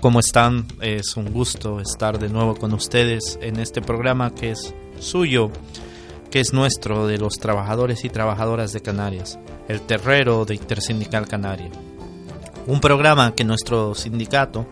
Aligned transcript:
¿cómo 0.00 0.20
están? 0.20 0.66
Es 0.80 1.16
un 1.16 1.32
gusto 1.32 1.80
estar 1.80 2.18
de 2.18 2.28
nuevo 2.28 2.54
con 2.56 2.72
ustedes 2.72 3.38
en 3.42 3.58
este 3.58 3.82
programa 3.82 4.34
que 4.34 4.52
es 4.52 4.74
suyo, 4.98 5.50
que 6.30 6.40
es 6.40 6.52
nuestro, 6.52 7.06
de 7.06 7.18
los 7.18 7.34
trabajadores 7.34 8.04
y 8.04 8.08
trabajadoras 8.08 8.72
de 8.72 8.80
Canarias, 8.80 9.38
el 9.68 9.82
terrero 9.82 10.44
de 10.44 10.54
Intersindical 10.54 11.28
Canaria. 11.28 11.70
Un 12.66 12.80
programa 12.80 13.34
que 13.34 13.44
nuestro 13.44 13.94
sindicato 13.94 14.66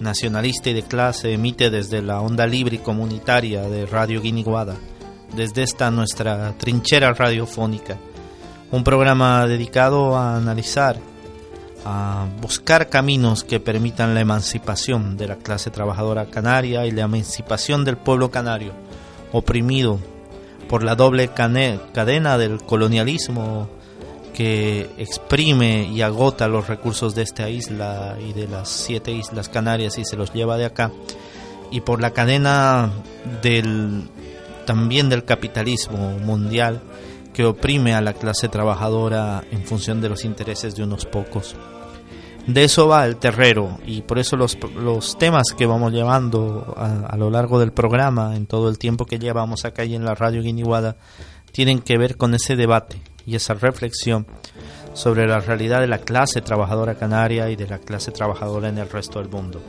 nacionalista 0.00 0.70
y 0.70 0.74
de 0.74 0.82
clase 0.82 1.32
emite 1.32 1.70
desde 1.70 2.00
la 2.02 2.20
onda 2.20 2.46
libre 2.46 2.76
y 2.76 2.80
comunitaria 2.80 3.62
de 3.62 3.86
Radio 3.86 4.20
Guiniguada, 4.20 4.76
desde 5.34 5.62
esta 5.62 5.90
nuestra 5.90 6.54
trinchera 6.58 7.12
radiofónica. 7.12 7.98
Un 8.70 8.84
programa 8.84 9.46
dedicado 9.46 10.16
a 10.16 10.36
analizar 10.36 11.13
a 11.84 12.26
buscar 12.40 12.88
caminos 12.88 13.44
que 13.44 13.60
permitan 13.60 14.14
la 14.14 14.20
emancipación 14.20 15.16
de 15.16 15.28
la 15.28 15.36
clase 15.36 15.70
trabajadora 15.70 16.26
canaria 16.26 16.86
y 16.86 16.90
la 16.90 17.02
emancipación 17.02 17.84
del 17.84 17.96
pueblo 17.96 18.30
canario, 18.30 18.72
oprimido 19.32 19.98
por 20.68 20.82
la 20.82 20.94
doble 20.94 21.28
cadena 21.28 22.38
del 22.38 22.62
colonialismo 22.62 23.68
que 24.32 24.90
exprime 24.98 25.84
y 25.84 26.02
agota 26.02 26.48
los 26.48 26.66
recursos 26.66 27.14
de 27.14 27.22
esta 27.22 27.48
isla 27.48 28.16
y 28.20 28.32
de 28.32 28.48
las 28.48 28.68
siete 28.68 29.12
islas 29.12 29.48
canarias 29.48 29.96
y 29.98 30.04
se 30.04 30.16
los 30.16 30.32
lleva 30.32 30.56
de 30.56 30.64
acá, 30.64 30.90
y 31.70 31.80
por 31.82 32.00
la 32.00 32.10
cadena 32.10 32.90
del 33.42 34.08
también 34.66 35.08
del 35.10 35.24
capitalismo 35.24 36.18
mundial 36.18 36.80
que 37.34 37.44
oprime 37.44 37.94
a 37.94 38.00
la 38.00 38.14
clase 38.14 38.48
trabajadora 38.48 39.44
en 39.50 39.64
función 39.64 40.00
de 40.00 40.08
los 40.08 40.24
intereses 40.24 40.74
de 40.74 40.84
unos 40.84 41.04
pocos. 41.04 41.54
De 42.46 42.64
eso 42.64 42.88
va 42.88 43.04
el 43.04 43.16
terrero 43.16 43.78
y 43.86 44.02
por 44.02 44.18
eso 44.18 44.36
los, 44.36 44.56
los 44.76 45.18
temas 45.18 45.48
que 45.56 45.66
vamos 45.66 45.92
llevando 45.92 46.74
a, 46.76 47.06
a 47.06 47.16
lo 47.16 47.30
largo 47.30 47.58
del 47.58 47.72
programa, 47.72 48.36
en 48.36 48.46
todo 48.46 48.68
el 48.70 48.78
tiempo 48.78 49.04
que 49.04 49.18
llevamos 49.18 49.64
acá 49.64 49.84
y 49.84 49.94
en 49.94 50.04
la 50.04 50.14
radio 50.14 50.42
Guiniguada, 50.42 50.96
tienen 51.52 51.80
que 51.80 51.98
ver 51.98 52.16
con 52.16 52.34
ese 52.34 52.56
debate 52.56 53.00
y 53.26 53.36
esa 53.36 53.54
reflexión 53.54 54.26
sobre 54.92 55.26
la 55.26 55.40
realidad 55.40 55.80
de 55.80 55.88
la 55.88 55.98
clase 55.98 56.40
trabajadora 56.40 56.94
canaria 56.94 57.50
y 57.50 57.56
de 57.56 57.66
la 57.66 57.78
clase 57.78 58.12
trabajadora 58.12 58.68
en 58.68 58.78
el 58.78 58.88
resto 58.88 59.18
del 59.18 59.28
mundo. 59.28 59.60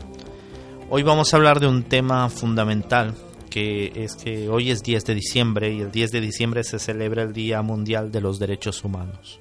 Hoy 0.90 1.02
vamos 1.02 1.34
a 1.34 1.38
hablar 1.38 1.60
de 1.60 1.68
un 1.68 1.84
tema 1.84 2.30
fundamental 2.30 3.16
es 3.56 4.16
que 4.16 4.50
hoy 4.50 4.72
es 4.72 4.84
10 4.84 5.06
de 5.06 5.16
diciembre 5.16 5.74
y 5.74 5.82
el 5.82 5.92
10 5.92 6.12
de 6.12 6.22
diciembre 6.22 6.64
se 6.64 6.80
celebra 6.80 7.24
el 7.24 7.34
Día 7.34 7.62
Mundial 7.62 8.12
de 8.12 8.22
los 8.22 8.40
Derechos 8.40 8.84
Humanos. 8.84 9.40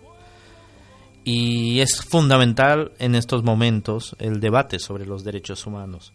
Y 1.25 1.81
es 1.81 2.03
fundamental 2.03 2.93
en 2.99 3.15
estos 3.15 3.43
momentos 3.43 4.15
el 4.19 4.41
debate 4.41 4.79
sobre 4.79 5.07
los 5.07 5.25
derechos 5.25 5.67
humanos. 5.67 6.13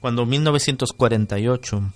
Cuando 0.00 0.22
en 0.22 0.28
1948 0.30 1.92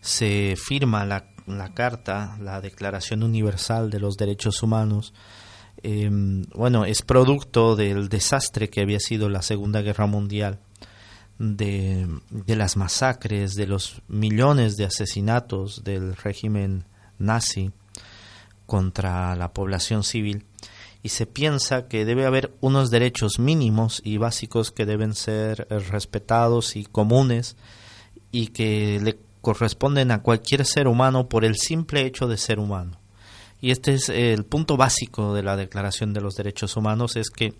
se 0.00 0.56
firma 0.56 1.04
la, 1.04 1.26
Carta, 1.74 2.36
la 2.40 2.60
Declaración 2.60 3.22
Universal 3.22 3.90
de 3.90 4.00
los 4.00 4.16
Derechos 4.16 4.62
Humanos, 4.62 5.12
eh, 5.82 6.10
bueno, 6.54 6.86
es 6.86 7.02
producto 7.02 7.76
del 7.76 8.08
desastre 8.08 8.70
que 8.70 8.80
había 8.80 8.98
sido 8.98 9.28
la 9.28 9.42
Segunda 9.42 9.82
Guerra 9.82 10.06
Mundial, 10.06 10.60
de, 11.38 12.08
las 12.46 12.76
masacres, 12.76 13.54
de 13.54 13.66
los 13.66 14.02
millones 14.08 14.76
de 14.76 14.84
asesinatos 14.84 15.84
del 15.84 16.16
régimen 16.16 16.84
nazi 17.18 17.72
contra 18.66 19.36
la 19.36 19.52
población 19.52 20.04
civil 20.04 20.44
y 21.02 21.10
se 21.10 21.26
piensa 21.26 21.86
que 21.86 22.06
debe 22.06 22.24
haber 22.24 22.54
unos 22.60 22.90
derechos 22.90 23.38
mínimos 23.38 24.00
y 24.04 24.16
básicos 24.16 24.70
que 24.70 24.86
deben 24.86 25.14
ser 25.14 25.66
eh, 25.68 25.78
respetados 25.78 26.76
y 26.76 26.84
comunes 26.84 27.56
y 28.32 28.48
que 28.48 28.98
le 29.02 29.18
corresponden 29.42 30.10
a 30.10 30.22
cualquier 30.22 30.64
ser 30.64 30.88
humano 30.88 31.28
por 31.28 31.44
el 31.44 31.56
simple 31.56 32.06
hecho 32.06 32.26
de 32.26 32.38
ser 32.38 32.58
humano. 32.58 33.03
Y 33.64 33.70
este 33.70 33.94
es 33.94 34.10
el 34.10 34.44
punto 34.44 34.76
básico 34.76 35.32
de 35.32 35.42
la 35.42 35.56
Declaración 35.56 36.12
de 36.12 36.20
los 36.20 36.34
Derechos 36.34 36.76
Humanos, 36.76 37.16
es 37.16 37.30
que 37.30 37.54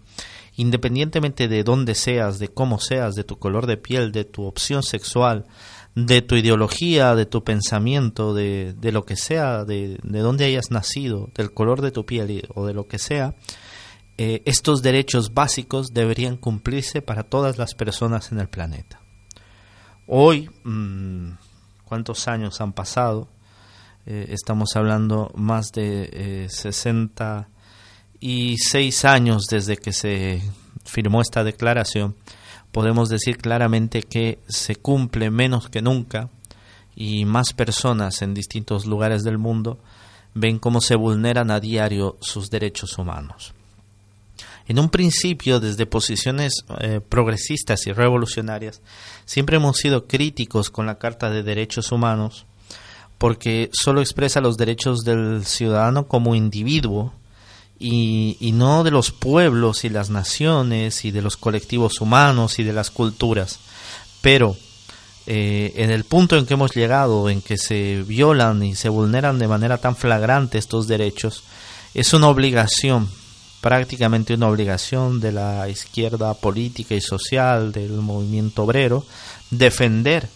independientemente 0.55 1.49
de 1.49 1.65
dónde 1.65 1.95
seas, 1.95 2.39
de 2.39 2.49
cómo 2.49 2.79
seas, 2.79 3.15
de 3.15 3.25
tu 3.25 3.39
color 3.39 3.67
de 3.67 3.79
piel, 3.79 4.13
de 4.13 4.27
tu 4.27 4.45
opción 4.45 4.83
sexual, 4.83 5.47
de 5.95 6.21
tu 6.21 6.37
ideología, 6.37 7.15
de 7.15 7.25
tu 7.25 7.43
pensamiento, 7.43 8.35
de, 8.35 8.75
de 8.75 8.93
lo 8.93 9.07
que 9.07 9.17
sea, 9.17 9.65
de, 9.65 9.99
de 10.03 10.19
dónde 10.19 10.45
hayas 10.45 10.71
nacido, 10.71 11.31
del 11.35 11.55
color 11.55 11.81
de 11.81 11.91
tu 11.91 12.05
piel 12.05 12.51
o 12.55 12.67
de 12.67 12.75
lo 12.75 12.87
que 12.87 12.99
sea, 12.99 13.35
eh, 14.19 14.43
estos 14.45 14.83
derechos 14.83 15.33
básicos 15.33 15.95
deberían 15.95 16.37
cumplirse 16.37 17.01
para 17.01 17.23
todas 17.23 17.57
las 17.57 17.75
personas 17.75 18.31
en 18.31 18.41
el 18.41 18.49
planeta. 18.51 19.01
Hoy, 20.07 20.51
mm, 20.65 21.31
¿cuántos 21.87 22.29
años 22.29 22.61
han 22.61 22.75
pasado? 22.75 23.31
Eh, 24.07 24.27
estamos 24.31 24.77
hablando 24.77 25.33
más 25.35 25.73
de 25.73 26.11
eh, 26.13 26.47
66 26.51 29.05
años 29.07 29.47
desde 29.51 29.79
que 29.79 29.95
se 29.95 30.43
firmó 30.85 31.23
esta 31.23 31.43
declaración. 31.43 32.15
Podemos 32.71 33.09
decir 33.09 33.39
claramente 33.39 34.03
que 34.03 34.41
se 34.47 34.77
cumple 34.77 35.31
menos 35.31 35.71
que 35.71 35.81
nunca 35.81 36.29
y 36.95 37.25
más 37.25 37.55
personas 37.55 38.21
en 38.21 38.35
distintos 38.35 38.85
lugares 38.85 39.23
del 39.23 39.39
mundo 39.39 39.79
ven 40.35 40.59
cómo 40.59 40.83
se 40.83 40.97
vulneran 40.97 41.51
a 41.51 41.61
diario 41.61 42.19
sus 42.21 42.51
derechos 42.51 42.99
humanos. 42.99 43.55
En 44.67 44.79
un 44.79 44.89
principio, 44.91 45.61
desde 45.61 45.87
posiciones 45.87 46.65
eh, 46.81 47.01
progresistas 47.07 47.87
y 47.87 47.93
revolucionarias, 47.93 48.81
siempre 49.25 49.57
hemos 49.57 49.77
sido 49.77 50.07
críticos 50.07 50.71
con 50.71 50.87
la 50.87 50.99
Carta 50.99 51.31
de 51.31 51.43
Derechos 51.43 51.93
Humanos 51.93 52.47
porque 53.19 53.71
solo 53.73 54.01
expresa 54.01 54.41
los 54.41 54.57
derechos 54.57 55.05
del 55.05 55.45
ciudadano 55.47 56.07
como 56.07 56.35
individuo 56.35 57.13
y, 57.79 58.37
y 58.41 58.53
no 58.53 58.85
de 58.85 58.91
los 58.91 59.11
pueblos 59.11 59.85
y 59.85 59.89
las 59.89 60.11
naciones 60.11 61.05
y 61.05 61.11
de 61.11 61.23
los 61.23 61.37
colectivos 61.37 62.01
humanos 62.01 62.59
y 62.59 62.65
de 62.65 62.73
las 62.73 62.91
culturas. 62.91 63.59
Pero 64.21 64.57
eh, 65.27 65.73
en 65.77 65.91
el 65.91 66.05
punto 66.05 66.37
en 66.37 66.45
que 66.45 66.55
hemos 66.55 66.75
llegado, 66.75 67.31
en 67.31 67.41
que 67.41 67.57
se 67.57 68.03
violan 68.07 68.63
y 68.63 68.75
se 68.75 68.91
vulneran 68.91 69.39
de 69.39 69.49
manera 69.49 69.79
tan 69.79 69.97
flagrante 69.97 70.59
estos 70.59 70.87
derechos, 70.87 71.45
es 71.95 72.13
una 72.13 72.29
obligación, 72.29 73.09
prácticamente 73.63 74.35
una 74.35 74.49
obligación 74.49 75.21
de 75.21 75.33
la 75.33 75.69
izquierda 75.71 76.35
política 76.35 76.95
y 76.95 77.01
social, 77.01 77.73
del 77.73 77.93
movimiento 77.93 78.65
obrero, 78.65 79.07
defender 79.51 80.29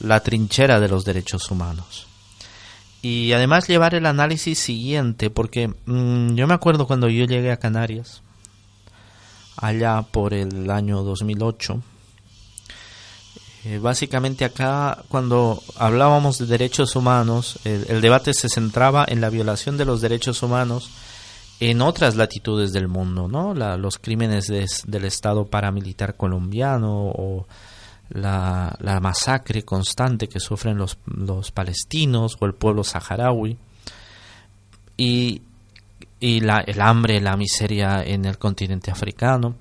la 0.00 0.20
trinchera 0.20 0.80
de 0.80 0.88
los 0.88 1.04
derechos 1.04 1.50
humanos. 1.50 2.06
Y 3.02 3.32
además 3.32 3.68
llevar 3.68 3.94
el 3.94 4.06
análisis 4.06 4.58
siguiente, 4.58 5.30
porque 5.30 5.68
mmm, 5.86 6.34
yo 6.34 6.46
me 6.46 6.54
acuerdo 6.54 6.86
cuando 6.86 7.08
yo 7.08 7.24
llegué 7.24 7.52
a 7.52 7.58
Canarias, 7.58 8.22
allá 9.56 10.02
por 10.02 10.34
el 10.34 10.70
año 10.70 11.02
2008, 11.02 11.82
eh, 13.64 13.78
básicamente 13.78 14.44
acá 14.44 15.04
cuando 15.08 15.62
hablábamos 15.76 16.38
de 16.38 16.46
derechos 16.46 16.94
humanos, 16.94 17.58
el, 17.64 17.86
el, 17.88 18.00
debate 18.00 18.32
se 18.32 18.48
centraba 18.48 19.04
en 19.08 19.20
la 19.20 19.30
violación 19.30 19.76
de 19.76 19.84
los 19.84 20.00
derechos 20.00 20.42
humanos 20.42 20.90
en 21.58 21.80
otras 21.82 22.16
latitudes 22.16 22.72
del 22.72 22.88
mundo, 22.88 23.28
¿no? 23.28 23.54
La, 23.54 23.76
los 23.76 23.98
crímenes 23.98 24.46
de, 24.46 24.66
del 24.86 25.04
Estado 25.04 25.46
paramilitar 25.46 26.16
colombiano 26.16 27.08
o 27.08 27.46
la, 28.10 28.76
la, 28.80 29.00
masacre 29.00 29.62
constante 29.62 30.28
que 30.28 30.40
sufren 30.40 30.76
los, 30.76 30.98
los 31.06 31.50
palestinos 31.50 32.36
o 32.40 32.46
el 32.46 32.54
pueblo 32.54 32.84
saharaui. 32.84 33.58
Y 34.96 35.42
y 36.18 36.40
la, 36.40 36.60
el 36.60 36.80
hambre, 36.80 37.20
la 37.20 37.36
miseria 37.36 38.02
en 38.02 38.24
el 38.24 38.38
continente 38.38 38.90
africano. 38.90 39.56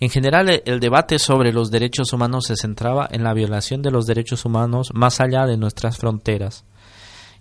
En 0.00 0.10
general, 0.10 0.62
el, 0.64 0.80
debate 0.80 1.18
sobre 1.18 1.52
los 1.52 1.70
derechos 1.70 2.12
humanos 2.12 2.46
se 2.46 2.56
centraba 2.56 3.08
en 3.10 3.22
la 3.22 3.32
violación 3.32 3.80
de 3.82 3.90
los 3.90 4.06
derechos 4.06 4.44
humanos 4.44 4.90
más 4.92 5.20
allá 5.20 5.46
de 5.46 5.56
nuestras 5.56 5.98
fronteras. 5.98 6.64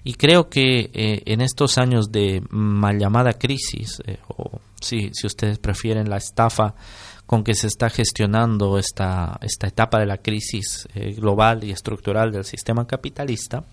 Y 0.03 0.13
creo 0.13 0.49
que 0.49 0.91
eh, 0.93 1.23
en 1.25 1.41
estos 1.41 1.77
años 1.77 2.11
de 2.11 2.41
mal 2.49 2.97
llamada 2.99 3.33
crisis, 3.33 4.01
eh, 4.05 4.17
o 4.27 4.61
si 4.79 5.11
ustedes 5.23 5.57
prefieren 5.59 6.09
la 6.09 6.17
estafa 6.17 6.75
con 7.29 7.43
que 7.43 7.53
se 7.53 7.67
está 7.67 7.91
gestionando 7.91 8.79
esta, 8.79 9.37
esta 9.41 9.67
etapa 9.67 9.99
de 9.99 10.07
la 10.07 10.17
crisis 10.17 10.87
eh, 10.95 11.13
global 11.13 11.63
y 11.63 11.69
estructural 11.69 12.31
del 12.31 12.43
sistema 12.43 12.87
capitalista, 12.87 13.65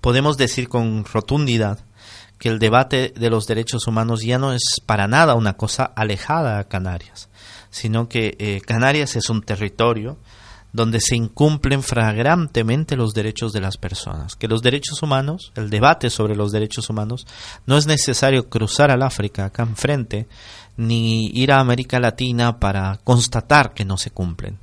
podemos 0.00 0.36
decir 0.36 0.68
con 0.68 1.04
rotundidad 1.04 1.78
que 2.40 2.48
el 2.48 2.58
debate 2.58 3.12
de 3.14 3.30
los 3.30 3.46
derechos 3.46 3.86
humanos 3.86 4.24
ya 4.24 4.40
no 4.40 4.52
es 4.52 4.80
para 4.84 5.06
nada 5.06 5.36
una 5.36 5.52
cosa 5.52 5.84
alejada 5.84 6.58
a 6.58 6.64
Canarias, 6.64 7.28
sino 7.70 8.08
que 8.08 8.34
eh, 8.40 8.60
Canarias 8.60 9.14
es 9.14 9.30
un 9.30 9.42
territorio 9.42 10.18
donde 10.72 11.00
se 11.00 11.14
incumplen 11.14 11.82
flagrantemente 11.82 12.96
los 12.96 13.14
derechos 13.14 13.52
de 13.52 13.60
las 13.60 13.76
personas, 13.76 14.34
que 14.34 14.48
los 14.48 14.62
derechos 14.62 15.00
humanos, 15.00 15.52
el 15.54 15.70
debate 15.70 16.10
sobre 16.10 16.34
los 16.34 16.50
derechos 16.50 16.90
humanos, 16.90 17.24
no 17.66 17.78
es 17.78 17.86
necesario 17.86 18.48
cruzar 18.48 18.90
al 18.90 19.02
África 19.02 19.46
acá 19.46 19.62
enfrente, 19.62 20.26
ni 20.76 21.26
ir 21.28 21.52
a 21.52 21.60
América 21.60 22.00
Latina 22.00 22.58
para 22.60 22.98
constatar 23.04 23.74
que 23.74 23.84
no 23.84 23.96
se 23.96 24.10
cumplen. 24.10 24.58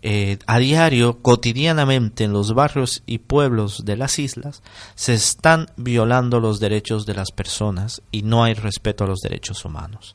Eh, 0.00 0.38
a 0.46 0.58
diario, 0.58 1.20
cotidianamente 1.22 2.24
en 2.24 2.32
los 2.32 2.54
barrios 2.54 3.02
y 3.04 3.18
pueblos 3.18 3.84
de 3.84 3.96
las 3.96 4.18
islas, 4.20 4.62
se 4.94 5.14
están 5.14 5.66
violando 5.76 6.38
los 6.38 6.60
derechos 6.60 7.04
de 7.04 7.14
las 7.14 7.32
personas 7.32 8.02
y 8.12 8.22
no 8.22 8.44
hay 8.44 8.54
respeto 8.54 9.04
a 9.04 9.08
los 9.08 9.20
derechos 9.20 9.64
humanos. 9.64 10.14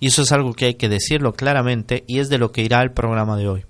Y 0.00 0.08
eso 0.08 0.22
es 0.22 0.32
algo 0.32 0.54
que 0.54 0.64
hay 0.64 0.74
que 0.74 0.88
decirlo 0.88 1.34
claramente 1.34 2.04
y 2.08 2.18
es 2.18 2.28
de 2.28 2.38
lo 2.38 2.50
que 2.50 2.62
irá 2.62 2.82
el 2.82 2.90
programa 2.90 3.36
de 3.36 3.48
hoy. 3.48 3.66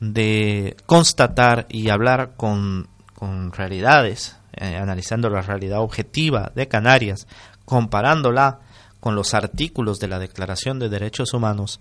De 0.00 0.76
constatar 0.86 1.66
y 1.70 1.88
hablar 1.88 2.34
con, 2.36 2.88
con 3.14 3.52
realidades, 3.52 4.36
eh, 4.54 4.76
analizando 4.76 5.30
la 5.30 5.40
realidad 5.40 5.80
objetiva 5.80 6.52
de 6.54 6.68
Canarias, 6.68 7.28
comparándola 7.64 8.60
con 9.02 9.16
los 9.16 9.34
artículos 9.34 9.98
de 9.98 10.06
la 10.06 10.20
Declaración 10.20 10.78
de 10.78 10.88
Derechos 10.88 11.34
Humanos, 11.34 11.80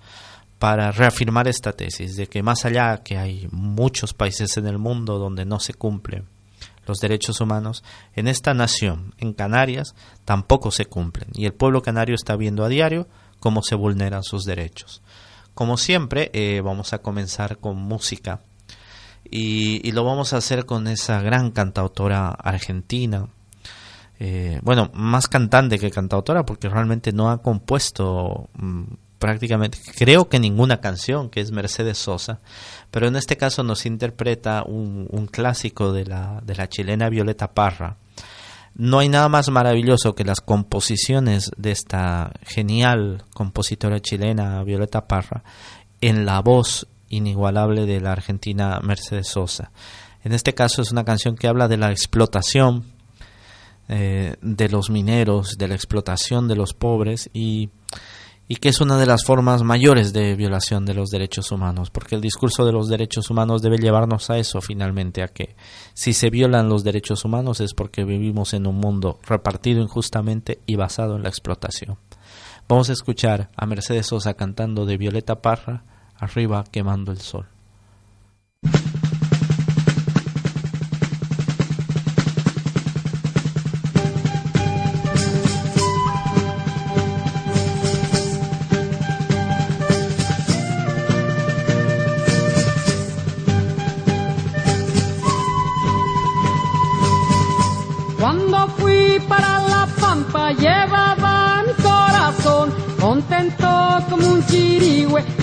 para 0.57 0.91
reafirmar 0.91 1.47
esta 1.47 1.71
tesis 1.71 2.15
de 2.15 2.25
que 2.25 2.41
más 2.41 2.65
allá 2.65 2.97
que 3.03 3.19
hay 3.19 3.47
muchos 3.51 4.15
países 4.15 4.57
en 4.57 4.65
el 4.65 4.79
mundo 4.79 5.19
donde 5.19 5.45
no 5.45 5.59
se 5.59 5.75
cumplen 5.75 6.25
los 6.87 6.97
derechos 6.97 7.39
humanos, 7.39 7.83
en 8.15 8.27
esta 8.27 8.55
nación, 8.55 9.13
en 9.19 9.33
Canarias, 9.33 9.93
tampoco 10.25 10.71
se 10.71 10.87
cumplen 10.87 11.29
y 11.35 11.45
el 11.45 11.53
pueblo 11.53 11.83
canario 11.83 12.15
está 12.15 12.35
viendo 12.35 12.65
a 12.65 12.69
diario 12.69 13.07
cómo 13.39 13.61
se 13.61 13.75
vulneran 13.75 14.23
sus 14.23 14.43
derechos. 14.43 15.03
Como 15.53 15.77
siempre, 15.77 16.31
eh, 16.33 16.61
vamos 16.61 16.91
a 16.93 17.03
comenzar 17.03 17.59
con 17.59 17.77
música 17.77 18.41
y, 19.29 19.87
y, 19.87 19.91
lo 19.91 20.03
vamos 20.05 20.33
a 20.33 20.37
hacer 20.37 20.65
con 20.65 20.87
esa 20.87 21.21
gran 21.21 21.51
cantautora 21.51 22.29
argentina, 22.29 23.27
eh, 24.23 24.59
bueno, 24.61 24.91
más 24.93 25.27
cantante 25.27 25.79
que 25.79 25.89
cantautora 25.89 26.45
porque 26.45 26.69
realmente 26.69 27.11
no 27.11 27.31
ha 27.31 27.41
compuesto 27.41 28.49
mm, 28.53 28.83
prácticamente, 29.17 29.79
creo 29.97 30.29
que 30.29 30.39
ninguna 30.39 30.79
canción, 30.79 31.31
que 31.31 31.41
es 31.41 31.51
Mercedes 31.51 31.97
Sosa, 31.97 32.39
pero 32.91 33.07
en 33.07 33.15
este 33.15 33.35
caso 33.35 33.63
nos 33.63 33.87
interpreta 33.87 34.61
un, 34.63 35.07
un 35.09 35.25
clásico 35.25 35.91
de 35.91 36.05
la, 36.05 36.39
de 36.45 36.53
la 36.53 36.69
chilena 36.69 37.09
Violeta 37.09 37.55
Parra. 37.55 37.97
No 38.75 38.99
hay 38.99 39.09
nada 39.09 39.27
más 39.27 39.49
maravilloso 39.49 40.13
que 40.13 40.23
las 40.23 40.39
composiciones 40.39 41.49
de 41.57 41.71
esta 41.71 42.31
genial 42.43 43.23
compositora 43.33 44.01
chilena 44.01 44.61
Violeta 44.61 45.07
Parra 45.07 45.43
en 45.99 46.27
la 46.27 46.41
voz 46.41 46.85
inigualable 47.09 47.87
de 47.87 47.99
la 47.99 48.11
argentina 48.11 48.79
Mercedes 48.83 49.29
Sosa. 49.29 49.71
En 50.23 50.31
este 50.31 50.53
caso 50.53 50.83
es 50.83 50.91
una 50.91 51.05
canción 51.05 51.35
que 51.35 51.47
habla 51.47 51.67
de 51.67 51.77
la 51.77 51.89
explotación 51.89 53.00
eh, 53.91 54.35
de 54.41 54.69
los 54.69 54.89
mineros, 54.89 55.57
de 55.59 55.67
la 55.67 55.75
explotación 55.75 56.47
de 56.47 56.55
los 56.55 56.73
pobres 56.73 57.29
y 57.33 57.69
y 58.51 58.57
que 58.57 58.67
es 58.67 58.81
una 58.81 58.97
de 58.97 59.05
las 59.05 59.23
formas 59.23 59.63
mayores 59.63 60.11
de 60.11 60.35
violación 60.35 60.85
de 60.85 60.93
los 60.93 61.09
derechos 61.09 61.53
humanos, 61.53 61.89
porque 61.89 62.15
el 62.15 62.21
discurso 62.21 62.65
de 62.65 62.73
los 62.73 62.89
derechos 62.89 63.29
humanos 63.29 63.61
debe 63.61 63.77
llevarnos 63.77 64.29
a 64.29 64.37
eso 64.37 64.59
finalmente, 64.59 65.23
a 65.23 65.29
que 65.29 65.55
si 65.93 66.11
se 66.11 66.29
violan 66.29 66.67
los 66.67 66.83
derechos 66.83 67.23
humanos 67.23 67.61
es 67.61 67.73
porque 67.73 68.03
vivimos 68.03 68.53
en 68.53 68.67
un 68.67 68.75
mundo 68.75 69.19
repartido 69.25 69.81
injustamente 69.81 70.59
y 70.65 70.75
basado 70.75 71.15
en 71.15 71.23
la 71.23 71.29
explotación. 71.29 71.97
Vamos 72.67 72.89
a 72.89 72.93
escuchar 72.93 73.51
a 73.55 73.65
Mercedes 73.65 74.07
Sosa 74.07 74.33
cantando 74.33 74.85
de 74.85 74.97
Violeta 74.97 75.41
Parra, 75.41 75.85
arriba 76.17 76.65
quemando 76.69 77.13
el 77.13 77.21
sol. 77.21 77.47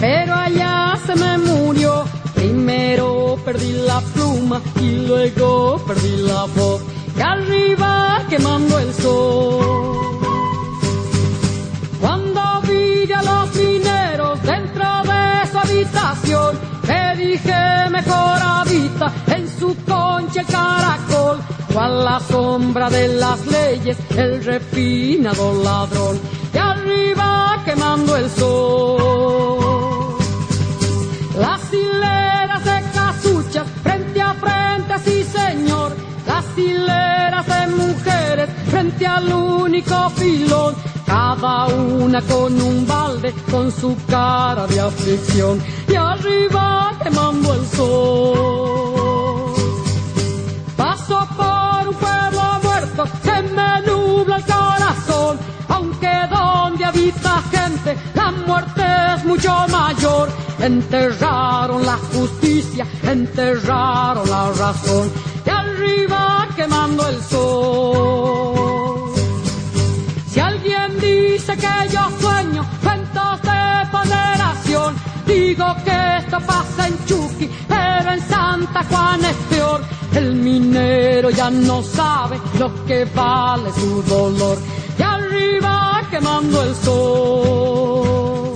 Pero 0.00 0.34
allá 0.34 0.98
se 1.06 1.14
me 1.14 1.38
murió. 1.38 2.04
Primero 2.34 3.36
perdí 3.44 3.72
la 3.72 4.00
pluma 4.14 4.60
y 4.80 5.06
luego 5.06 5.82
perdí 5.86 6.16
la 6.22 6.44
voz, 6.44 6.82
y 7.16 7.20
arriba 7.20 8.22
quemando 8.28 8.78
el 8.78 8.94
sol. 8.94 10.18
Cuando 12.00 12.40
vi 12.62 13.12
a 13.12 13.22
los 13.22 13.54
mineros 13.54 14.42
dentro 14.42 14.86
de 15.02 15.50
su 15.50 15.58
habitación, 15.58 16.58
me 16.86 17.16
dije 17.16 17.90
mejor 17.90 18.38
habita 18.40 19.12
en 19.34 19.48
su 19.48 19.74
concha 19.84 20.40
el 20.40 20.46
caracol 20.46 21.38
a 21.76 21.88
la 21.88 22.20
sombra 22.20 22.90
de 22.90 23.08
las 23.08 23.46
leyes, 23.46 23.96
el 24.16 24.44
refinado 24.44 25.62
ladrón, 25.62 26.18
y 26.52 26.58
arriba 26.58 27.62
quemando 27.64 28.16
el 28.16 28.28
sol. 28.30 29.57
Frente 38.78 39.06
al 39.08 39.32
único 39.32 40.10
filón, 40.10 40.72
cada 41.04 41.66
una 41.66 42.22
con 42.22 42.60
un 42.62 42.86
balde, 42.86 43.34
con 43.50 43.72
su 43.72 43.96
cara 44.08 44.68
de 44.68 44.78
aflicción, 44.78 45.60
y 45.88 45.96
arriba 45.96 46.92
quemando 47.02 47.54
el 47.54 47.66
sol. 47.66 49.52
Paso 50.76 51.26
por 51.36 51.88
se 53.24 53.42
me 53.56 53.82
nubla 53.86 54.36
el 54.36 54.44
corazón, 54.44 55.38
aunque 55.68 56.12
donde 56.30 56.84
habita 56.84 57.42
gente 57.50 57.96
la 58.14 58.30
muerte 58.30 58.84
es 59.16 59.24
mucho 59.24 59.52
mayor. 59.68 60.28
Enterraron 60.60 61.84
la 61.84 61.98
justicia, 62.12 62.86
enterraron 63.02 64.28
la 64.30 64.52
razón, 64.52 65.10
y 65.44 65.50
arriba 65.50 66.46
quemando 66.56 67.08
el 67.08 67.20
sol. 67.22 68.47
Yo 71.92 72.08
sueño 72.20 72.64
cuentos 72.82 73.42
de 73.42 73.86
ponderación, 73.90 74.96
digo 75.26 75.66
que 75.84 76.16
esto 76.18 76.38
pasa 76.40 76.88
en 76.88 77.04
Chucky, 77.06 77.50
pero 77.68 78.12
en 78.12 78.20
Santa 78.28 78.84
Juan 78.90 79.24
es 79.24 79.36
peor 79.50 79.98
el 80.14 80.34
minero 80.34 81.30
ya 81.30 81.50
no 81.50 81.82
sabe 81.82 82.40
lo 82.58 82.84
que 82.86 83.04
vale 83.04 83.72
su 83.72 84.02
dolor. 84.02 84.58
Y 84.98 85.02
arriba 85.02 86.02
quemando 86.10 86.62
el 86.62 86.74
sol. 86.74 88.47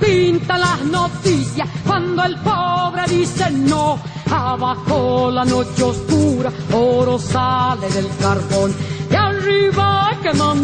Pinta 0.00 0.58
las 0.58 0.82
noticias 0.84 1.68
cuando 1.86 2.24
el 2.24 2.36
pobre 2.38 3.02
dice 3.08 3.50
no. 3.50 3.98
Abajo 4.30 5.30
la 5.30 5.44
noche 5.44 5.82
oscura, 5.82 6.50
oro 6.72 7.18
sale 7.18 7.88
del 7.90 8.08
carbón 8.18 8.74
y 9.10 9.14
arriba 9.14 10.10
quemando 10.22 10.63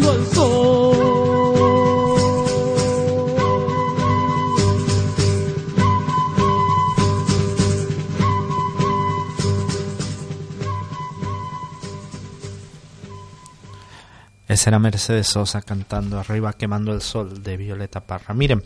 Esa 14.51 14.69
era 14.69 14.79
Mercedes 14.79 15.27
Sosa 15.27 15.61
cantando 15.61 16.19
Arriba 16.19 16.51
quemando 16.51 16.91
el 16.91 16.99
sol 16.99 17.41
de 17.41 17.55
Violeta 17.55 18.01
Parra. 18.01 18.33
Miren, 18.33 18.61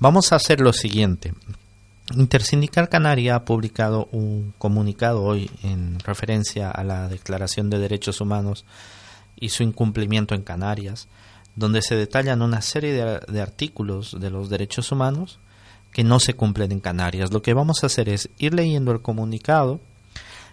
vamos 0.00 0.32
a 0.32 0.36
hacer 0.36 0.58
lo 0.60 0.72
siguiente. 0.72 1.34
Intersindical 2.16 2.88
Canaria 2.88 3.36
ha 3.36 3.44
publicado 3.44 4.08
un 4.10 4.52
comunicado 4.58 5.22
hoy 5.22 5.48
en 5.62 6.00
referencia 6.00 6.68
a 6.68 6.82
la 6.82 7.06
Declaración 7.06 7.70
de 7.70 7.78
Derechos 7.78 8.20
Humanos 8.20 8.64
y 9.36 9.50
su 9.50 9.62
incumplimiento 9.62 10.34
en 10.34 10.42
Canarias, 10.42 11.06
donde 11.54 11.80
se 11.82 11.94
detallan 11.94 12.42
una 12.42 12.60
serie 12.60 12.92
de, 12.92 13.20
de, 13.32 13.40
artículos 13.40 14.18
de 14.18 14.30
los 14.30 14.50
derechos 14.50 14.90
humanos 14.90 15.38
que 15.92 16.02
no 16.02 16.18
se 16.18 16.34
cumplen 16.34 16.72
en 16.72 16.80
Canarias. 16.80 17.32
Lo 17.32 17.40
que 17.40 17.54
vamos 17.54 17.84
a 17.84 17.86
hacer 17.86 18.08
es 18.08 18.30
ir 18.38 18.52
leyendo 18.52 18.90
el 18.90 19.00
comunicado 19.00 19.80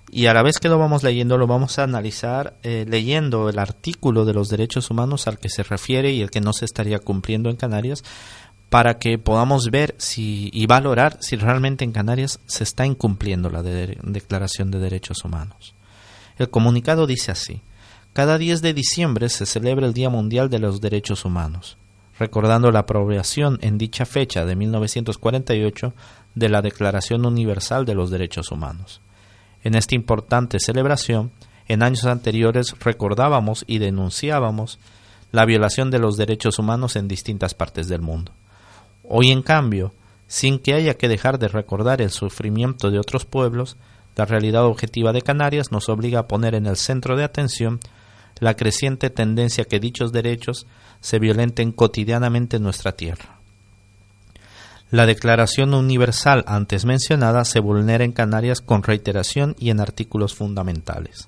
y 0.10 0.28
a 0.28 0.34
la 0.34 0.42
vez 0.42 0.60
que 0.60 0.70
lo 0.70 0.80
vamos 0.80 1.04
leyendo 1.04 1.38
lo 1.38 1.48
vamos 1.48 1.80
a 1.80 1.84
analizar 1.84 2.56
eh, 2.64 2.86
leyendo 2.88 3.50
el 3.50 3.60
artículo 3.60 4.24
de 4.26 4.34
los 4.34 4.50
derechos 4.50 4.90
humanos 4.90 5.28
al 5.28 5.38
que 5.38 5.50
se 5.50 5.64
refiere 5.64 6.12
y 6.12 6.22
el 6.22 6.32
que 6.32 6.42
no 6.42 6.54
se 6.54 6.66
estaría 6.66 7.00
cumpliendo 7.00 7.50
en 7.50 7.58
Canarias 7.58 8.04
para 8.70 9.00
que 9.00 9.18
podamos 9.18 9.70
ver 9.72 9.96
si 9.98 10.50
y 10.54 10.66
valorar 10.66 11.18
si 11.22 11.36
realmente 11.36 11.86
en 11.86 11.92
Canarias 11.92 12.40
se 12.46 12.64
está 12.64 12.86
incumpliendo 12.86 13.50
la 13.50 13.64
Declaración 13.64 14.72
de 14.72 14.80
Derechos 14.80 15.24
Humanos. 15.24 15.74
El 16.38 16.50
comunicado 16.50 17.08
dice 17.08 17.32
así: 17.32 17.62
Cada 18.14 18.38
10 18.38 18.62
de 18.62 18.74
diciembre 18.74 19.30
se 19.30 19.46
celebra 19.46 19.86
el 19.86 19.94
Día 19.94 20.10
Mundial 20.10 20.50
de 20.50 20.60
los 20.60 20.82
Derechos 20.82 21.24
Humanos, 21.24 21.78
recordando 22.20 22.72
la 22.72 22.80
aprobación 22.80 23.58
en 23.62 23.78
dicha 23.78 24.06
fecha 24.06 24.46
de 24.46 24.56
1948 24.56 25.94
de 26.36 26.50
la 26.50 26.62
Declaración 26.62 27.26
Universal 27.26 27.86
de 27.86 27.96
los 27.96 28.10
Derechos 28.10 28.52
Humanos. 28.52 29.02
En 29.68 29.76
esta 29.76 29.96
importante 29.96 30.62
celebración, 30.62 31.30
en 31.68 31.84
años 31.84 32.06
anteriores 32.06 32.74
recordábamos 32.80 33.66
y 33.68 33.80
denunciábamos 33.80 34.80
la 35.34 35.44
violación 35.44 35.92
de 35.92 36.00
los 36.00 36.16
derechos 36.16 36.58
humanos 36.58 36.96
en 36.96 37.10
distintas 37.10 37.54
partes 37.54 37.90
del 37.90 38.00
mundo. 38.00 38.32
Hoy, 39.04 39.30
en 39.30 39.42
cambio, 39.42 39.94
sin 40.26 40.60
que 40.60 40.74
haya 40.74 40.94
que 40.94 41.10
dejar 41.10 41.38
de 41.38 41.50
recordar 41.50 42.02
el 42.02 42.12
sufrimiento 42.12 42.92
de 42.92 43.00
otros 43.00 43.26
pueblos, 43.26 43.76
la 44.16 44.24
realidad 44.24 44.64
objetiva 44.64 45.12
de 45.12 45.22
Canarias 45.22 45.70
nos 45.70 45.90
obliga 45.90 46.20
a 46.20 46.28
poner 46.30 46.56
en 46.56 46.66
el 46.66 46.78
centro 46.78 47.18
de 47.18 47.26
atención 47.26 47.82
la 48.40 48.56
creciente 48.56 49.10
tendencia 49.10 49.66
que 49.66 49.82
dichos 49.82 50.14
derechos 50.14 50.66
se 51.02 51.20
violenten 51.20 51.74
cotidianamente 51.74 52.56
en 52.56 52.64
nuestra 52.64 52.94
tierra. 52.94 53.37
La 54.90 55.06
Declaración 55.06 55.74
Universal 55.74 56.46
antes 56.48 56.86
mencionada 56.86 57.44
se 57.44 57.60
vulnera 57.60 58.06
en 58.06 58.14
Canarias 58.14 58.62
con 58.62 58.84
reiteración 58.84 59.56
y 59.60 59.70
en 59.70 59.82
artículos 59.82 60.34
fundamentales. 60.34 61.28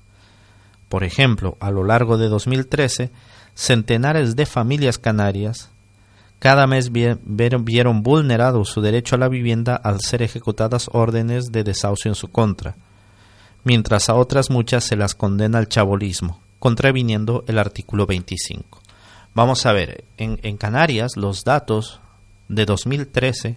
Por 0.88 1.04
ejemplo, 1.04 1.58
a 1.60 1.70
lo 1.70 1.84
largo 1.84 2.16
de 2.16 2.28
2013, 2.28 3.10
centenares 3.54 4.34
de 4.34 4.46
familias 4.46 4.98
canarias 4.98 5.70
cada 6.40 6.66
mes 6.66 6.90
vieron 6.90 8.02
vulnerado 8.02 8.64
su 8.64 8.80
derecho 8.80 9.14
a 9.14 9.18
la 9.18 9.28
vivienda 9.28 9.76
al 9.76 10.00
ser 10.00 10.22
ejecutadas 10.22 10.88
órdenes 10.90 11.52
de 11.52 11.64
desahucio 11.64 12.10
en 12.10 12.14
su 12.14 12.28
contra, 12.28 12.76
mientras 13.62 14.08
a 14.08 14.14
otras 14.14 14.48
muchas 14.48 14.84
se 14.84 14.96
las 14.96 15.14
condena 15.14 15.58
al 15.58 15.68
chabolismo, 15.68 16.40
contraviniendo 16.58 17.44
el 17.46 17.58
artículo 17.58 18.06
25. 18.06 18.80
Vamos 19.34 19.66
a 19.66 19.72
ver, 19.72 20.04
en, 20.16 20.40
en 20.42 20.56
Canarias 20.56 21.18
los 21.18 21.44
datos 21.44 22.00
de 22.50 22.66
2013 22.66 23.56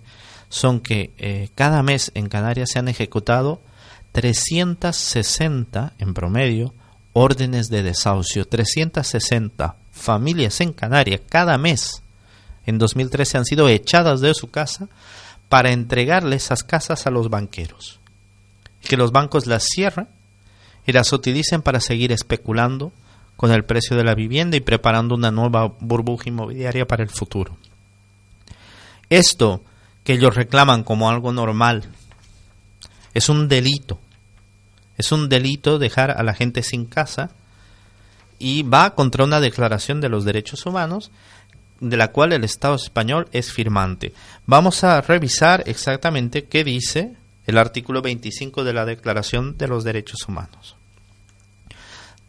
son 0.49 0.79
que 0.79 1.11
eh, 1.17 1.49
cada 1.55 1.81
mes 1.83 2.11
en 2.13 2.29
Canarias 2.29 2.69
se 2.71 2.79
han 2.79 2.87
ejecutado 2.87 3.61
360 4.13 5.93
en 5.97 6.13
promedio 6.13 6.73
órdenes 7.11 7.69
de 7.69 7.83
desahucio, 7.83 8.45
360 8.45 9.75
familias 9.91 10.61
en 10.61 10.73
Canarias 10.73 11.21
cada 11.27 11.57
mes 11.57 12.03
en 12.65 12.77
2013 12.77 13.39
han 13.39 13.45
sido 13.45 13.67
echadas 13.67 14.21
de 14.21 14.33
su 14.33 14.49
casa 14.49 14.87
para 15.49 15.71
entregarle 15.71 16.35
esas 16.35 16.63
casas 16.63 17.05
a 17.07 17.11
los 17.11 17.29
banqueros. 17.29 17.99
Que 18.81 18.97
los 18.97 19.11
bancos 19.11 19.47
las 19.47 19.65
cierren 19.65 20.07
y 20.85 20.91
las 20.91 21.11
utilicen 21.13 21.61
para 21.61 21.79
seguir 21.79 22.11
especulando 22.11 22.91
con 23.35 23.51
el 23.51 23.65
precio 23.65 23.97
de 23.97 24.03
la 24.03 24.15
vivienda 24.15 24.55
y 24.55 24.61
preparando 24.61 25.15
una 25.15 25.31
nueva 25.31 25.73
burbuja 25.79 26.29
inmobiliaria 26.29 26.85
para 26.85 27.03
el 27.03 27.09
futuro. 27.09 27.57
Esto 29.13 29.63
que 30.03 30.13
ellos 30.13 30.33
reclaman 30.33 30.83
como 30.83 31.07
algo 31.07 31.31
normal 31.31 31.83
es 33.13 33.29
un 33.29 33.47
delito. 33.47 33.99
Es 34.97 35.11
un 35.11 35.29
delito 35.29 35.77
dejar 35.77 36.09
a 36.09 36.23
la 36.23 36.33
gente 36.33 36.63
sin 36.63 36.87
casa 36.87 37.29
y 38.39 38.63
va 38.63 38.95
contra 38.95 39.23
una 39.23 39.39
declaración 39.39 40.01
de 40.01 40.09
los 40.09 40.25
derechos 40.25 40.65
humanos 40.65 41.11
de 41.79 41.95
la 41.95 42.07
cual 42.07 42.33
el 42.33 42.43
Estado 42.43 42.73
español 42.73 43.27
es 43.33 43.51
firmante. 43.51 44.13
Vamos 44.47 44.83
a 44.83 44.99
revisar 45.01 45.61
exactamente 45.67 46.45
qué 46.45 46.63
dice 46.63 47.13
el 47.45 47.59
artículo 47.59 48.01
25 48.01 48.63
de 48.63 48.73
la 48.73 48.83
Declaración 48.83 49.59
de 49.59 49.67
los 49.67 49.83
Derechos 49.83 50.27
Humanos. 50.27 50.75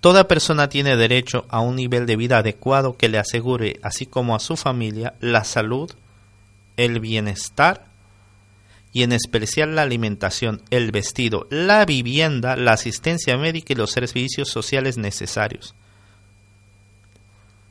Toda 0.03 0.29
persona 0.29 0.69
tiene 0.69 0.99
derecho 0.99 1.47
a 1.49 1.61
un 1.61 1.77
nivel 1.77 2.05
de 2.05 2.17
vida 2.17 2.37
adecuado 2.37 2.99
que 2.99 3.09
le 3.09 3.19
asegure, 3.19 3.81
así 3.83 4.05
como 4.05 4.37
a 4.37 4.39
su 4.39 4.59
familia, 4.59 5.15
la 5.21 5.45
salud, 5.45 5.91
el 6.77 7.01
bienestar 7.01 7.87
y 8.93 9.03
en 9.03 9.13
especial 9.13 9.75
la 9.75 9.83
alimentación, 9.83 10.63
el 10.71 10.93
vestido, 10.93 11.49
la 11.51 11.85
vivienda, 11.85 12.57
la 12.57 12.73
asistencia 12.73 13.37
médica 13.37 13.73
y 13.73 13.77
los 13.77 13.91
servicios 13.91 14.49
sociales 14.49 14.97
necesarios. 14.97 15.75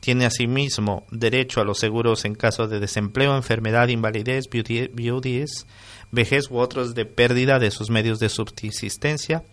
Tiene 0.00 0.26
asimismo 0.26 1.06
derecho 1.10 1.62
a 1.62 1.64
los 1.64 1.78
seguros 1.78 2.26
en 2.26 2.34
caso 2.34 2.68
de 2.68 2.78
desempleo, 2.78 3.34
enfermedad, 3.36 3.88
invalidez, 3.88 4.50
viudez, 4.50 5.66
vejez 6.10 6.50
u 6.50 6.58
otros 6.58 6.94
de 6.94 7.06
pérdida 7.06 7.58
de 7.58 7.70
sus 7.70 7.88
medios 7.88 8.18
de 8.18 8.28
subsistencia 8.28 9.44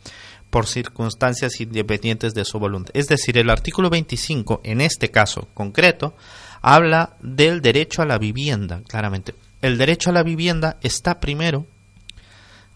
por 0.49 0.67
circunstancias 0.67 1.61
independientes 1.61 2.33
de 2.33 2.43
su 2.43 2.59
voluntad. 2.59 2.91
Es 2.93 3.07
decir, 3.07 3.37
el 3.37 3.49
artículo 3.49 3.89
25, 3.89 4.59
en 4.65 4.81
este 4.81 5.09
caso 5.09 5.47
concreto, 5.53 6.15
habla 6.61 7.15
del 7.21 7.61
derecho 7.61 8.01
a 8.01 8.05
la 8.05 8.17
vivienda, 8.17 8.81
claramente. 8.87 9.35
El 9.61 9.77
derecho 9.77 10.09
a 10.09 10.13
la 10.13 10.23
vivienda 10.23 10.77
está 10.81 11.19
primero 11.19 11.65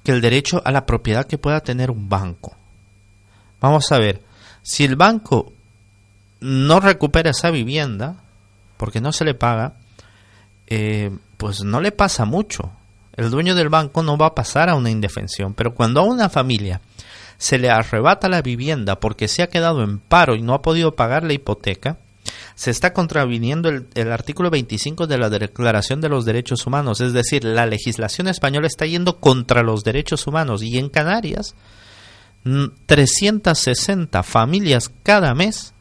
que 0.04 0.12
el 0.12 0.22
derecho 0.22 0.62
a 0.64 0.72
la 0.72 0.86
propiedad 0.86 1.26
que 1.26 1.38
pueda 1.38 1.62
tener 1.62 1.90
un 1.90 2.08
banco. 2.10 2.56
Vamos 3.60 3.92
a 3.92 3.98
ver, 3.98 4.22
si 4.62 4.84
el 4.84 4.96
banco 4.96 5.52
no 6.42 6.80
recupera 6.80 7.32
esa 7.32 7.50
vivienda, 7.50 8.16
porque 8.78 9.02
no 9.02 9.12
se 9.12 9.26
le 9.26 9.34
paga, 9.34 9.74
eh, 10.68 11.12
pues 11.38 11.64
no 11.64 11.82
le 11.82 11.92
pasa 11.92 12.26
mucho. 12.26 12.72
El 13.16 13.32
dueño 13.32 13.56
del 13.56 13.70
banco 13.70 14.04
no 14.04 14.18
va 14.18 14.28
a 14.28 14.36
pasar 14.36 14.70
a 14.70 14.76
una 14.76 14.92
indefensión, 14.92 15.54
pero 15.54 15.74
cuando 15.74 16.02
a 16.02 16.04
una 16.04 16.30
familia 16.30 16.82
se 17.38 17.58
le 17.58 17.70
arrebata 17.70 18.30
la 18.30 18.42
vivienda 18.42 19.00
porque 19.00 19.28
se 19.28 19.42
ha 19.42 19.48
quedado 19.48 19.84
en 19.84 20.00
paro 20.00 20.36
y 20.36 20.42
no 20.42 20.54
ha 20.54 20.62
podido 20.62 20.96
pagar 20.96 21.24
la 21.24 21.34
hipoteca, 21.34 21.98
se 22.56 22.72
está 22.72 22.94
contraviniendo 22.94 23.70
el, 23.70 24.12
artículo 24.12 24.50
25 24.50 25.08
de 25.08 25.18
la 25.18 25.30
Declaración 25.30 26.02
de 26.02 26.10
los 26.10 26.26
Derechos 26.26 26.66
Humanos, 26.66 27.02
es 27.02 27.14
decir, 27.14 27.44
la 27.44 27.66
legislación 27.66 28.28
española 28.28 28.68
está 28.68 28.86
yendo 28.86 29.20
contra 29.20 29.64
los 29.64 29.84
derechos 29.84 30.26
humanos 30.28 30.64
y 30.64 30.78
en 30.78 30.90
Canarias 30.90 31.56
360 32.86 34.24
familias 34.24 34.92
cada 35.04 35.34
mes 35.34 35.74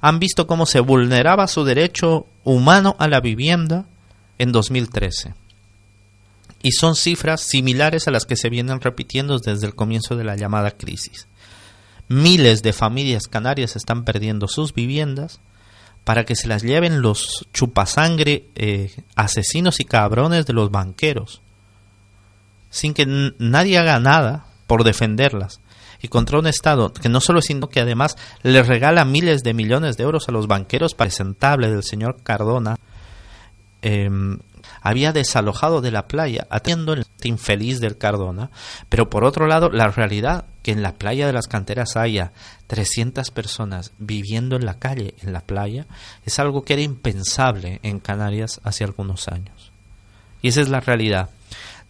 han 0.00 0.18
visto 0.18 0.46
cómo 0.46 0.64
se 0.64 0.80
vulneraba 0.80 1.46
su 1.46 1.64
derecho 1.64 2.26
humano 2.44 2.96
a 2.98 3.08
la 3.08 3.20
vivienda 3.20 3.86
en 4.38 4.52
2013. 4.52 5.34
Y 6.62 6.72
son 6.72 6.96
cifras 6.96 7.42
similares 7.42 8.08
a 8.08 8.10
las 8.10 8.24
que 8.24 8.36
se 8.36 8.48
vienen 8.48 8.80
repitiendo 8.80 9.38
desde 9.38 9.66
el 9.66 9.74
comienzo 9.74 10.16
de 10.16 10.24
la 10.24 10.36
llamada 10.36 10.72
crisis. 10.72 11.28
Miles 12.08 12.62
de 12.62 12.72
familias 12.72 13.28
canarias 13.28 13.76
están 13.76 14.04
perdiendo 14.04 14.48
sus 14.48 14.72
viviendas 14.72 15.40
para 16.08 16.24
que 16.24 16.36
se 16.36 16.48
las 16.48 16.62
lleven 16.62 17.02
los 17.02 17.46
chupasangre 17.52 18.46
eh, 18.54 18.90
asesinos 19.14 19.78
y 19.78 19.84
cabrones 19.84 20.46
de 20.46 20.54
los 20.54 20.70
banqueros, 20.70 21.42
sin 22.70 22.94
que 22.94 23.04
nadie 23.38 23.76
haga 23.76 24.00
nada 24.00 24.46
por 24.66 24.84
defenderlas, 24.84 25.60
y 26.00 26.08
contra 26.08 26.38
un 26.38 26.46
Estado 26.46 26.94
que 26.94 27.10
no 27.10 27.20
solo 27.20 27.42
sino 27.42 27.68
que 27.68 27.80
además 27.80 28.16
le 28.42 28.62
regala 28.62 29.04
miles 29.04 29.42
de 29.42 29.52
millones 29.52 29.98
de 29.98 30.04
euros 30.04 30.30
a 30.30 30.32
los 30.32 30.46
banqueros 30.46 30.94
presentable 30.94 31.70
del 31.70 31.82
señor 31.82 32.22
Cardona, 32.22 32.78
em, 33.82 34.38
había 34.88 35.12
desalojado 35.12 35.82
de 35.82 35.90
la 35.90 36.08
playa, 36.08 36.46
atiendo 36.48 36.96
infeliz 37.22 37.78
del 37.78 37.98
Cardona, 37.98 38.50
pero 38.88 39.10
por 39.10 39.22
otro 39.22 39.46
lado, 39.46 39.68
la 39.68 39.88
realidad 39.88 40.46
que 40.62 40.72
en 40.72 40.80
la 40.82 40.94
playa 40.94 41.26
de 41.26 41.34
las 41.34 41.46
canteras 41.46 41.94
haya 41.98 42.32
300 42.68 43.30
personas 43.30 43.92
viviendo 43.98 44.56
en 44.56 44.64
la 44.64 44.78
calle, 44.78 45.14
en 45.20 45.34
la 45.34 45.42
playa, 45.42 45.86
es 46.24 46.38
algo 46.38 46.62
que 46.62 46.72
era 46.72 46.80
impensable 46.80 47.80
en 47.82 48.00
Canarias 48.00 48.62
hace 48.64 48.82
algunos 48.82 49.28
años. 49.28 49.72
Y 50.40 50.48
esa 50.48 50.62
es 50.62 50.70
la 50.70 50.80
realidad. 50.80 51.28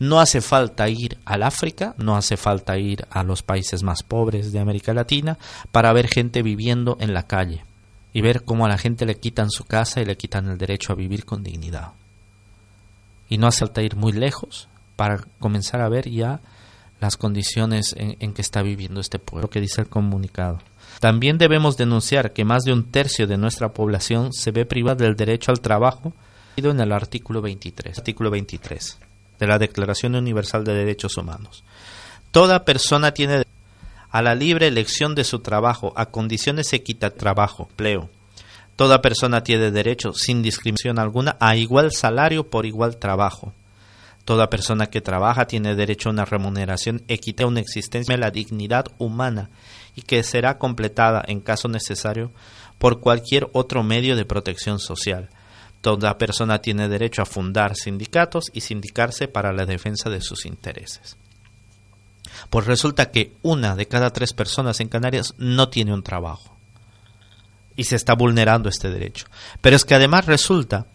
No 0.00 0.19
hace 0.19 0.40
falta 0.40 0.88
ir 0.88 1.19
al 1.25 1.45
África, 1.45 1.95
no 1.99 2.17
hace 2.17 2.37
falta 2.37 2.78
ir 2.78 3.07
a 3.11 3.23
los 3.23 3.45
países 3.45 3.85
más 3.85 4.02
pobres 4.02 4.50
de 4.50 4.59
América 4.59 4.93
Latina 4.93 5.38
para 5.71 5.93
ver 5.93 6.09
gente 6.09 6.43
viviendo 6.43 6.97
en 6.99 7.14
la 7.14 7.28
calle 7.28 7.64
y 8.12 8.23
ver 8.23 8.43
cómo 8.43 8.67
a 8.67 8.69
la 8.69 8.78
gente 8.78 9.07
le 9.07 9.21
quitan 9.21 9.50
su 9.50 9.62
casa 9.67 10.00
y 10.00 10.05
le 10.05 10.17
quitan 10.17 10.49
el 10.49 10.59
derecho 10.59 10.93
a 10.93 10.97
vivir 10.97 11.25
con 11.25 11.45
dignidad. 11.45 11.93
Y 13.29 13.39
no 13.39 13.47
hace 13.47 13.61
falta 13.61 13.83
ir 13.83 13.97
muy 13.97 14.13
lejos 14.13 14.69
para 14.97 15.25
comenzar 15.39 15.81
a 15.81 15.89
ver 15.89 16.09
ya 16.09 16.41
las 17.01 17.17
condiciones 17.17 17.95
en, 17.97 18.33
que 18.33 18.43
está 18.43 18.63
viviendo 18.63 19.01
este 19.01 19.19
pueblo, 19.19 19.51
que 19.51 19.61
dice 19.61 19.83
el 19.83 19.89
comunicado. 19.89 20.59
También 21.01 21.39
debemos 21.39 21.77
denunciar 21.77 22.33
que 22.33 22.45
más 22.45 22.65
de 22.65 22.73
un 22.73 22.91
tercio 22.91 23.27
de 23.27 23.37
nuestra 23.37 23.73
población 23.73 24.33
se 24.33 24.51
ve 24.51 24.67
privada 24.67 25.05
del 25.05 25.15
derecho 25.15 25.53
al 25.53 25.61
trabajo 25.61 26.13
en 26.57 26.81
el 26.81 26.93
artículo 26.93 27.41
23. 27.41 27.99
Artículo 27.99 28.31
23 28.31 28.99
de 29.39 29.47
la 29.47 29.59
Declaración 29.59 30.17
Universal 30.17 30.65
de 30.65 30.75
Derechos 30.75 31.17
Humanos. 31.17 31.63
Toda 32.33 32.65
persona 32.65 33.13
tiene 33.13 33.45
a 34.11 34.23
la 34.23 34.35
libre 34.35 34.67
elección 34.67 35.15
de 35.15 35.25
su 35.25 35.39
trabajo, 35.41 35.93
a 35.97 36.07
condiciones 36.07 36.73
equitativas, 36.73 37.19
trabajo, 37.19 37.69
empleo. 37.71 38.11
Toda 38.79 39.03
persona 39.03 39.43
tiene 39.43 39.73
derecho, 39.73 40.13
sin 40.13 40.41
discriminación 40.41 41.01
alguna, 41.01 41.37
a 41.41 41.57
igual 41.57 41.91
salario 41.91 42.49
por 42.49 42.65
igual 42.65 42.99
trabajo. 42.99 43.53
Toda 44.25 44.51
persona 44.51 44.87
que 44.87 45.01
trabaja 45.01 45.47
tiene 45.47 45.75
derecho 45.75 46.09
a 46.09 46.13
una 46.13 46.25
remuneración 46.25 47.03
equitativa, 47.09 47.49
una 47.49 47.59
existencia 47.59 48.15
de 48.15 48.21
la 48.21 48.31
dignidad 48.31 48.85
humana 48.99 49.51
y 49.97 50.03
que 50.03 50.23
será 50.23 50.59
completada, 50.59 51.25
en 51.27 51.41
caso 51.41 51.67
necesario, 51.67 52.31
por 52.79 53.01
cualquier 53.01 53.49
otro 53.53 53.83
medio 53.83 54.15
de 54.15 54.25
protección 54.25 54.79
social, 54.79 55.29
Toda 55.81 56.19
persona 56.19 56.61
tiene 56.61 56.89
derecho 56.89 57.23
a 57.23 57.27
fundar 57.27 57.77
sindicatos 57.77 58.47
y 58.53 58.63
sindicarse 58.63 59.29
para 59.29 59.53
la 59.53 59.65
defensa 59.65 60.11
de 60.11 60.21
sus 60.21 60.45
intereses. 60.45 61.17
Pues 62.51 62.67
resulta 62.67 63.11
que 63.11 63.33
una 63.43 63.77
de 63.77 63.87
cada 63.87 64.11
tres 64.11 64.33
personas 64.33 64.81
en 64.81 64.89
Canarias 64.89 65.35
no 65.39 65.69
tiene 65.69 65.95
un 65.95 66.03
trabajo. 66.03 66.58
Y 67.79 67.85
se 67.85 67.97
está 67.97 68.15
vulnerando 68.15 68.69
este 68.69 68.91
derecho. 68.91 69.27
Pero 69.63 69.77
es 69.77 69.87
que 69.87 69.95
además 69.95 70.27
resulta 70.27 70.89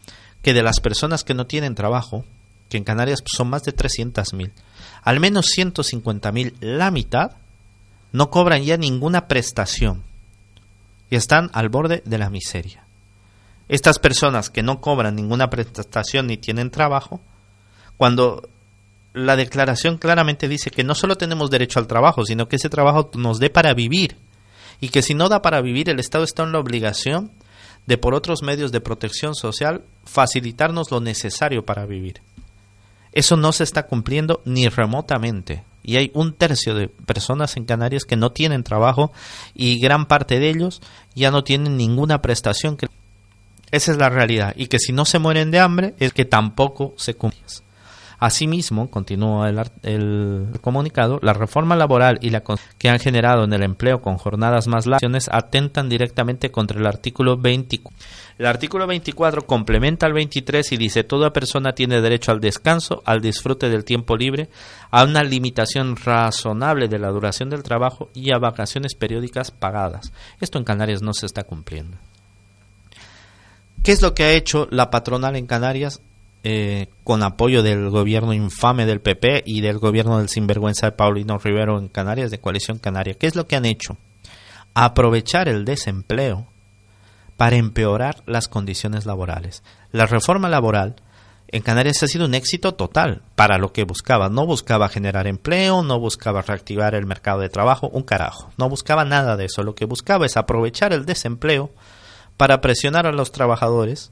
que 0.43 0.53
de 0.53 0.61
las 0.61 0.81
personas 0.81 1.23
que 1.23 1.33
no 1.33 1.47
tienen 1.47 1.73
trabajo, 1.73 2.25
que 2.69 2.77
en 2.77 2.83
Canarias 2.83 3.23
son 3.25 3.49
más 3.49 3.63
de 3.63 3.75
300.000, 3.75 4.51
al 5.01 5.19
menos 5.19 5.47
150.000, 5.57 6.53
la 6.59 6.91
mitad, 6.91 7.31
no 8.11 8.29
cobran 8.29 8.63
ya 8.63 8.77
ninguna 8.77 9.27
prestación 9.27 10.03
y 11.09 11.15
están 11.15 11.49
al 11.53 11.69
borde 11.69 12.03
de 12.05 12.17
la 12.17 12.29
miseria. 12.29 12.85
Estas 13.69 13.97
personas 13.99 14.49
que 14.49 14.63
no 14.63 14.81
cobran 14.81 15.15
ninguna 15.15 15.49
prestación 15.49 16.27
ni 16.27 16.37
tienen 16.37 16.69
trabajo, 16.69 17.21
cuando 17.97 18.49
la 19.13 19.35
declaración 19.35 19.97
claramente 19.97 20.47
dice 20.47 20.69
que 20.69 20.83
no 20.83 20.95
solo 20.95 21.15
tenemos 21.15 21.49
derecho 21.49 21.79
al 21.79 21.87
trabajo, 21.87 22.25
sino 22.25 22.47
que 22.47 22.57
ese 22.57 22.69
trabajo 22.69 23.11
nos 23.15 23.39
dé 23.39 23.49
para 23.49 23.73
vivir 23.73 24.17
y 24.83 24.89
que 24.89 25.01
si 25.01 25.13
no 25.13 25.29
da 25.29 25.41
para 25.41 25.61
vivir, 25.61 25.89
el 25.89 26.01
Estado 26.01 26.25
está 26.25 26.43
en 26.43 26.51
la 26.51 26.59
obligación 26.59 27.31
de 27.85 27.97
por 27.97 28.13
otros 28.13 28.43
medios 28.43 28.73
de 28.73 28.81
protección 28.81 29.33
social 29.33 29.85
facilitarnos 30.03 30.91
lo 30.91 30.99
necesario 30.99 31.65
para 31.65 31.85
vivir. 31.85 32.21
Eso 33.13 33.37
no 33.37 33.53
se 33.53 33.63
está 33.63 33.83
cumpliendo 33.83 34.41
ni 34.43 34.67
remotamente. 34.67 35.63
Y 35.83 35.95
hay 35.95 36.11
un 36.13 36.33
tercio 36.33 36.75
de 36.75 36.89
personas 36.89 37.55
en 37.55 37.63
Canarias 37.63 38.03
que 38.03 38.17
no 38.17 38.33
tienen 38.33 38.65
trabajo 38.65 39.13
y 39.53 39.79
gran 39.79 40.05
parte 40.05 40.37
de 40.39 40.49
ellos 40.49 40.81
ya 41.15 41.31
no 41.31 41.45
tienen 41.45 41.77
ninguna 41.77 42.21
prestación 42.21 42.75
que 42.75 42.89
esa 43.71 43.93
es 43.93 43.97
la 43.97 44.09
realidad. 44.09 44.53
Y 44.57 44.67
que 44.67 44.79
si 44.79 44.91
no 44.91 45.05
se 45.05 45.17
mueren 45.17 45.49
de 45.49 45.61
hambre, 45.61 45.93
es 45.97 46.11
que 46.11 46.25
tampoco 46.25 46.93
se 46.97 47.13
cumplen. 47.13 47.41
Asimismo, 48.23 48.89
continúa 48.89 49.49
el, 49.49 50.47
comunicado, 50.61 51.19
la 51.21 51.33
reforma 51.33 51.75
laboral 51.75 52.19
y 52.21 52.29
la 52.29 52.41
que 52.77 52.87
han 52.87 52.97
generado 52.97 53.43
en 53.43 53.51
el 53.51 53.63
empleo 53.63 53.99
con 53.99 54.15
jornadas 54.15 54.69
más 54.69 54.87
largas 54.87 55.27
atentan 55.29 55.89
directamente 55.89 56.49
contra 56.49 56.79
el 56.79 56.85
artículo 56.85 57.35
24. 57.35 57.99
El 58.37 58.45
artículo 58.45 58.87
24 58.87 59.45
complementa 59.45 60.05
al 60.05 60.13
23 60.13 60.71
y 60.71 60.77
dice 60.77 61.03
toda 61.03 61.33
persona 61.33 61.73
tiene 61.73 61.99
derecho 61.99 62.31
al 62.31 62.39
descanso, 62.39 63.03
al 63.05 63.19
disfrute 63.19 63.67
del 63.67 63.83
tiempo 63.83 64.15
libre, 64.15 64.47
a 64.89 65.03
una 65.03 65.21
limitación 65.21 65.97
razonable 65.97 66.87
de 66.87 66.99
la 66.99 67.09
duración 67.09 67.49
del 67.49 67.61
trabajo 67.61 68.09
y 68.13 68.33
a 68.33 68.39
vacaciones 68.39 68.95
periódicas 68.95 69.51
pagadas. 69.51 70.13
Esto 70.39 70.57
en 70.59 70.63
Canarias 70.63 71.01
no 71.01 71.13
se 71.13 71.25
está 71.25 71.43
cumpliendo. 71.43 71.97
¿Qué 73.83 73.91
es 73.91 74.01
lo 74.01 74.13
que 74.13 74.23
ha 74.23 74.31
hecho 74.31 74.69
la 74.71 74.89
patronal 74.89 75.35
en 75.35 75.45
Canarias 75.45 76.01
eh, 76.43 76.89
con 77.03 77.23
apoyo 77.23 77.63
del 77.63 77.89
gobierno 77.89 78.33
infame 78.33 78.85
del 78.85 79.01
PP 79.01 79.43
y 79.45 79.61
del 79.61 79.79
gobierno 79.79 80.17
del 80.17 80.29
sinvergüenza 80.29 80.87
de 80.87 80.91
Paulino 80.91 81.37
Rivero 81.37 81.79
en 81.79 81.87
Canarias, 81.87 82.31
de 82.31 82.39
Coalición 82.39 82.79
Canaria? 82.79 83.15
¿Qué 83.15 83.27
es 83.27 83.35
lo 83.35 83.47
que 83.47 83.55
han 83.55 83.65
hecho? 83.65 83.97
Aprovechar 84.73 85.47
el 85.47 85.65
desempleo 85.65 86.47
para 87.37 87.55
empeorar 87.55 88.23
las 88.25 88.47
condiciones 88.47 89.05
laborales. 89.05 89.63
La 89.91 90.05
reforma 90.05 90.49
laboral 90.49 90.95
en 91.47 91.61
Canarias 91.61 92.01
ha 92.01 92.07
sido 92.07 92.25
un 92.25 92.33
éxito 92.33 92.73
total 92.73 93.21
para 93.35 93.59
lo 93.59 93.71
que 93.71 93.83
buscaba. 93.83 94.27
No 94.27 94.45
buscaba 94.45 94.89
generar 94.89 95.27
empleo, 95.27 95.83
no 95.83 95.99
buscaba 95.99 96.41
reactivar 96.41 96.95
el 96.95 97.05
mercado 97.05 97.41
de 97.41 97.49
trabajo, 97.49 97.89
un 97.89 98.01
carajo. 98.01 98.51
No 98.57 98.69
buscaba 98.69 99.05
nada 99.05 99.37
de 99.37 99.45
eso. 99.45 99.61
Lo 99.61 99.75
que 99.75 99.85
buscaba 99.85 100.25
es 100.25 100.35
aprovechar 100.35 100.93
el 100.93 101.05
desempleo 101.05 101.71
para 102.37 102.59
presionar 102.59 103.05
a 103.05 103.11
los 103.11 103.31
trabajadores 103.31 104.11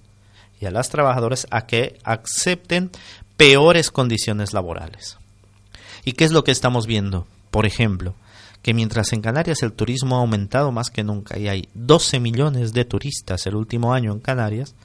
y 0.61 0.67
a 0.67 0.71
las 0.71 0.89
trabajadoras 0.89 1.47
a 1.49 1.65
que 1.65 1.97
acepten 2.03 2.91
peores 3.35 3.89
condiciones 3.91 4.53
laborales. 4.53 5.17
¿Y 6.05 6.13
qué 6.13 6.23
es 6.23 6.31
lo 6.31 6.43
que 6.43 6.51
estamos 6.51 6.85
viendo? 6.85 7.27
Por 7.49 7.65
ejemplo, 7.65 8.13
que 8.61 8.73
mientras 8.73 9.11
en 9.11 9.21
Canarias 9.21 9.63
el 9.63 9.73
turismo 9.73 10.15
ha 10.15 10.19
aumentado 10.19 10.71
más 10.71 10.89
que 10.89 11.03
nunca 11.03 11.37
y 11.39 11.47
hay 11.47 11.67
12 11.73 12.19
millones 12.19 12.73
de 12.73 12.85
turistas 12.85 13.45
el 13.47 13.55
último 13.55 13.93
año 13.93 14.13
en 14.13 14.19
Canarias, 14.19 14.75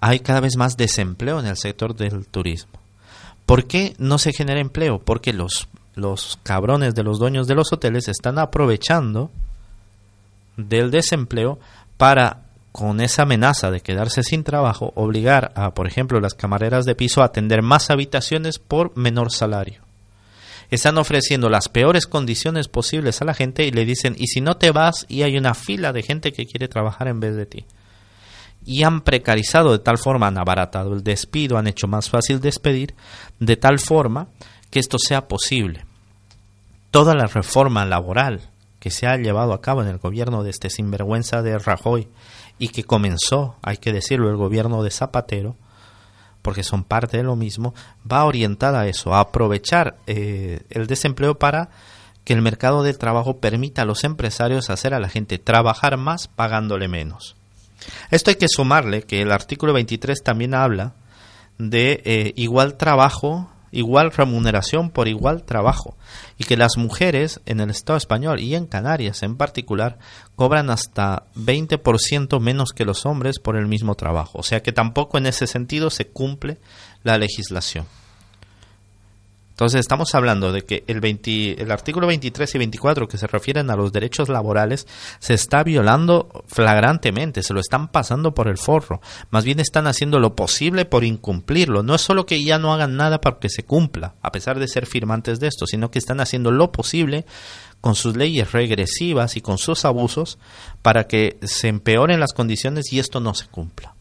hay 0.00 0.20
cada 0.20 0.40
vez 0.40 0.56
más 0.56 0.76
desempleo 0.76 1.38
en 1.40 1.46
el 1.46 1.56
sector 1.56 1.94
del 1.94 2.26
turismo. 2.26 2.72
¿Por 3.46 3.66
qué 3.66 3.94
no 3.98 4.18
se 4.18 4.32
genera 4.32 4.60
empleo? 4.60 4.98
Porque 4.98 5.32
los, 5.32 5.68
los 5.94 6.38
cabrones 6.42 6.94
de 6.94 7.04
los 7.04 7.18
dueños 7.18 7.46
de 7.46 7.54
los 7.54 7.72
hoteles 7.72 8.08
están 8.08 8.38
aprovechando 8.38 9.30
del 10.56 10.90
desempleo 10.90 11.58
para 11.96 12.42
con 12.78 13.00
esa 13.00 13.22
amenaza 13.22 13.72
de 13.72 13.80
quedarse 13.80 14.22
sin 14.22 14.44
trabajo, 14.44 14.92
obligar 14.94 15.50
a, 15.56 15.74
por 15.74 15.88
ejemplo, 15.88 16.20
las 16.20 16.34
camareras 16.34 16.84
de 16.84 16.94
piso 16.94 17.22
a 17.22 17.24
atender 17.24 17.60
más 17.60 17.90
habitaciones 17.90 18.60
por 18.60 18.96
menor 18.96 19.32
salario. 19.32 19.82
Están 20.70 20.96
ofreciendo 20.96 21.48
las 21.48 21.68
peores 21.68 22.06
condiciones 22.06 22.68
posibles 22.68 23.20
a 23.20 23.24
la 23.24 23.34
gente 23.34 23.66
y 23.66 23.72
le 23.72 23.84
dicen, 23.84 24.14
y 24.16 24.28
si 24.28 24.40
no 24.40 24.58
te 24.58 24.70
vas 24.70 25.06
y 25.08 25.22
hay 25.22 25.36
una 25.36 25.54
fila 25.54 25.92
de 25.92 26.04
gente 26.04 26.32
que 26.32 26.46
quiere 26.46 26.68
trabajar 26.68 27.08
en 27.08 27.18
vez 27.18 27.34
de 27.34 27.46
ti. 27.46 27.64
Y 28.64 28.84
han 28.84 29.00
precarizado 29.00 29.72
de 29.72 29.80
tal 29.80 29.98
forma, 29.98 30.28
han 30.28 30.38
abaratado 30.38 30.94
el 30.94 31.02
despido, 31.02 31.58
han 31.58 31.66
hecho 31.66 31.88
más 31.88 32.08
fácil 32.08 32.38
despedir, 32.40 32.94
de 33.40 33.56
tal 33.56 33.80
forma 33.80 34.28
que 34.70 34.78
esto 34.78 34.98
sea 35.00 35.26
posible. 35.26 35.84
Toda 36.92 37.16
la 37.16 37.26
reforma 37.26 37.84
laboral 37.84 38.40
que 38.78 38.92
se 38.92 39.08
ha 39.08 39.16
llevado 39.16 39.52
a 39.52 39.60
cabo 39.60 39.82
en 39.82 39.88
el 39.88 39.98
gobierno 39.98 40.44
de 40.44 40.50
este 40.50 40.70
sinvergüenza 40.70 41.42
de 41.42 41.58
Rajoy 41.58 42.06
y 42.58 42.68
que 42.68 42.84
comenzó, 42.84 43.56
hay 43.62 43.76
que 43.76 43.92
decirlo, 43.92 44.30
el 44.30 44.36
gobierno 44.36 44.82
de 44.82 44.90
Zapatero, 44.90 45.56
porque 46.42 46.62
son 46.62 46.84
parte 46.84 47.16
de 47.16 47.22
lo 47.22 47.36
mismo, 47.36 47.74
va 48.10 48.24
orientada 48.24 48.80
a 48.80 48.86
eso, 48.86 49.14
a 49.14 49.20
aprovechar 49.20 49.96
eh, 50.06 50.60
el 50.70 50.86
desempleo 50.86 51.38
para 51.38 51.70
que 52.24 52.34
el 52.34 52.42
mercado 52.42 52.82
del 52.82 52.98
trabajo 52.98 53.38
permita 53.38 53.82
a 53.82 53.84
los 53.84 54.04
empresarios 54.04 54.70
hacer 54.70 54.94
a 54.94 55.00
la 55.00 55.08
gente 55.08 55.38
trabajar 55.38 55.96
más 55.96 56.28
pagándole 56.28 56.88
menos. 56.88 57.36
Esto 58.10 58.30
hay 58.30 58.36
que 58.36 58.48
sumarle 58.48 59.02
que 59.02 59.22
el 59.22 59.32
artículo 59.32 59.72
23 59.72 60.22
también 60.22 60.54
habla 60.54 60.92
de 61.58 62.02
eh, 62.04 62.32
igual 62.36 62.76
trabajo 62.76 63.50
igual 63.70 64.12
remuneración 64.12 64.90
por 64.90 65.08
igual 65.08 65.44
trabajo 65.44 65.96
y 66.38 66.44
que 66.44 66.56
las 66.56 66.76
mujeres 66.76 67.40
en 67.46 67.60
el 67.60 67.70
Estado 67.70 67.96
español 67.96 68.40
y 68.40 68.54
en 68.54 68.66
Canarias 68.66 69.22
en 69.22 69.36
particular 69.36 69.98
cobran 70.36 70.70
hasta 70.70 71.24
20% 71.36 72.40
menos 72.40 72.72
que 72.72 72.84
los 72.84 73.06
hombres 73.06 73.38
por 73.38 73.56
el 73.56 73.66
mismo 73.66 73.94
trabajo. 73.94 74.38
O 74.38 74.42
sea 74.42 74.62
que 74.62 74.72
tampoco 74.72 75.18
en 75.18 75.26
ese 75.26 75.46
sentido 75.46 75.90
se 75.90 76.06
cumple 76.06 76.58
la 77.02 77.18
legislación. 77.18 77.86
Entonces 79.58 79.80
estamos 79.80 80.14
hablando 80.14 80.52
de 80.52 80.62
que 80.62 80.84
el, 80.86 81.00
20, 81.00 81.60
el 81.60 81.72
artículo 81.72 82.06
23 82.06 82.54
y 82.54 82.58
24 82.58 83.08
que 83.08 83.18
se 83.18 83.26
refieren 83.26 83.70
a 83.70 83.74
los 83.74 83.90
derechos 83.90 84.28
laborales 84.28 84.86
se 85.18 85.34
está 85.34 85.64
violando 85.64 86.44
flagrantemente, 86.46 87.42
se 87.42 87.54
lo 87.54 87.58
están 87.58 87.88
pasando 87.88 88.34
por 88.34 88.46
el 88.46 88.56
forro. 88.56 89.00
Más 89.30 89.44
bien 89.44 89.58
están 89.58 89.88
haciendo 89.88 90.20
lo 90.20 90.36
posible 90.36 90.84
por 90.84 91.02
incumplirlo. 91.02 91.82
No 91.82 91.96
es 91.96 92.02
solo 92.02 92.24
que 92.24 92.44
ya 92.44 92.60
no 92.60 92.72
hagan 92.72 92.96
nada 92.96 93.20
para 93.20 93.40
que 93.40 93.48
se 93.48 93.64
cumpla, 93.64 94.14
a 94.22 94.30
pesar 94.30 94.60
de 94.60 94.68
ser 94.68 94.86
firmantes 94.86 95.40
de 95.40 95.48
esto, 95.48 95.66
sino 95.66 95.90
que 95.90 95.98
están 95.98 96.20
haciendo 96.20 96.52
lo 96.52 96.70
posible 96.70 97.26
con 97.80 97.96
sus 97.96 98.16
leyes 98.16 98.52
regresivas 98.52 99.36
y 99.36 99.40
con 99.40 99.58
sus 99.58 99.84
abusos 99.84 100.38
para 100.82 101.08
que 101.08 101.36
se 101.42 101.66
empeoren 101.66 102.20
las 102.20 102.32
condiciones 102.32 102.92
y 102.92 103.00
esto 103.00 103.18
no 103.18 103.34
se 103.34 103.48
cumpla 103.48 103.97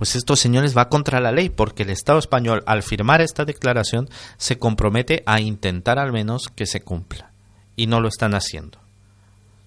pues 0.00 0.16
esto, 0.16 0.34
señores, 0.34 0.74
va 0.74 0.88
contra 0.88 1.20
la 1.20 1.30
ley, 1.30 1.50
porque 1.50 1.82
el 1.82 1.90
Estado 1.90 2.18
español, 2.18 2.62
al 2.64 2.82
firmar 2.82 3.20
esta 3.20 3.44
declaración, 3.44 4.08
se 4.38 4.58
compromete 4.58 5.22
a 5.26 5.42
intentar 5.42 5.98
al 5.98 6.10
menos 6.10 6.48
que 6.48 6.64
se 6.64 6.80
cumpla. 6.80 7.32
Y 7.76 7.86
no 7.86 8.00
lo 8.00 8.08
están 8.08 8.34
haciendo. 8.34 8.78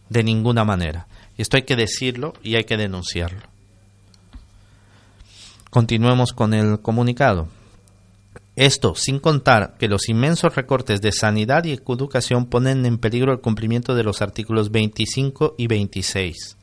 De 0.09 0.23
ninguna 0.23 0.63
manera. 0.63 1.05
Y 1.37 1.43
esto 1.43 1.57
hay 1.57 1.65
que 1.65 1.75
decirlo 1.75 2.33
y 2.41 2.55
hay 2.55 2.63
que 2.63 2.77
denunciarlo. 2.77 3.43
Continuemos 5.69 6.33
con 6.33 6.55
el 6.55 6.79
comunicado. 6.79 7.47
Esto 8.55 8.95
sin 8.95 9.19
contar 9.19 9.75
que 9.77 9.87
los 9.87 10.09
inmensos 10.09 10.55
recortes 10.55 10.99
de 11.01 11.11
sanidad 11.11 11.63
y 11.65 11.73
educación 11.73 12.47
ponen 12.47 12.87
en 12.87 12.97
peligro 12.97 13.33
el 13.33 13.39
cumplimiento 13.39 13.93
de 13.93 14.03
los 14.03 14.23
artículos 14.23 14.71
25 14.71 15.53
y 15.59 15.67
26 15.67 16.57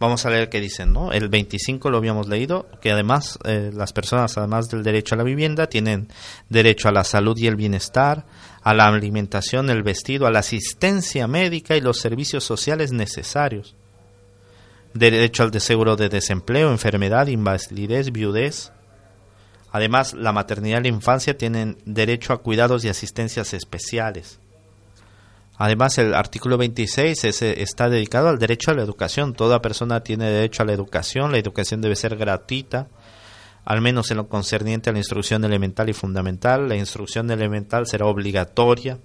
Vamos 0.00 0.26
a 0.26 0.30
leer 0.30 0.48
qué 0.48 0.60
dicen, 0.60 0.92
¿no? 0.92 1.12
El 1.12 1.28
25 1.28 1.88
lo 1.88 1.98
habíamos 1.98 2.28
leído, 2.28 2.66
que 2.80 2.90
además 2.90 3.38
eh, 3.44 3.70
las 3.72 3.92
personas, 3.92 4.36
además 4.36 4.68
del 4.68 4.82
derecho 4.82 5.14
a 5.14 5.18
la 5.18 5.24
vivienda, 5.24 5.68
tienen 5.68 6.08
derecho 6.48 6.88
a 6.88 6.92
la 6.92 7.04
salud 7.04 7.38
y 7.38 7.46
el 7.46 7.54
bienestar, 7.54 8.26
a 8.62 8.74
la 8.74 8.88
alimentación, 8.88 9.70
el 9.70 9.84
vestido, 9.84 10.26
a 10.26 10.32
la 10.32 10.40
asistencia 10.40 11.28
médica 11.28 11.76
y 11.76 11.80
los 11.80 12.00
servicios 12.00 12.42
sociales 12.42 12.92
necesarios. 12.92 13.76
Derecho 14.94 15.44
al 15.44 15.60
seguro 15.60 15.96
de 15.96 16.08
desempleo, 16.08 16.70
enfermedad, 16.70 17.28
invalidez, 17.28 18.10
viudez. 18.10 18.72
Además, 19.70 20.12
la 20.14 20.32
maternidad 20.32 20.80
y 20.80 20.82
la 20.82 20.88
infancia 20.88 21.38
tienen 21.38 21.78
derecho 21.84 22.32
a 22.32 22.38
cuidados 22.38 22.84
y 22.84 22.88
asistencias 22.88 23.54
especiales 23.54 24.40
Además, 25.56 25.98
el 25.98 26.14
artículo 26.14 26.58
26 26.58 27.24
está 27.24 27.88
dedicado 27.88 28.28
al 28.28 28.38
derecho 28.38 28.70
a 28.70 28.74
la 28.74 28.82
educación. 28.82 29.34
Toda 29.34 29.62
persona 29.62 30.00
tiene 30.00 30.30
derecho 30.30 30.62
a 30.62 30.66
la 30.66 30.72
educación. 30.72 31.30
La 31.30 31.38
educación 31.38 31.80
debe 31.80 31.94
ser 31.94 32.16
gratuita, 32.16 32.88
al 33.64 33.80
menos 33.80 34.10
en 34.10 34.16
lo 34.16 34.28
concerniente 34.28 34.90
a 34.90 34.92
la 34.92 34.98
instrucción 34.98 35.44
elemental 35.44 35.88
y 35.88 35.92
fundamental. 35.92 36.68
La 36.68 36.76
instrucción 36.76 37.30
elemental 37.30 37.86
será 37.86 38.06
obligatoria. 38.06 38.98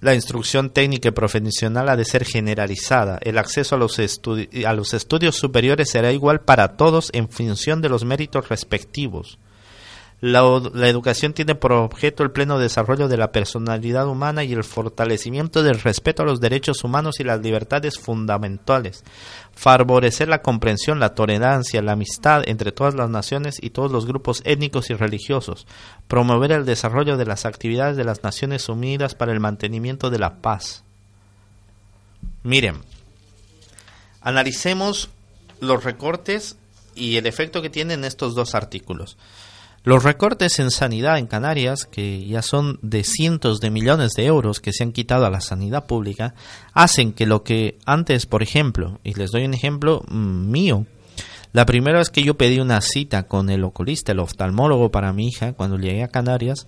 La 0.00 0.14
instrucción 0.14 0.70
técnica 0.70 1.08
y 1.08 1.12
profesional 1.12 1.88
ha 1.88 1.96
de 1.96 2.04
ser 2.04 2.24
generalizada. 2.24 3.18
El 3.20 3.38
acceso 3.38 3.74
a 3.74 3.78
los, 3.78 3.98
a 3.98 4.72
los 4.72 4.94
estudios 4.94 5.34
superiores 5.34 5.90
será 5.90 6.12
igual 6.12 6.42
para 6.42 6.76
todos 6.76 7.10
en 7.12 7.28
función 7.28 7.82
de 7.82 7.88
los 7.88 8.04
méritos 8.04 8.48
respectivos. 8.48 9.38
La, 10.20 10.40
educación 10.88 11.32
tiene 11.32 11.54
por 11.54 11.70
objeto 11.70 12.24
el 12.24 12.32
pleno 12.32 12.58
desarrollo 12.58 13.06
de 13.06 13.16
la 13.16 13.30
personalidad 13.30 14.08
humana 14.08 14.42
y 14.42 14.52
el 14.52 14.64
fortalecimiento 14.64 15.62
del 15.62 15.78
respeto 15.78 16.22
a 16.22 16.26
los 16.26 16.40
derechos 16.40 16.82
humanos 16.82 17.20
y 17.20 17.24
las 17.24 17.40
libertades 17.40 18.00
fundamentales, 18.00 19.04
favorecer 19.54 20.26
la 20.26 20.42
comprensión, 20.42 20.98
la 20.98 21.14
tolerancia, 21.14 21.82
la 21.82 21.92
amistad 21.92 22.42
entre 22.46 22.72
todas 22.72 22.96
las 22.96 23.08
naciones 23.08 23.58
y 23.62 23.70
todos 23.70 23.92
los 23.92 24.06
grupos 24.06 24.42
étnicos 24.44 24.90
y 24.90 24.94
religiosos, 24.94 25.68
promover 26.08 26.50
el 26.50 26.64
desarrollo 26.64 27.16
de 27.16 27.26
las 27.26 27.46
actividades 27.46 27.96
de 27.96 28.04
las 28.04 28.24
Naciones 28.24 28.68
Unidas 28.68 29.14
para 29.14 29.32
el 29.32 29.38
mantenimiento 29.38 30.10
de 30.10 30.18
la 30.18 30.42
paz. 30.42 30.82
Miren, 32.42 32.74
analicemos 34.20 35.10
los 35.60 35.84
recortes 35.84 36.56
y 36.96 37.18
el 37.18 37.26
efecto 37.28 37.62
que 37.62 37.70
tienen 37.70 38.04
estos 38.04 38.34
dos 38.34 38.56
artículos. 38.56 39.16
Los 39.88 40.04
recortes 40.04 40.58
en 40.58 40.70
sanidad 40.70 41.16
en 41.16 41.26
Canarias, 41.26 41.86
que 41.86 42.22
ya 42.26 42.42
son 42.42 42.78
de 42.82 43.04
cientos 43.04 43.58
de 43.58 43.70
millones 43.70 44.12
de 44.12 44.26
euros 44.26 44.60
que 44.60 44.74
se 44.74 44.84
han 44.84 44.92
quitado 44.92 45.24
a 45.24 45.30
la 45.30 45.40
sanidad 45.40 45.86
pública, 45.86 46.34
hacen 46.74 47.14
que 47.14 47.24
lo 47.24 47.42
que 47.42 47.78
antes, 47.86 48.26
por 48.26 48.42
ejemplo, 48.42 49.00
y 49.02 49.14
les 49.14 49.30
doy 49.30 49.46
un 49.46 49.54
ejemplo 49.54 50.02
mm, 50.06 50.50
mío, 50.50 50.84
la 51.54 51.64
primera 51.64 52.00
vez 52.00 52.10
que 52.10 52.22
yo 52.22 52.36
pedí 52.36 52.60
una 52.60 52.82
cita 52.82 53.22
con 53.28 53.48
el 53.48 53.64
oculista, 53.64 54.12
el 54.12 54.18
oftalmólogo 54.18 54.90
para 54.90 55.14
mi 55.14 55.26
hija, 55.26 55.54
cuando 55.54 55.78
llegué 55.78 56.04
a 56.04 56.08
Canarias, 56.08 56.66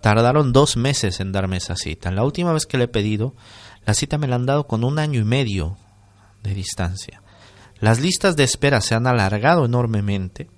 tardaron 0.00 0.54
dos 0.54 0.78
meses 0.78 1.20
en 1.20 1.30
darme 1.30 1.58
esa 1.58 1.76
cita. 1.76 2.10
La 2.10 2.24
última 2.24 2.54
vez 2.54 2.64
que 2.64 2.78
le 2.78 2.84
he 2.84 2.88
pedido, 2.88 3.34
la 3.84 3.92
cita 3.92 4.16
me 4.16 4.28
la 4.28 4.36
han 4.36 4.46
dado 4.46 4.66
con 4.66 4.82
un 4.82 4.98
año 4.98 5.20
y 5.20 5.24
medio 5.24 5.76
de 6.42 6.54
distancia. 6.54 7.20
Las 7.80 8.00
listas 8.00 8.34
de 8.34 8.44
espera 8.44 8.80
se 8.80 8.94
han 8.94 9.06
alargado 9.06 9.66
enormemente 9.66 10.48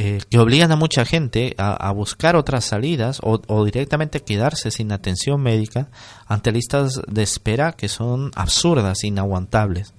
eh, 0.00 0.20
que 0.30 0.38
obligan 0.38 0.70
a 0.70 0.76
mucha 0.76 1.04
gente 1.04 1.56
a, 1.58 1.90
buscar 1.90 2.36
otras 2.36 2.64
salidas 2.64 3.18
o, 3.20 3.64
directamente 3.64 4.20
quedarse 4.20 4.70
sin 4.70 4.92
atención 4.92 5.42
médica 5.42 5.88
ante 6.28 6.52
listas 6.52 7.00
de 7.08 7.24
espera 7.24 7.72
que 7.72 7.88
son 7.88 8.30
absurdas, 8.36 9.02
inaguantables. 9.02 9.94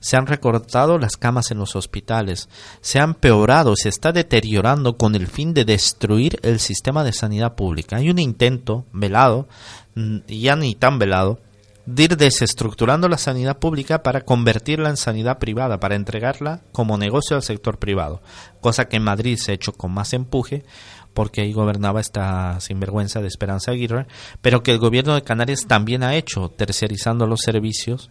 Se 0.00 0.16
han 0.16 0.26
recortado 0.26 0.96
las 0.96 1.18
camas 1.18 1.50
en 1.50 1.58
los 1.58 1.76
hospitales, 1.76 2.48
se 2.80 3.00
han 3.00 3.10
empeorado, 3.10 3.76
se 3.76 3.90
está 3.90 4.12
deteriorando 4.12 4.96
con 4.96 5.14
el 5.14 5.26
fin 5.26 5.52
de 5.52 5.66
destruir 5.66 6.38
el 6.40 6.58
sistema 6.58 7.04
de 7.04 7.12
sanidad 7.12 7.54
pública. 7.54 7.96
Hay 7.96 8.08
un 8.08 8.18
intento 8.18 8.86
velado, 8.94 9.46
mm, 9.94 10.20
ya 10.26 10.56
ni 10.56 10.74
tan 10.74 10.98
velado, 10.98 11.38
de 11.86 12.02
ir 12.04 12.16
desestructurando 12.16 13.08
la 13.08 13.18
sanidad 13.18 13.58
pública 13.58 14.02
para 14.02 14.22
convertirla 14.22 14.88
en 14.88 14.96
sanidad 14.96 15.38
privada, 15.38 15.80
para 15.80 15.96
entregarla 15.96 16.60
como 16.72 16.96
negocio 16.96 17.36
al 17.36 17.42
sector 17.42 17.78
privado, 17.78 18.22
cosa 18.60 18.86
que 18.86 18.96
en 18.96 19.04
Madrid 19.04 19.36
se 19.36 19.52
ha 19.52 19.54
hecho 19.54 19.72
con 19.72 19.92
más 19.92 20.12
empuje 20.12 20.64
porque 21.14 21.42
ahí 21.42 21.52
gobernaba 21.52 22.00
esta 22.00 22.60
sinvergüenza 22.60 23.22
de 23.22 23.28
Esperanza 23.28 23.70
Aguirre, 23.70 24.06
pero 24.42 24.62
que 24.62 24.72
el 24.72 24.78
gobierno 24.78 25.14
de 25.14 25.22
Canarias 25.22 25.66
también 25.66 26.02
ha 26.02 26.16
hecho, 26.16 26.50
terciarizando 26.50 27.26
los 27.26 27.40
servicios 27.40 28.10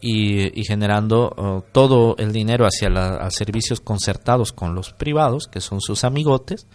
y, 0.00 0.64
generando 0.64 1.32
oh, 1.36 1.64
todo 1.70 2.16
el 2.18 2.32
dinero 2.32 2.66
hacia 2.66 2.90
los 2.90 3.32
servicios 3.34 3.80
concertados 3.80 4.52
con 4.52 4.74
los 4.74 4.92
privados, 4.92 5.46
que 5.46 5.60
son 5.60 5.80
sus 5.80 6.02
amigotes, 6.02 6.66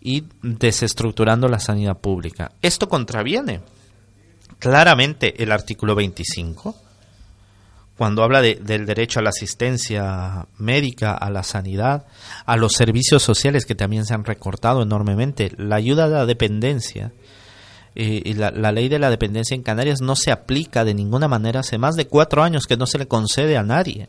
y 0.00 0.24
desestructurando 0.42 1.48
la 1.48 1.60
sanidad 1.60 1.96
pública. 1.98 2.52
Esto 2.60 2.88
contraviene 2.88 3.60
claramente 4.64 5.42
el 5.42 5.52
artículo 5.52 5.94
25, 5.94 6.74
cuando 7.98 8.22
habla 8.22 8.40
del 8.40 8.86
derecho 8.86 9.20
a 9.20 9.22
la 9.22 9.28
asistencia 9.28 10.46
médica, 10.56 11.12
a 11.12 11.28
la 11.28 11.42
sanidad, 11.42 12.06
a 12.46 12.56
los 12.56 12.72
servicios 12.72 13.22
sociales 13.22 13.66
que 13.66 13.74
también 13.74 14.06
se 14.06 14.14
han 14.14 14.24
recortado 14.24 14.80
enormemente, 14.80 15.52
la 15.58 15.76
ayuda 15.76 16.04
a 16.04 16.08
la 16.08 16.24
dependencia. 16.24 17.12
Eh, 17.94 18.22
y 18.24 18.32
la, 18.32 18.50
ley 18.50 18.88
de 18.88 18.98
la 18.98 19.10
dependencia 19.10 19.54
en 19.54 19.62
Canarias 19.62 20.00
no 20.00 20.16
se 20.16 20.32
aplica 20.32 20.82
de 20.82 20.94
ninguna 20.94 21.28
manera 21.28 21.60
hace 21.60 21.76
más 21.76 21.94
de 21.94 22.06
cuatro 22.06 22.42
años 22.42 22.64
que 22.66 22.78
no 22.78 22.86
se 22.86 22.96
le 22.96 23.06
concede 23.06 23.58
a 23.58 23.62
nadie. 23.62 24.08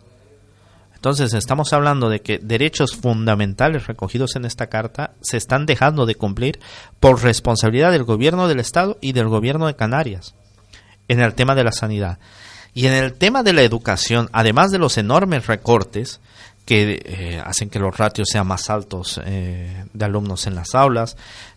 Entonces 0.95 1.33
estamos 1.33 1.73
hablando 1.73 2.07
de 2.07 2.21
que 2.21 2.39
derechos 2.39 2.95
fundamentales 2.95 3.87
recogidos 3.87 4.37
en 4.37 4.45
esta 4.45 4.67
carta 4.67 5.15
se 5.19 5.35
están 5.35 5.65
dejando 5.65 6.05
de 6.05 6.15
cumplir 6.15 6.61
por 7.01 7.21
responsabilidad 7.23 7.91
del 7.91 8.05
gobierno 8.05 8.47
del 8.47 8.61
Estado 8.61 8.97
y 9.01 9.11
del 9.11 9.27
gobierno 9.27 9.67
de 9.67 9.75
Canarias 9.75 10.33
en 11.07 11.19
el 11.19 11.33
tema 11.33 11.55
de 11.55 11.63
la 11.63 11.71
sanidad. 11.71 12.19
Y 12.73 12.87
en 12.87 12.93
el 12.93 13.13
tema 13.13 13.41
de 13.41 13.53
la 13.53 13.61
educación, 13.61 14.29
además 14.33 14.71
de 14.71 14.79
los 14.79 14.97
enormes 14.97 15.47
recortes 15.47 16.19
que 16.65 17.01
eh, 17.05 17.41
hacen 17.43 17.69
que 17.69 17.79
los 17.79 17.95
ratios 17.95 18.27
sean 18.31 18.47
más 18.47 18.69
altos 18.69 19.21
eh, 19.23 19.85
de 19.93 20.05
alumnos 20.05 20.47
en 20.47 20.55
las 20.55 20.75
aulas, 20.75 21.15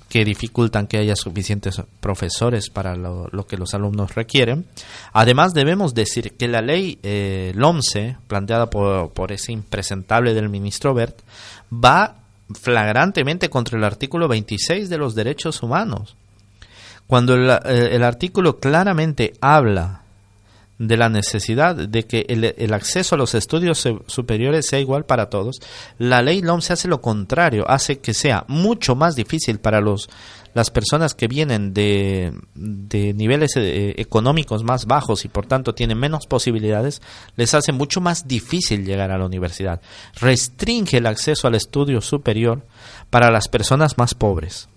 que 0.09 0.25
dificultan 0.25 0.87
que 0.87 0.99
haya 0.99 1.17
suficientes 1.17 1.83
profesores 2.01 2.71
para 2.71 2.97
lo, 2.97 3.47
que 3.47 3.59
los 3.59 3.75
alumnos 3.75 4.15
requieren. 4.15 4.65
Además, 5.13 5.53
debemos 5.53 5.95
decir 5.95 6.33
que 6.33 6.49
la 6.49 6.63
ley 6.63 6.99
eh, 7.03 7.53
LOMCE, 7.55 8.17
planteada 8.27 8.71
por, 8.71 9.11
por 9.11 9.33
ese 9.33 9.53
impresentable 9.53 10.33
del 10.35 10.49
ministro 10.49 10.95
Bert, 10.95 11.19
va 11.73 12.17
flagrantemente 12.55 13.51
contra 13.51 13.77
el 13.77 13.85
artículo 13.85 14.29
26 14.29 14.89
de 14.89 14.99
los 14.99 15.15
derechos 15.15 15.63
humanos. 15.63 16.17
Cuando 17.09 17.35
eh, 17.37 17.89
el, 17.93 18.05
artículo 18.05 18.59
claramente 18.61 19.33
habla 19.41 20.03
de 20.79 20.97
la 20.99 21.09
necesidad 21.09 21.75
de 21.75 22.05
que 22.05 22.27
el, 22.29 22.73
acceso 22.75 23.15
a 23.15 23.19
los 23.19 23.35
estudios 23.35 23.89
superiores 24.07 24.67
sea 24.67 24.79
igual 24.79 25.07
para 25.07 25.31
todos, 25.31 25.59
la 25.97 26.21
ley 26.21 26.43
se 26.61 26.75
hace 26.75 26.87
lo 26.87 27.01
contrario, 27.01 27.65
hace 27.67 27.99
que 27.99 28.13
sea 28.13 28.45
mucho 28.47 28.95
más 28.95 29.17
difícil 29.17 29.59
para 29.59 29.81
los, 29.81 30.11
las 30.53 30.71
personas 30.71 31.15
que 31.15 31.29
vienen 31.29 31.73
de, 31.73 32.35
de 32.55 33.15
niveles 33.15 33.57
eh, 33.57 33.95
económicos 33.97 34.63
más 34.63 34.85
bajos 34.85 35.25
y 35.25 35.29
por 35.29 35.47
tanto 35.47 35.75
tienen 35.75 35.99
menos 35.99 36.27
posibilidades, 36.27 37.01
les 37.37 37.55
hace 37.55 37.73
mucho 37.73 38.03
más 38.03 38.29
difícil 38.29 38.85
llegar 38.85 39.13
a 39.13 39.19
la 39.19 39.25
universidad. 39.25 39.81
Restringe 40.21 40.99
el 40.99 41.07
acceso 41.07 41.49
al 41.49 41.55
estudio 41.55 42.03
superior 42.03 42.67
para 43.09 43.31
las 43.31 43.49
personas 43.49 43.97
más 43.97 44.15
pobres 44.15 44.69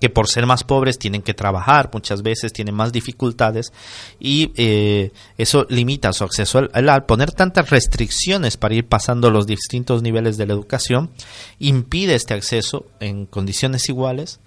que 0.00 0.08
por 0.08 0.28
ser 0.28 0.46
más 0.46 0.64
pobres 0.64 0.98
tienen 0.98 1.22
que 1.22 1.34
trabajar, 1.34 1.90
muchas 1.92 2.22
veces 2.22 2.52
tienen 2.52 2.74
más 2.74 2.92
dificultades 2.92 3.72
y 4.18 4.52
eh, 4.56 5.12
eso 5.36 5.66
limita 5.68 6.12
su 6.12 6.24
acceso. 6.24 6.58
Al, 6.72 6.88
al, 6.88 7.04
poner 7.04 7.32
tantas 7.32 7.70
restricciones 7.70 8.56
para 8.56 8.74
ir 8.74 8.86
pasando 8.86 9.30
los 9.30 9.46
distintos 9.46 10.02
niveles 10.02 10.36
de 10.36 10.46
la 10.46 10.54
educación, 10.54 11.10
impide 11.58 12.14
este 12.14 12.34
acceso 12.34 12.86
en 12.98 13.26
condiciones 13.26 13.88
iguales 13.88 14.40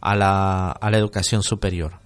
a 0.00 0.16
la, 0.16 0.70
a 0.70 0.90
la 0.90 0.98
educación 0.98 1.42
superior. 1.42 2.00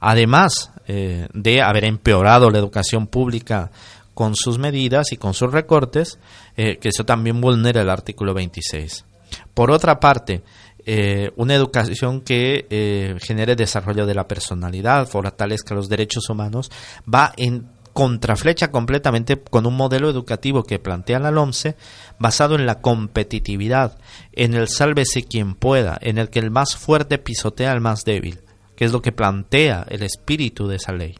Además 0.00 0.70
eh, 0.86 1.28
de 1.32 1.62
haber 1.62 1.84
empeorado 1.84 2.50
la 2.50 2.58
educación 2.58 3.06
pública 3.06 3.70
con 4.12 4.36
sus 4.36 4.58
medidas 4.58 5.12
y 5.12 5.16
con 5.16 5.32
sus 5.34 5.50
recortes, 5.50 6.18
eh, 6.56 6.76
que 6.76 6.90
eso 6.90 7.04
también 7.04 7.40
vulnera 7.40 7.80
el 7.80 7.90
artículo 7.90 8.34
26. 8.34 9.06
Por 9.54 9.70
otra 9.70 10.00
parte, 10.00 10.42
eh, 10.86 11.32
una 11.36 11.54
educación 11.54 12.20
que 12.20 12.66
eh, 12.68 13.16
genere 13.20 13.56
desarrollo 13.56 14.04
de 14.06 14.14
la 14.14 14.28
personalidad, 14.28 15.08
fortalezca 15.08 15.74
los 15.74 15.88
derechos 15.88 16.28
humanos, 16.28 16.70
va 17.12 17.32
en 17.36 17.68
contraflecha 17.94 18.70
completamente 18.70 19.40
con 19.40 19.66
un 19.66 19.76
modelo 19.76 20.10
educativo 20.10 20.64
que 20.64 20.80
plantea 20.80 21.20
la 21.20 21.30
LOMCE 21.30 21.76
basado 22.18 22.56
en 22.56 22.66
la 22.66 22.80
competitividad, 22.80 23.98
en 24.32 24.54
el 24.54 24.68
sálvese 24.68 25.22
quien 25.22 25.54
pueda, 25.54 25.96
en 26.00 26.18
el 26.18 26.28
que 26.28 26.40
el 26.40 26.50
más 26.50 26.76
fuerte 26.76 27.18
pisotea 27.18 27.72
al 27.72 27.80
más 27.80 28.04
débil, 28.04 28.40
que 28.76 28.84
es 28.84 28.92
lo 28.92 29.00
que 29.00 29.12
plantea 29.12 29.86
el 29.88 30.02
espíritu 30.02 30.66
de 30.66 30.76
esa 30.76 30.92
ley. 30.92 31.14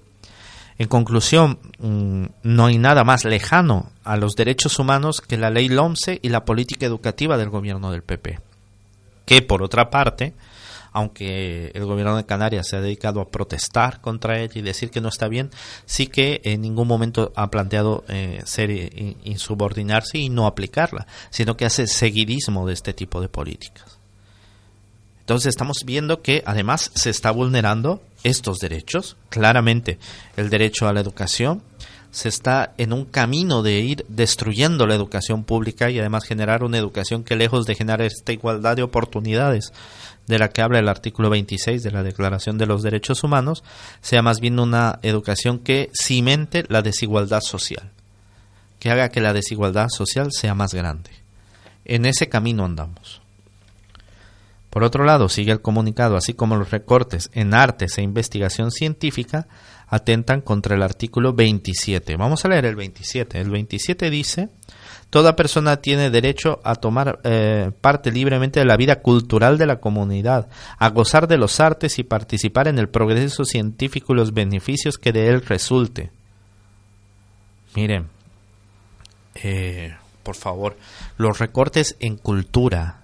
En 0.77 0.88
conclusión, 0.88 1.61
mm, 1.79 2.24
no 2.42 2.66
hay 2.66 2.79
nada 2.79 3.05
más 3.05 3.24
lejano 3.24 3.92
a 4.03 4.16
los 4.16 4.35
derechos 4.35 4.81
humanos 4.81 5.20
que 5.20 5.38
la 5.38 5.50
ley 5.50 5.68
LOMCE 5.68 6.18
y 6.20 6.29
la 6.29 6.44
política 6.44 6.85
educativa 6.85 7.38
del 7.38 7.50
gobierno 7.50 7.92
del 7.92 8.03
PP 8.03 8.40
que 9.24 9.42
por 9.42 9.62
otra 9.62 9.90
parte, 9.90 10.34
aunque 10.92 11.72
el 11.74 11.84
gobierno 11.84 12.16
de 12.16 12.24
Canarias 12.24 12.68
se 12.68 12.76
ha 12.76 12.80
dedicado 12.80 13.20
a 13.20 13.28
protestar 13.28 14.00
contra 14.00 14.38
él 14.40 14.50
y 14.54 14.62
decir 14.62 14.90
que 14.90 15.00
no 15.00 15.08
está 15.08 15.28
bien, 15.28 15.50
sí 15.87 16.06
que 16.06 16.40
en 16.44 16.60
ningún 16.60 16.87
momento 16.87 17.32
ha 17.34 17.50
planteado 17.50 18.04
eh, 18.08 18.42
ser 18.44 18.70
insubordinarse 19.24 20.18
y 20.18 20.28
no 20.28 20.46
aplicarla, 20.46 21.06
sino 21.30 21.56
que 21.56 21.64
hace 21.64 21.87
seguidismo 21.87 22.66
de 22.66 22.74
este 22.74 22.92
tipo 22.92 23.20
de 23.20 23.28
políticas. 23.28 23.98
Entonces 25.24 25.48
estamos 25.48 25.84
viendo 25.87 26.20
que 26.20 26.42
además 26.44 26.90
se 26.94 27.08
está 27.08 27.30
vulnerando 27.30 28.02
estos 28.24 28.58
derechos, 28.58 29.16
claramente 29.30 29.98
el 30.37 30.50
derecho 30.50 30.87
a 30.87 30.92
la 30.92 31.00
educación, 31.00 31.62
se 32.14 32.29
está 32.29 32.74
en 32.79 32.92
un 32.92 33.07
camino 33.07 33.64
de 33.64 33.81
ir 33.81 34.07
destruyendo 34.09 34.87
la 34.87 34.94
educación 34.94 35.42
pública 35.42 35.90
y 35.90 35.98
además 35.98 36.22
generar 36.22 36.62
una 36.62 36.79
educación 36.79 37.24
que 37.24 37.35
lejos 37.35 37.66
de 37.66 37.74
generar 37.74 38.03
esta 38.03 38.33
igualdad 38.33 38.77
de 38.77 38.85
oportunidades 38.85 39.72
de 40.29 40.38
la 40.38 40.50
que 40.50 40.62
habla 40.62 40.79
el 40.79 40.88
artículo 40.88 41.29
26 41.29 41.83
de 41.83 41.90
la 41.90 42.05
Declaración 42.05 42.57
de 42.57 42.66
los 42.66 42.85
Derechos 42.85 43.24
Humanos, 43.24 43.64
sea 44.00 44.22
más 44.22 44.38
bien 44.38 44.61
una 44.61 45.00
educación 45.03 45.59
que 45.59 45.90
cimente 45.92 46.64
la 46.68 46.83
desigualdad 46.83 47.40
social, 47.40 47.90
que 48.79 48.92
haga 48.92 49.09
que 49.09 49.20
la 49.20 49.33
desigualdad 49.33 49.88
social 49.88 50.29
sea 50.31 50.55
más 50.55 50.72
grande. 50.72 51.11
En 51.85 52.07
ese 52.07 52.29
camino 52.29 52.64
andamos. 52.64 53.22
Por 54.70 54.85
otro 54.85 55.03
lado, 55.05 55.29
sigue 55.29 55.50
el 55.50 55.62
comunicado, 55.62 56.16
así 56.16 56.33
como 56.33 56.55
los 56.55 56.70
recortes 56.70 57.29
en 57.33 57.55
artes 57.55 57.98
e 57.98 58.03
investigación 58.03 58.70
científica, 58.70 59.48
atentan 59.94 60.40
contra 60.40 60.74
el 60.74 60.83
artículo 60.83 61.35
27. 61.35 62.16
Vamos 62.16 62.44
a 62.44 62.48
leer 62.48 62.64
el 62.64 62.74
27. 62.74 63.40
El 63.40 63.50
27 63.50 64.11
dice, 64.11 64.48
toda 65.09 65.37
persona 65.37 65.76
tiene 65.76 66.11
derecho 66.11 66.61
a 66.64 66.74
tomar 66.74 67.20
eh, 67.22 67.70
parte 67.80 68.11
libremente 68.11 68.59
de 68.59 68.66
la 68.66 68.76
vida 68.76 68.96
cultural 68.96 69.57
de 69.57 69.66
la 69.66 69.78
comunidad, 69.78 70.48
a 70.78 70.90
gozar 70.90 71.28
de 71.28 71.38
los 71.38 71.61
artes 71.61 72.00
y 72.00 72.02
participar 72.02 72.66
en 72.66 72.80
el 72.80 72.88
progreso 72.88 73.44
científico 73.44 74.12
y 74.12 74.16
los 74.16 74.35
beneficios 74.35 74.98
que 74.98 75.12
de 75.12 75.28
él 75.28 75.42
resulte. 75.42 76.11
Miren, 77.76 78.09
eh, 79.37 79.94
por 80.24 80.35
favor, 80.35 80.76
los 81.18 81.38
recortes 81.38 81.96
en 82.00 82.16
cultura 82.16 83.03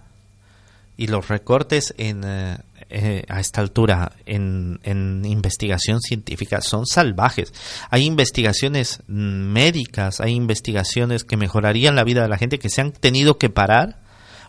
y 1.00 1.06
los 1.06 1.28
recortes 1.28 1.94
en, 1.96 2.24
eh, 2.26 2.58
eh, 2.90 3.24
a 3.30 3.40
esta 3.40 3.62
altura 3.62 4.12
en, 4.26 4.80
en, 4.82 5.24
investigación 5.24 5.98
científica 6.02 6.60
son 6.60 6.84
salvajes. 6.84 7.54
Hay 7.88 8.04
investigaciones 8.04 9.02
médicas, 9.06 10.20
hay 10.20 10.34
investigaciones 10.34 11.24
que 11.24 11.38
mejorarían 11.38 11.96
la 11.96 12.04
vida 12.04 12.20
de 12.20 12.28
la 12.28 12.36
gente 12.36 12.58
que 12.58 12.68
se 12.68 12.82
han 12.82 12.92
tenido 12.92 13.38
que 13.38 13.48
parar 13.48 13.96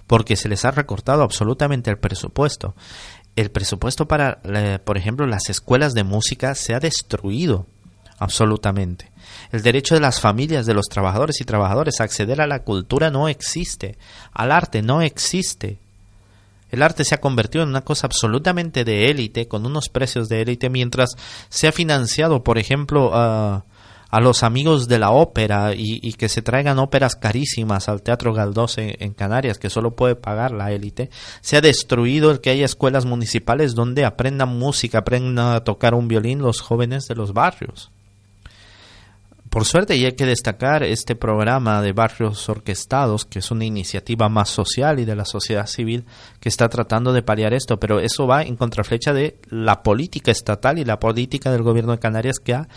porque 0.08 0.36
se 0.36 0.50
les 0.50 0.66
ha 0.66 0.72
recortado 0.72 1.24
absolutamente 1.24 1.90
el 1.90 2.00
presupuesto. 2.00 2.76
El 3.38 3.50
presupuesto 3.50 4.10
para, 4.10 4.42
por 4.84 4.98
ejemplo, 4.98 5.26
las 5.28 5.50
escuelas 5.50 5.94
de 5.94 6.04
música 6.04 6.54
se 6.56 6.74
ha 6.74 6.82
destruido 6.82 7.66
absolutamente. 8.20 9.10
El 9.54 9.62
derecho 9.62 9.96
de 9.96 10.02
las 10.02 10.20
familias, 10.20 10.66
de 10.66 10.74
los 10.74 10.88
trabajadores 10.88 11.40
y 11.40 11.46
trabajadoras 11.46 12.02
a 12.02 12.04
acceder 12.04 12.42
a 12.42 12.48
la 12.48 12.64
cultura 12.64 13.10
no 13.10 13.30
existe, 13.30 13.98
al 14.34 14.52
arte 14.52 14.82
no 14.82 15.02
existe. 15.02 15.80
El 16.72 16.82
arte 16.82 17.04
se 17.04 17.16
ha 17.16 17.22
convertido 17.22 17.64
en 17.64 17.70
una 17.70 17.82
cosa 17.82 18.08
absolutamente 18.08 18.84
de 18.84 19.10
élite, 19.12 19.48
con 19.48 19.66
unos 19.66 19.90
precios 19.90 20.30
de 20.30 20.42
élite, 20.42 20.70
mientras 20.70 21.12
se 21.50 21.68
ha 21.68 21.72
financiado, 21.72 22.44
por 22.44 22.58
ejemplo, 22.58 23.12
a, 23.14 23.66
los 24.22 24.44
amigos 24.44 24.88
de 24.90 25.00
la 25.00 25.12
ópera 25.12 25.74
y, 25.74 26.14
que 26.14 26.28
se 26.28 26.42
traigan 26.42 26.80
óperas 26.80 27.16
carísimas 27.16 27.88
al 27.88 28.02
Teatro 28.02 28.34
Galdós 28.34 28.78
en, 28.78 29.14
Canarias, 29.14 29.58
que 29.58 29.70
solo 29.70 29.96
puede 29.96 30.16
pagar 30.16 30.52
la 30.52 30.72
élite. 30.72 31.10
Se 31.42 31.56
ha 31.56 31.62
destruido 31.62 32.32
el 32.32 32.42
que 32.42 32.50
haya 32.50 32.66
escuelas 32.66 33.06
municipales 33.06 33.74
donde 33.74 34.04
aprendan 34.04 34.50
música, 34.50 35.00
aprendan 35.00 35.56
a 35.56 35.64
tocar 35.64 35.94
un 35.94 36.08
violín 36.08 36.40
los 36.40 36.60
jóvenes 36.60 37.08
de 37.08 37.16
los 37.16 37.32
barrios. 37.34 37.92
Por 39.52 39.66
suerte, 39.66 39.98
y 39.98 40.06
hay 40.06 40.14
que 40.14 40.26
destacar 40.26 40.82
este 40.82 41.14
programa 41.14 41.82
de 41.82 41.92
barrios 41.92 42.48
orquestados, 42.48 43.26
que 43.26 43.40
es 43.40 43.52
una 43.52 43.66
iniciativa 43.66 44.30
más 44.30 44.48
social 44.48 45.02
y 45.02 45.04
de 45.04 45.14
la 45.14 45.26
sociedad 45.26 45.68
civil 45.68 46.06
que 46.40 46.48
está 46.48 46.70
tratando 46.70 47.12
de 47.12 47.22
paliar 47.22 47.54
esto, 47.54 47.78
pero 47.78 48.00
eso 48.00 48.26
va 48.26 48.44
en 48.44 48.56
contraflecha 48.56 49.12
de 49.12 49.36
la 49.50 49.84
política 49.84 50.32
estatal 50.32 50.80
y 50.80 50.86
la 50.86 51.02
política 51.02 51.52
del 51.52 51.64
gobierno 51.64 51.92
de 51.92 52.00
Canarias 52.00 52.40
que 52.40 52.54
ha 52.54 52.70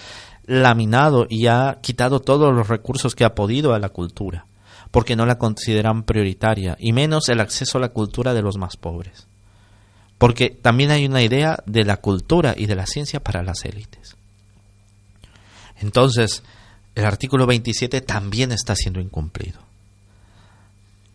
laminado 0.47 1.29
y 1.31 1.47
ha 1.47 1.79
quitado 1.81 2.19
todos 2.19 2.53
los 2.53 2.67
recursos 2.67 3.15
que 3.15 3.23
ha 3.23 3.37
podido 3.37 3.73
a 3.73 3.79
la 3.79 3.91
cultura, 3.91 4.47
porque 4.91 5.15
no 5.15 5.27
la 5.27 5.39
consideran 5.39 6.03
prioritaria, 6.03 6.77
y 6.81 6.93
menos 6.93 7.29
el 7.29 7.39
acceso 7.39 7.79
a 7.79 7.83
la 7.83 7.91
cultura 7.91 8.35
de 8.35 8.43
los 8.43 8.59
más 8.59 8.77
pobres. 8.77 9.29
Porque 10.19 10.51
también 10.51 10.91
hay 10.91 11.07
una 11.07 11.23
idea 11.23 11.63
de 11.67 11.85
la 11.85 11.99
cultura 11.99 12.53
y 12.57 12.67
de 12.67 12.75
la 12.75 12.87
ciencia 12.87 13.21
para 13.21 13.45
las 13.45 13.65
élites. 13.65 14.17
Entonces, 15.81 16.43
el 16.95 17.05
artículo 17.05 17.47
27 17.47 18.01
también 18.01 18.53
está 18.53 18.75
siendo 18.75 19.01
incumplido. 19.01 19.59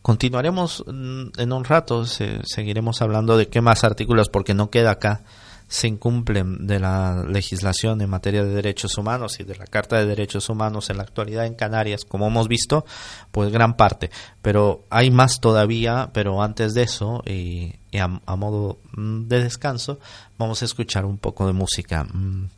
Continuaremos 0.02 0.84
mm, 0.88 1.28
en 1.38 1.54
un 1.54 1.64
rato, 1.64 2.06
seguiremos 2.06 3.02
hablando 3.02 3.38
de 3.38 3.48
qué 3.48 3.62
más 3.62 3.84
artículos, 3.84 4.30
porque 4.30 4.54
no 4.54 4.70
queda 4.70 4.92
acá, 4.92 5.22
se 5.70 5.88
incumplen 5.88 6.66
de 6.66 6.80
la 6.80 7.24
legislación 7.28 8.02
en 8.02 8.10
materia 8.10 8.44
de 8.44 8.50
derechos 8.50 8.98
humanos 8.98 9.40
y 9.40 9.44
de 9.44 9.56
la 9.56 9.68
Carta 9.68 9.98
de 9.98 10.08
Derechos 10.08 10.50
Humanos 10.50 10.90
en 10.90 10.98
la 10.98 11.04
actualidad 11.04 11.46
en 11.46 11.54
Canarias, 11.54 12.06
como 12.06 12.28
hemos 12.28 12.48
visto, 12.48 12.86
pues 13.32 13.52
gran 13.52 13.76
parte. 13.76 14.10
Pero 14.42 14.84
hay 14.90 15.12
más 15.12 15.40
todavía, 15.40 16.10
pero 16.12 16.42
antes 16.42 16.74
de 16.74 16.82
eso, 16.82 17.22
y, 17.24 17.76
a, 18.00 18.36
modo 18.36 18.80
mm, 18.94 19.28
de 19.28 19.44
descanso, 19.44 20.00
vamos 20.40 20.64
a 20.64 20.66
escuchar 20.66 21.06
un 21.06 21.20
poco 21.20 21.46
de 21.46 21.54
música. 21.54 22.04
Mm, 22.04 22.50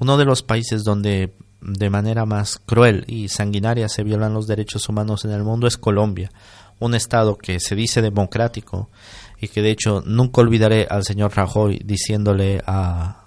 uno 0.00 0.16
de 0.16 0.24
los 0.24 0.42
países 0.42 0.82
donde 0.82 1.32
de 1.60 1.90
manera 1.90 2.26
más 2.26 2.58
cruel 2.58 3.04
y 3.06 3.28
sanguinaria 3.28 3.88
se 3.88 4.04
violan 4.04 4.34
los 4.34 4.46
derechos 4.46 4.88
humanos 4.88 5.24
en 5.24 5.32
el 5.32 5.42
mundo 5.42 5.66
es 5.66 5.76
Colombia, 5.76 6.30
un 6.78 6.94
estado 6.94 7.36
que 7.36 7.60
se 7.60 7.74
dice 7.74 8.02
democrático 8.02 8.88
y 9.40 9.48
que 9.48 9.62
de 9.62 9.70
hecho 9.70 10.02
nunca 10.06 10.40
olvidaré 10.40 10.86
al 10.88 11.04
señor 11.04 11.34
Rajoy 11.34 11.80
diciéndole 11.84 12.62
a, 12.66 13.26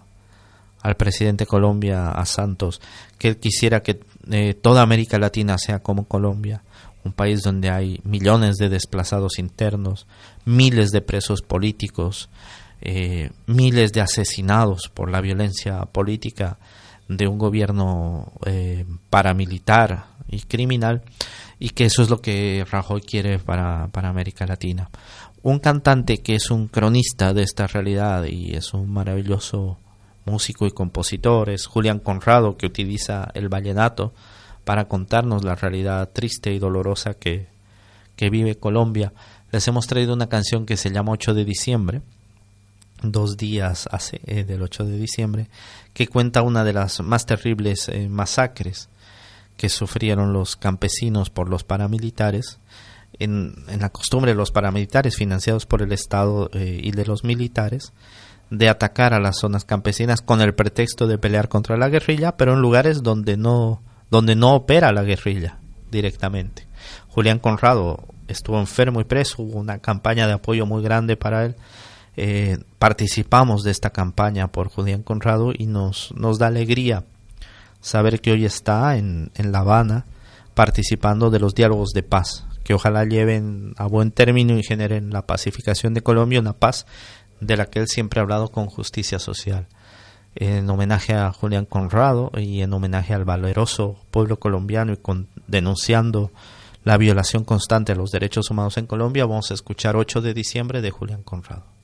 al 0.82 0.96
presidente 0.96 1.46
Colombia, 1.46 2.12
a 2.12 2.26
Santos, 2.26 2.82
que 3.18 3.30
él 3.30 3.38
quisiera 3.38 3.82
que 3.82 4.00
eh, 4.30 4.54
toda 4.54 4.82
América 4.82 5.18
Latina 5.20 5.58
sea 5.58 5.80
como 5.80 6.08
Colombia, 6.08 6.64
un 7.04 7.14
país 7.14 7.42
donde 7.42 7.70
hay 7.70 8.02
millones 8.04 8.58
de 8.58 8.70
desplazados 8.70 9.40
internos, 9.40 10.06
miles 10.46 10.92
de 10.92 11.02
presos 11.02 11.42
políticos, 11.42 12.30
eh, 12.82 13.32
miles 13.46 13.92
de 13.94 14.02
asesinados 14.02 14.90
por 14.94 15.10
la 15.10 15.22
violencia 15.22 15.86
política 15.86 16.58
de 17.10 17.28
un 17.28 17.38
gobierno 17.38 18.32
eh, 18.46 18.86
paramilitar 19.10 20.06
y 20.30 20.42
criminal 20.42 21.02
y 21.60 21.72
que 21.72 21.86
eso 21.86 22.02
es 22.02 22.10
lo 22.10 22.22
que 22.22 22.66
Rajoy 22.70 23.02
quiere 23.02 23.40
para, 23.40 23.90
para 23.90 24.10
América 24.10 24.46
Latina. 24.46 24.90
Un 25.42 25.60
cantante 25.60 26.20
que 26.20 26.36
es 26.36 26.52
un 26.52 26.68
cronista 26.68 27.34
de 27.34 27.44
esta 27.44 27.68
realidad 27.68 28.26
y 28.26 28.56
es 28.56 28.74
un 28.74 28.90
maravilloso 28.92 29.78
músico 30.26 30.68
y 30.68 30.72
compositor 30.72 31.50
es 31.50 31.66
Julián 31.66 32.00
Conrado 32.00 32.56
que 32.58 32.68
utiliza 32.68 33.30
el 33.34 33.50
vallenato 33.50 34.14
para 34.64 34.86
contarnos 34.88 35.44
la 35.44 35.56
realidad 35.56 36.10
triste 36.14 36.54
y 36.54 36.60
dolorosa 36.60 37.16
que, 37.16 37.48
que 38.16 38.30
vive 38.30 38.56
Colombia. 38.56 39.14
Les 39.52 39.68
hemos 39.68 39.88
traído 39.88 40.14
una 40.14 40.30
canción 40.30 40.68
que 40.68 40.78
se 40.78 40.92
llama 40.92 41.14
8 41.14 41.34
de 41.34 41.46
diciembre 41.46 42.02
dos 43.02 43.38
días 43.38 43.88
hace 43.92 44.22
eh, 44.26 44.44
del 44.44 44.62
8 44.62 44.86
de 44.86 44.98
diciembre, 44.98 45.50
que 45.94 46.08
cuenta 46.08 46.42
una 46.42 46.64
de 46.64 46.74
las 46.74 47.02
más 47.02 47.26
terribles 47.26 47.90
eh, 47.90 48.10
masacres 48.10 48.90
que 49.58 49.70
sufrieron 49.70 50.34
los 50.34 50.56
campesinos 50.56 51.30
por 51.30 51.50
los 51.50 51.64
paramilitares. 51.64 52.60
En, 53.18 53.66
en, 53.68 53.82
la 53.82 53.90
costumbre 53.90 54.32
de 54.32 54.38
los 54.38 54.52
paramilitares 54.52 55.16
financiados 55.16 55.66
por 55.66 55.82
el 55.82 55.92
Estado 55.92 56.50
eh, 56.54 56.80
y 56.82 56.92
de 56.92 57.06
los 57.06 57.24
militares 57.24 57.92
de 58.50 58.70
atacar 58.70 59.14
a 59.14 59.20
las 59.20 59.40
zonas 59.40 59.66
campesinas 59.66 60.22
con 60.22 60.42
el 60.42 60.54
pretexto 60.54 61.06
de 61.06 61.18
pelear 61.18 61.50
contra 61.50 61.76
la 61.76 61.90
guerrilla, 61.90 62.38
pero 62.38 62.54
en 62.54 62.62
lugares 62.62 63.04
donde 63.04 63.36
no 63.36 63.82
donde 64.10 64.36
no 64.36 64.56
opera 64.56 64.92
la 64.92 65.04
guerrilla 65.04 65.58
directamente. 65.92 66.68
Julián 67.10 67.40
Conrado 67.40 68.06
estuvo 68.28 68.60
enfermo 68.60 69.02
y 69.02 69.04
preso, 69.04 69.44
hubo 69.44 69.60
una 69.60 69.80
campaña 69.80 70.28
de 70.28 70.34
apoyo 70.34 70.66
muy 70.66 70.82
grande 70.82 71.16
para 71.16 71.46
él 71.46 71.56
eh, 72.22 72.58
participamos 72.80 73.64
de 73.64 73.72
esta 73.72 73.92
campaña 73.92 74.50
por 74.50 74.68
Julián 74.68 75.04
Conrado 75.04 75.54
y 75.58 75.68
nos, 75.68 76.14
nos 76.18 76.38
da 76.38 76.48
alegría 76.48 77.06
saber 77.80 78.20
que 78.20 78.34
hoy 78.34 78.44
está 78.44 78.98
en, 78.98 79.32
en 79.36 79.54
La 79.54 79.60
Habana 79.60 80.06
participando 80.54 81.30
de 81.30 81.40
los 81.40 81.56
diálogos 81.56 81.92
de 81.94 82.04
paz, 82.04 82.46
que 82.66 82.74
ojalá 82.74 83.06
lleven 83.06 83.74
a 83.78 83.88
buen 83.88 84.12
término 84.12 84.60
y 84.60 84.64
generen 84.64 85.12
la 85.12 85.28
pacificación 85.28 85.94
de 85.94 86.02
Colombia, 86.02 86.42
una 86.42 86.52
paz 86.52 86.86
de 87.40 87.56
la 87.56 87.68
que 87.68 87.80
él 87.80 87.88
siempre 87.88 88.20
ha 88.20 88.24
hablado 88.24 88.50
con 88.50 88.66
justicia 88.66 89.18
social. 89.18 89.68
En 90.36 90.70
homenaje 90.70 91.14
a 91.14 91.32
Julián 91.32 91.64
Conrado 91.64 92.34
y 92.38 92.62
en 92.62 92.74
homenaje 92.74 93.14
al 93.14 93.24
valeroso 93.24 93.96
pueblo 94.12 94.40
colombiano 94.40 94.92
y 94.92 94.98
con, 94.98 95.30
denunciando 95.48 96.32
la 96.84 96.98
violación 96.98 97.46
constante 97.46 97.94
de 97.94 97.98
los 97.98 98.12
derechos 98.12 98.52
humanos 98.52 98.78
en 98.78 98.88
Colombia, 98.88 99.26
vamos 99.26 99.52
a 99.52 99.54
escuchar 99.54 99.96
8 99.96 100.20
de 100.20 100.34
diciembre 100.34 100.82
de 100.82 100.92
Julián 100.92 101.24
Conrado. 101.24 101.79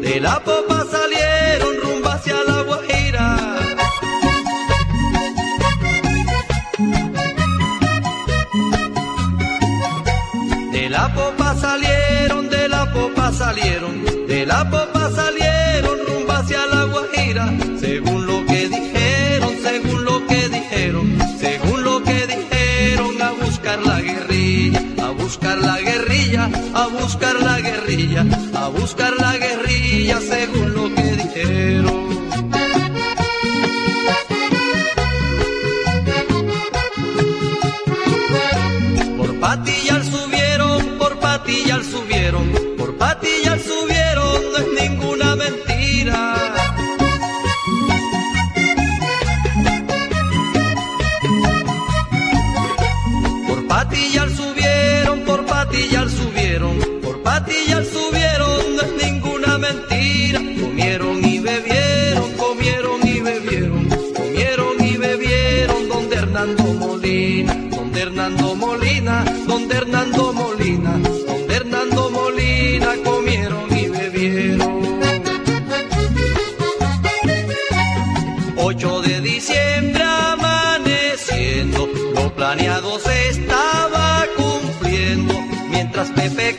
De 0.00 0.20
la 0.20 0.42
popa 0.42 0.84
salieron 0.90 1.76
rumbo 1.82 2.08
hacia 2.08 2.34
la 2.48 2.62
Guajira. 2.62 3.36
De 10.72 10.90
la 10.90 11.14
popa 11.14 11.54
salieron, 11.54 12.48
de 12.48 12.68
la 12.68 12.92
popa 12.92 13.32
salieron, 13.32 14.26
de 14.26 14.46
la 14.46 14.68
popa 14.68 15.10
salieron 15.10 15.98
rumbo 16.08 16.32
hacia 16.32 16.66
la 16.66 16.84
Guajira, 16.84 17.46
según 17.78 18.26
lo 18.26 18.35
buscar 27.16 27.40
la 27.40 27.60
guerrilla, 27.60 28.26
a 28.54 28.68
buscar 28.68 29.12
la 29.18 29.38
guerrilla 29.38 30.20
según 30.20 30.74
lo 30.74 30.94
que 30.94 31.02
dijeron. 31.02 32.06
Por 39.16 39.40
patillar 39.40 39.75
Molina, 68.86 69.24
donde 69.48 69.76
Hernando 69.78 70.32
Molina, 70.32 70.92
donde 71.26 71.56
Hernando 71.56 72.08
Molina 72.08 72.94
comieron 73.04 73.76
y 73.76 73.88
bebieron. 73.88 75.00
8 78.56 79.02
de 79.02 79.20
diciembre 79.22 80.04
amaneciendo, 80.04 81.88
lo 82.14 82.32
planeado 82.36 83.00
se 83.00 83.30
estaba 83.30 84.24
cumpliendo, 84.36 85.34
mientras 85.70 86.08
Pepe 86.10 86.54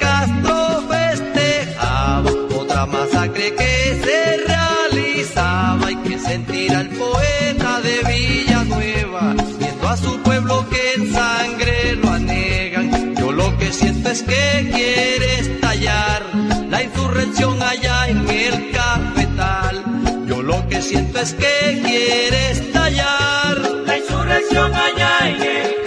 Lo 13.78 13.84
que 13.84 13.92
siento 13.94 14.10
es 14.10 14.24
que 14.24 14.72
quiere 14.74 15.40
estallar 15.40 16.24
la 16.68 16.82
insurrección 16.82 17.62
allá 17.62 18.08
en 18.08 18.28
el 18.28 18.72
cafetal. 18.72 19.84
Yo 20.26 20.42
lo 20.42 20.68
que 20.68 20.82
siento 20.82 21.20
es 21.20 21.34
que 21.34 21.82
quiere 21.86 22.52
estallar 22.54 23.60
la 23.86 23.98
insurrección 24.00 24.74
allá 24.74 25.30
en 25.30 25.42
el. 25.44 25.87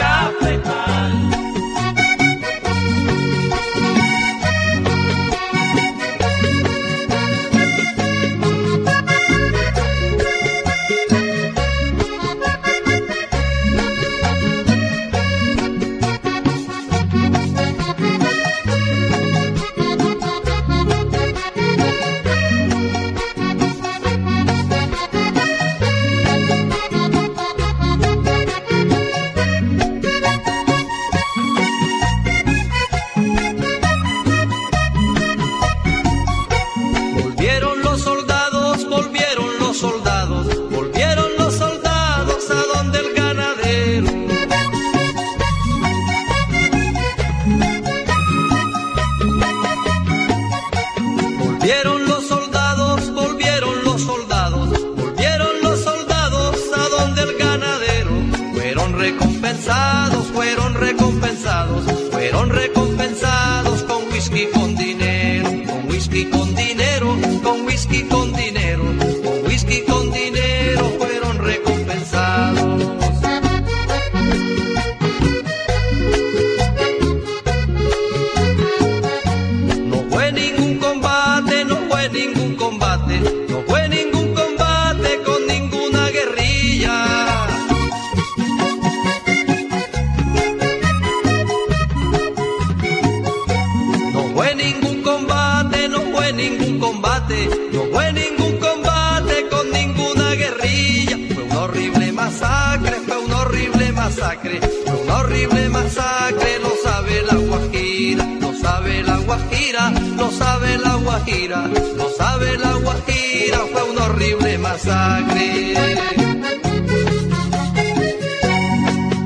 Ningún 96.40 96.78
combate, 96.78 97.48
no 97.72 97.82
fue 97.92 98.12
ningún 98.12 98.56
combate 98.58 99.46
con 99.50 99.70
ninguna 99.70 100.34
guerrilla. 100.34 101.16
Fue 101.34 101.42
una 101.44 101.60
horrible 101.64 102.12
masacre, 102.12 102.92
fue 103.06 103.18
una 103.18 103.36
horrible 103.42 103.92
masacre, 103.92 104.60
fue 104.86 104.96
una 105.02 105.16
horrible 105.18 105.68
masacre, 105.68 106.58
lo 106.64 106.72
sabe 106.82 107.22
la 107.22 107.36
guajira, 107.36 108.24
lo 108.40 108.52
sabe 108.54 109.02
la 109.02 109.16
guajira, 109.18 109.90
lo 110.16 110.30
sabe 110.30 110.78
la 110.78 110.94
guajira, 110.96 111.68
lo 111.96 112.10
sabe 112.16 112.58
la 112.58 112.72
guajira, 112.74 113.58
fue 113.72 113.82
una 113.90 114.04
horrible 114.06 114.58
masacre. 114.58 115.74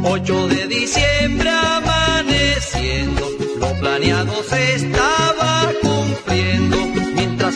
8 0.02 0.48
de 0.48 0.68
diciembre 0.68 1.50
amaneciendo, 1.50 3.30
lo 3.58 3.72
planeado 3.80 4.42
se 4.44 4.64
mientras 4.94 5.13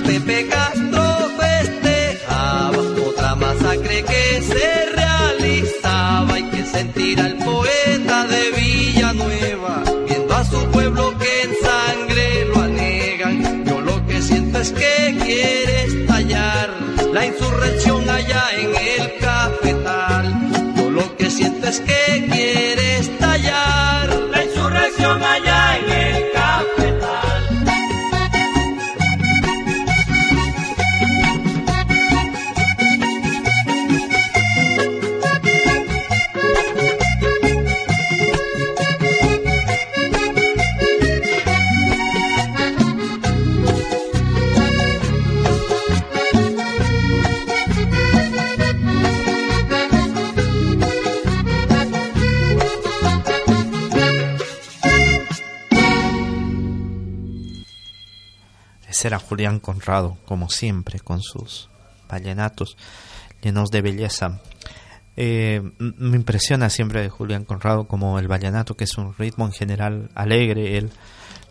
Pepe 0.08 0.48
Castro 0.48 1.04
festejaba 1.38 2.78
otra 2.78 3.34
masacre 3.34 4.02
que 4.04 4.40
se 4.40 4.86
realizaba 4.96 6.38
y 6.38 6.44
que 6.44 6.64
sentirá 6.64 7.26
el 7.26 7.36
poeta 7.36 8.26
de 8.26 8.50
Villanueva, 8.52 9.82
viendo 10.06 10.34
a 10.34 10.44
su 10.46 10.64
pueblo 10.70 11.12
que 11.18 11.42
en 11.42 11.50
sangre 11.62 12.46
lo 12.46 12.62
anegan. 12.62 13.66
Yo 13.66 13.82
lo 13.82 14.06
que 14.06 14.22
siento 14.22 14.58
es 14.60 14.72
que 14.72 15.18
quiere 15.22 15.84
estallar 15.84 16.70
la 17.12 17.26
insurrección 17.26 18.08
allá 18.08 18.44
en 18.56 18.74
el 18.76 18.87
Julián 59.38 59.60
Conrado, 59.60 60.16
como 60.24 60.50
siempre, 60.50 60.98
con 60.98 61.22
sus 61.22 61.68
vallenatos 62.10 62.76
llenos 63.40 63.70
de 63.70 63.82
belleza. 63.82 64.40
Eh, 65.16 65.62
me 65.78 66.16
impresiona 66.16 66.68
siempre 66.70 67.02
de 67.02 67.08
Julián 67.08 67.44
Conrado 67.44 67.86
como 67.86 68.18
el 68.18 68.26
vallenato, 68.26 68.76
que 68.76 68.82
es 68.82 68.98
un 68.98 69.14
ritmo 69.14 69.46
en 69.46 69.52
general 69.52 70.10
alegre. 70.16 70.76
Él 70.76 70.90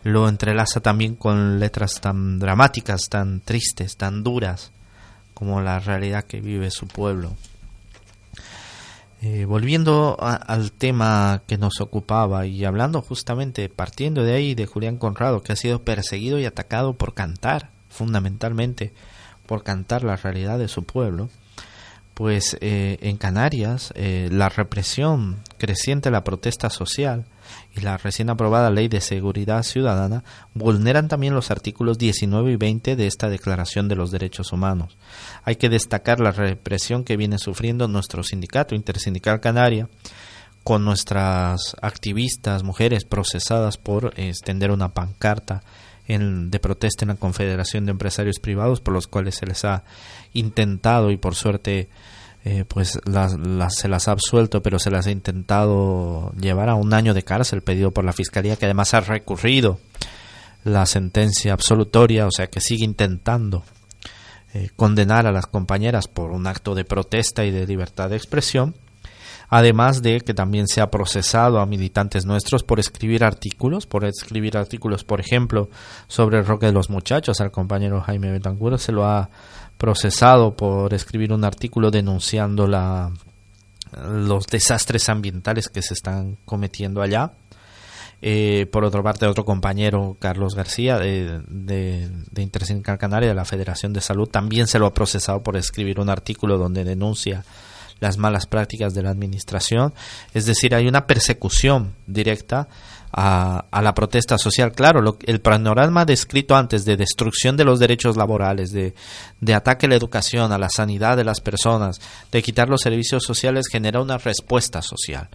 lo 0.02 0.28
entrelaza 0.28 0.80
también 0.80 1.14
con 1.14 1.58
letras 1.60 1.98
tan 2.02 2.38
dramáticas, 2.38 3.08
tan 3.08 3.40
tristes, 3.40 3.96
tan 3.96 4.22
duras, 4.22 4.70
como 5.32 5.62
la 5.62 5.78
realidad 5.78 6.24
que 6.24 6.42
vive 6.42 6.70
su 6.70 6.86
pueblo. 6.88 7.36
Eh, 9.22 9.46
volviendo 9.46 10.18
al 10.20 10.72
tema 10.72 11.42
que 11.46 11.56
nos 11.56 11.80
ocupaba 11.80 12.44
y 12.44 12.66
hablando 12.66 13.00
justamente, 13.00 13.70
partiendo 13.70 14.24
de 14.24 14.34
ahí, 14.34 14.54
de 14.54 14.66
Julián 14.66 14.98
Conrado, 14.98 15.42
que 15.42 15.54
ha 15.54 15.56
sido 15.56 15.82
perseguido 15.84 16.38
y 16.38 16.44
atacado 16.44 16.92
por 16.92 17.14
cantar, 17.14 17.70
fundamentalmente 17.98 18.92
por 19.46 19.64
cantar 19.64 20.04
la 20.04 20.16
realidad 20.16 20.58
de 20.58 20.68
su 20.68 20.84
pueblo, 20.84 21.28
pues 22.14 22.56
eh, 22.60 22.98
en 23.00 23.16
Canarias 23.16 23.92
eh, 23.94 24.28
la 24.30 24.48
represión 24.48 25.38
creciente 25.56 26.10
la 26.10 26.24
protesta 26.24 26.68
social 26.68 27.26
y 27.74 27.80
la 27.80 27.96
recién 27.96 28.28
aprobada 28.28 28.70
Ley 28.70 28.88
de 28.88 29.00
Seguridad 29.00 29.62
Ciudadana 29.62 30.24
vulneran 30.52 31.08
también 31.08 31.34
los 31.34 31.50
artículos 31.50 31.96
19 31.96 32.52
y 32.52 32.56
20 32.56 32.96
de 32.96 33.06
esta 33.06 33.28
Declaración 33.28 33.88
de 33.88 33.96
los 33.96 34.10
Derechos 34.10 34.52
Humanos. 34.52 34.98
Hay 35.44 35.56
que 35.56 35.68
destacar 35.68 36.20
la 36.20 36.32
represión 36.32 37.04
que 37.04 37.16
viene 37.16 37.38
sufriendo 37.38 37.88
nuestro 37.88 38.22
sindicato 38.22 38.74
Intersindical 38.74 39.40
Canaria 39.40 39.88
con 40.64 40.84
nuestras 40.84 41.76
activistas 41.80 42.64
mujeres 42.64 43.04
procesadas 43.04 43.78
por 43.78 44.12
eh, 44.16 44.28
extender 44.28 44.70
una 44.70 44.92
pancarta 44.92 45.62
en- 46.08 46.50
de 46.50 46.58
protesta 46.58 47.04
en 47.04 47.10
la 47.10 47.14
Confederación 47.16 47.84
de 47.86 47.92
Empresarios 47.92 48.38
Privados 48.40 48.80
por 48.80 48.94
los 48.94 49.06
cuales 49.06 49.36
se 49.36 49.46
les 49.46 49.64
ha 49.64 49.84
intentado 50.32 51.10
y 51.10 51.16
por 51.16 51.34
suerte 51.34 51.88
eh, 52.44 52.64
pues 52.66 52.98
las, 53.04 53.38
las- 53.38 53.74
se 53.76 53.88
las 53.88 54.08
ha 54.08 54.12
absuelto 54.12 54.62
pero 54.62 54.78
se 54.78 54.90
las 54.90 55.06
ha 55.06 55.10
intentado 55.10 56.32
llevar 56.40 56.68
a 56.68 56.74
un 56.74 56.94
año 56.94 57.12
de 57.14 57.22
cárcel 57.24 57.62
pedido 57.62 57.90
por 57.90 58.04
la 58.04 58.12
Fiscalía 58.12 58.56
que 58.56 58.64
además 58.64 58.94
ha 58.94 59.00
recurrido 59.00 59.78
la 60.64 60.86
sentencia 60.86 61.52
absolutoria 61.52 62.26
o 62.26 62.30
sea 62.30 62.46
que 62.48 62.60
sigue 62.60 62.84
intentando 62.84 63.64
eh, 64.54 64.70
condenar 64.76 65.26
a 65.26 65.32
las 65.32 65.46
compañeras 65.46 66.08
por 66.08 66.30
un 66.30 66.46
acto 66.46 66.74
de 66.74 66.84
protesta 66.84 67.44
y 67.44 67.50
de 67.50 67.66
libertad 67.66 68.08
de 68.10 68.16
expresión 68.16 68.74
además 69.48 70.02
de 70.02 70.20
que 70.20 70.34
también 70.34 70.68
se 70.68 70.80
ha 70.80 70.90
procesado 70.90 71.60
a 71.60 71.66
militantes 71.66 72.26
nuestros 72.26 72.62
por 72.62 72.80
escribir 72.80 73.24
artículos, 73.24 73.86
por 73.86 74.04
escribir 74.04 74.56
artículos, 74.56 75.04
por 75.04 75.20
ejemplo, 75.20 75.68
sobre 76.06 76.38
el 76.38 76.46
rock 76.46 76.62
de 76.62 76.72
los 76.72 76.90
muchachos, 76.90 77.40
al 77.40 77.50
compañero 77.50 78.00
Jaime 78.02 78.30
Betancur 78.30 78.78
se 78.78 78.92
lo 78.92 79.06
ha 79.06 79.30
procesado 79.78 80.54
por 80.54 80.92
escribir 80.92 81.32
un 81.32 81.44
artículo 81.44 81.90
denunciando 81.90 82.66
la, 82.66 83.12
los 84.02 84.46
desastres 84.46 85.08
ambientales 85.08 85.68
que 85.68 85.82
se 85.82 85.94
están 85.94 86.36
cometiendo 86.44 87.00
allá. 87.00 87.32
Eh, 88.20 88.66
por 88.72 88.84
otra 88.84 89.00
parte, 89.00 89.26
otro 89.26 89.44
compañero, 89.44 90.16
Carlos 90.18 90.56
García, 90.56 90.98
de, 90.98 91.40
de, 91.48 92.10
Canaria, 92.82 93.28
de 93.28 93.34
la 93.34 93.44
Federación 93.44 93.92
de 93.92 94.00
Salud, 94.00 94.28
también 94.28 94.66
se 94.66 94.80
lo 94.80 94.86
ha 94.86 94.94
procesado 94.94 95.44
por 95.44 95.56
escribir 95.56 96.00
un 96.00 96.10
artículo 96.10 96.58
donde 96.58 96.82
denuncia 96.82 97.44
las 98.00 98.18
malas 98.18 98.46
prácticas 98.46 98.94
de 98.94 99.02
la 99.02 99.10
administración. 99.10 99.94
Es 100.34 100.46
decir, 100.46 100.74
hay 100.74 100.86
una 100.86 101.06
persecución 101.06 101.94
directa 102.06 102.68
a, 103.12 103.80
la 103.82 103.94
protesta 103.94 104.38
social. 104.38 104.72
Claro, 104.72 105.00
lo, 105.00 105.18
el 105.26 105.40
panorama 105.40 106.04
descrito 106.04 106.54
antes 106.56 106.84
de 106.84 106.96
destrucción 106.96 107.56
de 107.56 107.64
los 107.64 107.78
derechos 107.78 108.16
laborales, 108.16 108.70
de, 108.70 108.94
de 109.40 109.54
ataque 109.54 109.86
a 109.86 109.88
la 109.88 109.96
educación, 109.96 110.52
a 110.52 110.58
la 110.58 110.68
sanidad 110.68 111.16
de 111.16 111.24
las 111.24 111.40
personas, 111.40 112.00
de 112.30 112.42
quitar 112.42 112.68
los 112.68 112.82
servicios 112.82 113.24
sociales, 113.24 113.66
genera 113.70 114.00
una 114.00 114.18
respuesta 114.18 114.82
social. 114.82 115.28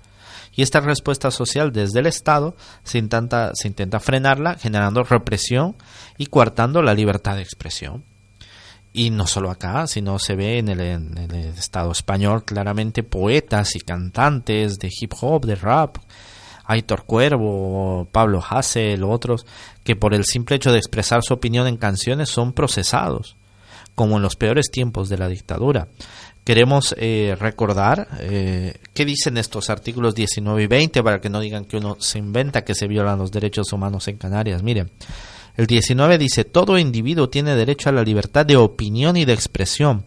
Y 0.55 0.61
esta 0.61 0.79
respuesta 0.81 1.31
social 1.31 1.71
desde 1.71 1.99
el 1.99 2.05
Estado 2.05 2.55
se 2.83 2.99
intenta, 2.99 3.51
se 3.55 3.67
intenta 3.67 3.99
frenarla, 3.99 4.55
generando 4.55 5.01
represión 5.01 5.75
y 6.17 6.27
coartando 6.27 6.83
la 6.83 6.93
libertad 6.93 7.35
de 7.35 7.41
expresión. 7.41 8.03
Y 8.93 9.09
no 9.09 9.25
solo 9.25 9.49
acá, 9.49 9.87
sino 9.87 10.19
se 10.19 10.35
ve 10.35 10.59
en 10.59 10.69
el, 10.69 10.79
en 10.79 11.17
el 11.17 11.57
Estado 11.57 11.91
español 11.91 12.45
claramente 12.45 13.01
poetas 13.01 13.75
y 13.75 13.79
cantantes 13.79 14.77
de 14.77 14.89
hip 14.91 15.13
hop, 15.19 15.45
de 15.45 15.55
rap, 15.55 15.97
Aitor 16.65 17.05
Cuervo, 17.05 18.07
Pablo 18.11 18.41
Hassel, 18.47 19.03
otros, 19.03 19.45
que 19.83 19.95
por 19.95 20.13
el 20.13 20.25
simple 20.25 20.55
hecho 20.55 20.71
de 20.71 20.77
expresar 20.77 21.23
su 21.23 21.33
opinión 21.33 21.67
en 21.67 21.77
canciones 21.77 22.29
son 22.29 22.53
procesados, 22.53 23.35
como 23.95 24.17
en 24.17 24.23
los 24.23 24.35
peores 24.35 24.69
tiempos 24.71 25.09
de 25.09 25.17
la 25.17 25.27
dictadura. 25.27 25.87
Queremos 26.43 26.93
eh, 26.97 27.37
recordar 27.39 28.07
eh, 28.19 28.75
qué 28.93 29.05
dicen 29.05 29.37
estos 29.37 29.69
artículos 29.69 30.13
19 30.13 30.63
y 30.63 30.67
20 30.67 31.01
para 31.01 31.21
que 31.21 31.29
no 31.29 31.39
digan 31.39 31.63
que 31.63 31.77
uno 31.77 31.95
se 31.99 32.19
inventa 32.19 32.65
que 32.65 32.75
se 32.75 32.87
violan 32.87 33.19
los 33.19 33.31
derechos 33.31 33.71
humanos 33.71 34.07
en 34.09 34.17
Canarias. 34.17 34.61
Miren, 34.61 34.91
el 35.55 35.67
19 35.67 36.17
dice, 36.17 36.45
todo 36.45 36.79
individuo 36.79 37.29
tiene 37.29 37.55
derecho 37.55 37.89
a 37.89 37.91
la 37.91 38.03
libertad 38.03 38.45
de 38.45 38.57
opinión 38.57 39.17
y 39.17 39.25
de 39.25 39.33
expresión. 39.33 40.05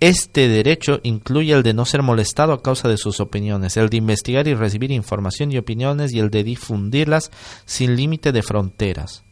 Este 0.00 0.48
derecho 0.48 0.98
incluye 1.04 1.52
el 1.52 1.62
de 1.62 1.74
no 1.74 1.84
ser 1.84 2.02
molestado 2.02 2.52
a 2.52 2.62
causa 2.62 2.88
de 2.88 2.96
sus 2.96 3.20
opiniones, 3.20 3.76
el 3.76 3.88
de 3.88 3.98
investigar 3.98 4.48
y 4.48 4.54
recibir 4.54 4.90
información 4.90 5.52
y 5.52 5.58
opiniones 5.58 6.12
y 6.12 6.18
el 6.18 6.30
de 6.30 6.42
difundirlas 6.42 7.30
sin 7.64 7.94
límite 7.94 8.32
de 8.32 8.42
fronteras. 8.42 9.22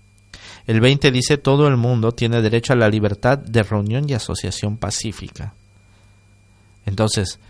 El 0.69 0.81
20 0.81 1.11
dice 1.11 1.39
todo 1.39 1.67
el 1.67 1.77
mundo 1.77 2.13
tiene 2.13 2.41
derecho 2.41 2.73
a 2.73 2.77
la 2.77 2.89
libertad 2.89 3.39
de 3.39 3.65
reunión 3.65 4.09
y 4.09 4.13
asociación 4.13 4.77
pacífica. 4.77 5.55
Entonces, 6.87 7.41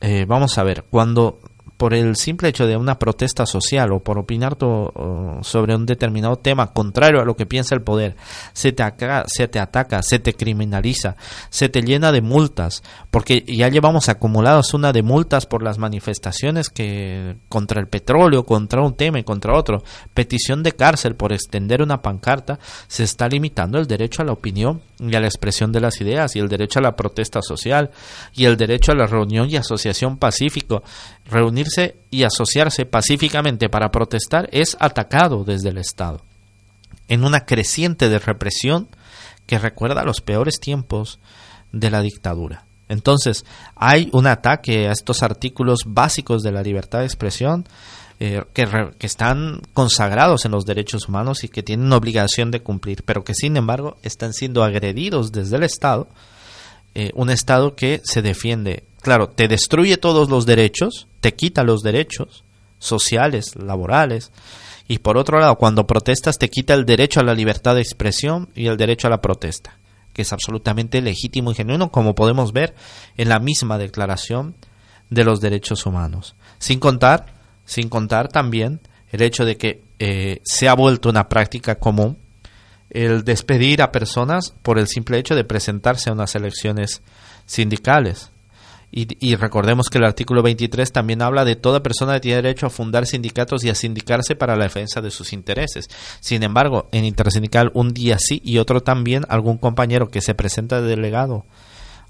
eh, 0.00 0.24
vamos 0.26 0.56
a 0.56 0.62
ver, 0.62 0.84
cuando 0.88 1.40
por 1.80 1.94
el 1.94 2.14
simple 2.16 2.50
hecho 2.50 2.66
de 2.66 2.76
una 2.76 2.98
protesta 2.98 3.46
social 3.46 3.90
o 3.92 4.00
por 4.00 4.18
opinar 4.18 4.58
sobre 5.40 5.74
un 5.74 5.86
determinado 5.86 6.36
tema 6.36 6.74
contrario 6.74 7.22
a 7.22 7.24
lo 7.24 7.36
que 7.36 7.46
piensa 7.46 7.74
el 7.74 7.80
poder, 7.80 8.16
se 8.52 8.72
te, 8.72 8.84
se 9.28 9.48
te 9.48 9.58
ataca, 9.58 10.02
se 10.02 10.18
te 10.18 10.34
criminaliza, 10.34 11.16
se 11.48 11.70
te 11.70 11.80
llena 11.80 12.12
de 12.12 12.20
multas, 12.20 12.82
porque 13.10 13.46
ya 13.48 13.68
llevamos 13.68 14.10
acumulados 14.10 14.74
una 14.74 14.92
de 14.92 15.02
multas 15.02 15.46
por 15.46 15.62
las 15.62 15.78
manifestaciones 15.78 16.68
que 16.68 17.36
contra 17.48 17.80
el 17.80 17.88
petróleo, 17.88 18.44
contra 18.44 18.82
un 18.82 18.94
tema 18.94 19.18
y 19.18 19.24
contra 19.24 19.56
otro, 19.56 19.82
petición 20.12 20.62
de 20.62 20.72
cárcel 20.72 21.14
por 21.14 21.32
extender 21.32 21.80
una 21.80 22.02
pancarta, 22.02 22.58
se 22.88 23.04
está 23.04 23.26
limitando 23.26 23.78
el 23.78 23.86
derecho 23.86 24.20
a 24.20 24.26
la 24.26 24.32
opinión 24.32 24.82
y 24.98 25.14
a 25.14 25.20
la 25.20 25.28
expresión 25.28 25.72
de 25.72 25.80
las 25.80 25.98
ideas 26.02 26.36
y 26.36 26.40
el 26.40 26.48
derecho 26.50 26.78
a 26.78 26.82
la 26.82 26.94
protesta 26.94 27.40
social 27.40 27.90
y 28.34 28.44
el 28.44 28.58
derecho 28.58 28.92
a 28.92 28.96
la 28.96 29.06
reunión 29.06 29.48
y 29.48 29.56
asociación 29.56 30.18
pacífico 30.18 30.82
y 32.10 32.24
asociarse 32.24 32.86
pacíficamente 32.86 33.68
para 33.68 33.90
protestar 33.90 34.48
es 34.52 34.76
atacado 34.80 35.44
desde 35.44 35.70
el 35.70 35.78
Estado, 35.78 36.22
en 37.08 37.24
una 37.24 37.40
creciente 37.46 38.08
de 38.08 38.18
represión 38.18 38.88
que 39.46 39.58
recuerda 39.58 40.04
los 40.04 40.20
peores 40.20 40.60
tiempos 40.60 41.18
de 41.72 41.90
la 41.90 42.02
dictadura. 42.02 42.66
Entonces, 42.88 43.44
hay 43.76 44.10
un 44.12 44.26
ataque 44.26 44.88
a 44.88 44.92
estos 44.92 45.22
artículos 45.22 45.80
básicos 45.86 46.42
de 46.42 46.52
la 46.52 46.62
libertad 46.62 47.00
de 47.00 47.04
expresión 47.06 47.64
eh, 48.18 48.42
que, 48.52 48.66
que, 48.98 49.06
están 49.06 49.62
consagrados 49.72 50.44
en 50.44 50.50
los 50.50 50.66
derechos 50.66 51.08
humanos 51.08 51.42
y 51.44 51.48
que 51.48 51.62
tienen 51.62 51.92
obligación 51.92 52.50
de 52.50 52.62
cumplir, 52.62 53.04
pero 53.04 53.24
que 53.24 53.34
sin 53.34 53.56
embargo 53.56 53.96
están 54.02 54.32
siendo 54.32 54.62
agredidos 54.62 55.32
desde 55.32 55.56
el 55.56 55.62
Estado, 55.62 56.08
eh, 56.94 57.12
un 57.14 57.30
Estado 57.30 57.76
que 57.76 58.00
se 58.04 58.20
defiende 58.20 58.84
claro, 59.00 59.28
te 59.28 59.48
destruye 59.48 59.96
todos 59.96 60.28
los 60.28 60.46
derechos, 60.46 61.08
te 61.20 61.34
quita 61.34 61.64
los 61.64 61.82
derechos 61.82 62.44
sociales, 62.78 63.56
laborales, 63.56 64.32
y 64.88 64.98
por 64.98 65.16
otro 65.18 65.38
lado, 65.38 65.56
cuando 65.56 65.86
protestas 65.86 66.38
te 66.38 66.48
quita 66.48 66.74
el 66.74 66.84
derecho 66.84 67.20
a 67.20 67.24
la 67.24 67.34
libertad 67.34 67.76
de 67.76 67.80
expresión 67.80 68.48
y 68.54 68.66
el 68.66 68.76
derecho 68.76 69.06
a 69.06 69.10
la 69.10 69.20
protesta, 69.20 69.78
que 70.12 70.22
es 70.22 70.32
absolutamente 70.32 71.00
legítimo 71.00 71.52
y 71.52 71.54
genuino, 71.54 71.92
como 71.92 72.14
podemos 72.14 72.52
ver 72.52 72.74
en 73.16 73.28
la 73.28 73.38
misma 73.38 73.78
declaración 73.78 74.56
de 75.10 75.24
los 75.24 75.40
derechos 75.40 75.86
humanos. 75.86 76.34
Sin 76.58 76.80
contar, 76.80 77.34
sin 77.64 77.88
contar 77.88 78.28
también 78.28 78.80
el 79.12 79.22
hecho 79.22 79.44
de 79.44 79.56
que 79.56 79.84
eh, 79.98 80.40
se 80.44 80.68
ha 80.68 80.74
vuelto 80.74 81.08
una 81.08 81.28
práctica 81.28 81.76
común 81.76 82.18
el 82.90 83.22
despedir 83.22 83.82
a 83.82 83.92
personas 83.92 84.54
por 84.62 84.78
el 84.78 84.88
simple 84.88 85.18
hecho 85.18 85.36
de 85.36 85.44
presentarse 85.44 86.10
a 86.10 86.12
unas 86.12 86.34
elecciones 86.34 87.02
sindicales. 87.46 88.32
Y, 88.92 89.36
recordemos 89.36 89.88
que 89.88 89.98
el 89.98 90.04
artículo 90.04 90.42
23 90.42 90.90
también 90.90 91.22
habla 91.22 91.44
de 91.44 91.54
toda 91.54 91.80
persona 91.80 92.14
que 92.14 92.20
tiene 92.20 92.42
derecho 92.42 92.66
a 92.66 92.70
fundar 92.70 93.06
sindicatos 93.06 93.62
y 93.62 93.70
a 93.70 93.76
sindicarse 93.76 94.34
para 94.34 94.56
la 94.56 94.64
defensa 94.64 95.00
de 95.00 95.12
sus 95.12 95.32
intereses. 95.32 95.88
Sin 96.20 96.42
embargo, 96.42 96.88
en 96.90 97.04
intersindical 97.04 97.70
un 97.74 97.94
día 97.94 98.18
sí 98.18 98.42
y 98.44 98.58
otro 98.58 98.80
también, 98.80 99.24
algún 99.28 99.58
compañero 99.58 100.08
que 100.08 100.20
se 100.20 100.34
presenta 100.34 100.80
de 100.80 100.88
delegado 100.88 101.44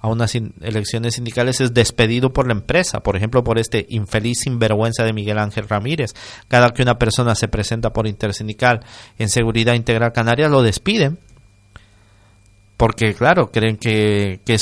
a 0.00 0.08
unas 0.08 0.34
elecciones 0.34 1.16
sindicales 1.16 1.60
es 1.60 1.74
despedido 1.74 2.32
por 2.32 2.46
la 2.46 2.54
empresa, 2.54 3.00
por 3.00 3.16
ejemplo, 3.16 3.44
por 3.44 3.58
este 3.58 3.84
infeliz 3.90 4.38
sinvergüenza 4.40 5.04
de 5.04 5.12
Miguel 5.12 5.38
Ángel 5.38 5.68
Ramírez. 5.68 6.14
Cada 6.48 6.70
que 6.70 6.82
una 6.82 6.98
persona 6.98 7.34
se 7.34 7.48
presenta 7.48 7.92
por 7.92 8.06
intersindical 8.06 8.80
en 9.18 9.28
Seguridad 9.28 9.74
Integral 9.74 10.12
Canaria 10.12 10.48
lo 10.48 10.62
despiden 10.62 11.18
porque 12.80 13.12
claro, 13.12 13.50
creen 13.50 13.76
que, 13.76 14.40
que, 14.42 14.56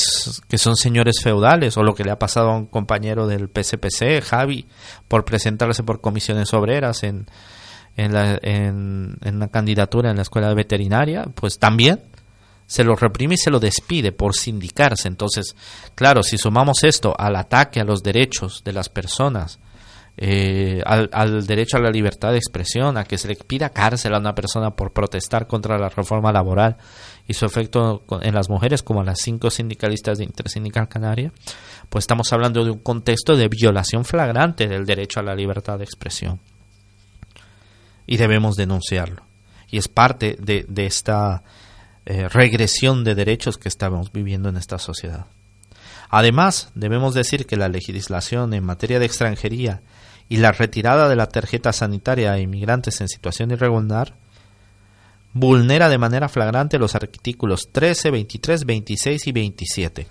son 0.59 0.75
señores 0.75 1.21
feudales, 1.23 1.77
o 1.77 1.85
lo 1.85 1.95
que 1.95 2.03
le 2.03 2.11
ha 2.11 2.19
pasado 2.19 2.51
a 2.51 2.57
un 2.57 2.67
compañero 2.67 3.29
del 3.29 3.49
PSPC, 3.49 4.25
Javi, 4.25 4.67
por 5.07 5.25
presentarse 5.25 5.85
por 5.85 6.01
comisiones 6.01 6.53
obreras 6.53 7.05
en, 7.05 7.27
en, 7.97 8.13
la, 8.13 8.37
en, 8.43 9.21
candidatura 9.53 10.11
en 10.11 10.17
la 10.17 10.23
escuela 10.23 10.53
veterinaria, 10.53 11.27
pues 11.33 11.61
también 11.61 12.01
se 12.67 12.83
lo 12.83 12.97
reprime 12.97 13.35
y 13.35 13.39
se 13.39 13.53
lo 13.53 13.61
despide 13.61 14.11
por 14.11 14.35
sindicarse. 14.35 15.07
Entonces, 15.07 15.55
claro, 15.95 16.25
si 16.25 16.39
sumamos 16.39 16.83
esto 16.83 17.15
al 17.17 17.37
ataque 17.37 17.79
a 17.79 17.85
los 17.85 18.03
derechos 18.03 18.65
de 18.65 18.73
las 18.73 18.89
personas, 18.89 19.61
eh, 20.17 20.83
al, 20.85 21.09
al, 21.13 21.47
derecho 21.47 21.77
a 21.77 21.81
la 21.81 21.91
libertad 21.91 22.33
de 22.33 22.39
expresión, 22.39 22.97
a 22.97 23.05
que 23.05 23.17
se 23.17 23.29
le 23.29 23.37
pida 23.37 23.69
cárcel 23.69 24.13
a 24.13 24.19
una 24.19 24.35
persona 24.35 24.73
por 24.75 24.93
protestar 24.93 25.47
contra 25.47 25.79
la 25.79 25.89
reforma 25.89 26.33
laboral 26.33 26.79
y 27.29 27.35
su 27.35 27.45
efecto 27.45 28.05
en 28.23 28.35
las 28.35 28.49
mujeres, 28.49 28.83
como 28.83 29.05
las 29.05 29.21
cinco 29.21 29.51
sindicalistas 29.51 30.17
de 30.17 30.25
Intersindical 30.25 30.89
Canaria, 30.89 31.31
pues 31.91 32.05
estamos 32.05 32.33
hablando 32.33 32.65
de 32.65 32.71
un 32.71 32.79
contexto 32.79 33.37
de 33.37 33.49
violación 33.49 34.07
flagrante 34.07 34.67
del 34.67 34.87
derecho 34.87 35.21
a 35.21 35.23
la 35.23 35.35
libertad 35.35 35.77
de 35.77 35.85
expresión. 35.85 36.41
Y 38.07 38.17
debemos 38.17 38.57
denunciarlo. 38.57 39.23
Y 39.71 39.77
es 39.77 39.89
parte 39.89 40.39
de, 40.41 40.65
esta 40.87 41.43
eh, 42.07 42.29
regresión 42.31 43.05
de 43.05 43.15
derechos 43.15 43.59
que 43.59 43.69
estamos 43.69 44.11
viviendo 44.11 44.49
en 44.49 44.57
esta 44.57 44.79
sociedad. 44.79 45.27
Además, 46.09 46.71
debemos 46.75 47.13
decir 47.13 47.45
que 47.45 47.59
la 47.59 47.69
legislación 47.69 48.55
en 48.55 48.65
materia 48.65 48.99
de 48.99 49.05
extranjería 49.05 49.83
y 50.31 50.39
la 50.39 50.53
retirada 50.53 51.11
de 51.11 51.17
la 51.17 51.27
tarjeta 51.27 51.75
sanitaria 51.75 52.33
a 52.33 52.39
inmigrantes 52.39 53.03
en 53.03 53.09
situación 53.09 53.51
irregular 53.51 54.15
vulnera 55.39 55.89
de 55.89 55.99
manera 55.99 56.29
flagrante 56.29 56.79
los 56.79 56.95
artículos 56.95 57.71
13, 57.73 58.11
23, 58.11 58.65
26 58.65 59.27
y 59.27 59.33
27. 59.33 60.07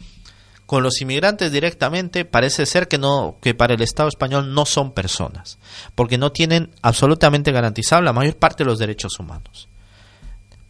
Con 0.65 0.83
los 0.83 1.01
inmigrantes 1.01 1.51
directamente 1.51 2.25
parece 2.25 2.65
ser 2.65 2.87
que 2.89 2.97
no 2.97 3.37
que 3.41 3.53
para 3.53 3.73
el 3.73 3.81
Estado 3.81 4.09
español 4.09 4.53
no 4.53 4.65
son 4.65 4.91
personas, 4.91 5.59
porque 5.95 6.17
no 6.17 6.31
tienen 6.31 6.71
absolutamente 6.81 7.53
garantizado 7.53 8.01
la 8.01 8.11
mayor 8.11 8.35
parte 8.35 8.63
de 8.63 8.69
los 8.69 8.77
derechos 8.77 9.17
humanos. 9.19 9.69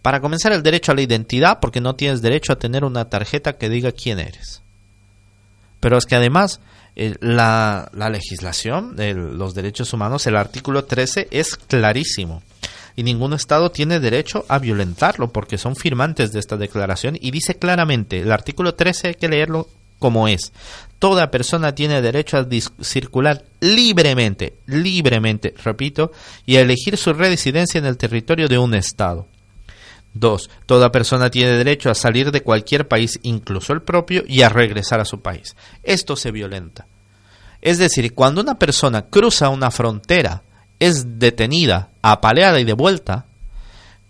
Para 0.03 0.21
comenzar 0.21 0.51
el 0.53 0.63
derecho 0.63 0.91
a 0.91 0.95
la 0.95 1.01
identidad, 1.01 1.59
porque 1.59 1.81
no 1.81 1.95
tienes 1.95 2.21
derecho 2.21 2.53
a 2.53 2.59
tener 2.59 2.85
una 2.85 3.09
tarjeta 3.09 3.57
que 3.57 3.69
diga 3.69 3.91
quién 3.91 4.19
eres. 4.19 4.61
Pero 5.79 5.97
es 5.97 6.05
que 6.05 6.15
además 6.15 6.61
eh, 6.95 7.15
la, 7.19 7.89
legislación 7.93 8.95
de 8.95 9.13
los 9.13 9.53
derechos 9.53 9.93
humanos, 9.93 10.25
el 10.27 10.35
artículo 10.35 10.85
13 10.85 11.27
es 11.31 11.55
clarísimo 11.55 12.41
y 12.97 13.03
ningún 13.03 13.33
Estado 13.33 13.71
tiene 13.71 13.99
derecho 13.99 14.43
a 14.49 14.57
violentarlo 14.57 15.31
porque 15.31 15.59
son 15.59 15.75
firmantes 15.75 16.33
de 16.33 16.39
esta 16.39 16.57
declaración 16.57 17.15
y 17.21 17.29
dice 17.31 17.55
claramente, 17.55 18.19
el 18.19 18.31
artículo 18.31 18.73
13 18.73 19.09
hay 19.09 19.15
que 19.15 19.29
leerlo 19.29 19.69
como 19.99 20.27
es. 20.27 20.51
Toda 20.97 21.29
persona 21.29 21.75
tiene 21.75 22.01
derecho 22.01 22.37
a 22.37 22.47
circular 22.81 23.45
libremente, 23.59 24.55
libremente, 24.65 25.53
repito, 25.63 26.11
y 26.45 26.55
a 26.55 26.61
elegir 26.61 26.97
su 26.97 27.13
residencia 27.13 27.77
en 27.77 27.85
el 27.85 27.97
territorio 27.97 28.47
de 28.47 28.57
un 28.57 28.73
Estado. 28.73 29.27
2. 30.15 30.49
Toda 30.65 30.91
persona 30.91 31.29
tiene 31.29 31.51
derecho 31.51 31.91
a 31.91 31.95
salir 31.95 32.31
de 32.31 32.41
cualquier 32.41 32.87
país, 32.87 33.19
incluso 33.21 33.73
el 33.73 33.83
propio, 33.83 34.23
y 34.27 34.41
a 34.41 34.49
regresar 34.49 34.99
a 34.99 35.05
su 35.05 35.21
país. 35.21 35.55
Esto 35.83 36.15
se 36.15 36.31
violenta. 36.31 36.87
Es 37.61 37.77
decir, 37.77 38.15
cuando 38.15 38.41
una 38.41 38.57
persona 38.57 39.03
cruza 39.03 39.49
una 39.49 39.69
frontera, 39.69 40.41
es 40.79 41.19
detenida, 41.19 41.89
apaleada 42.01 42.59
y 42.59 42.63
devuelta, 42.63 43.25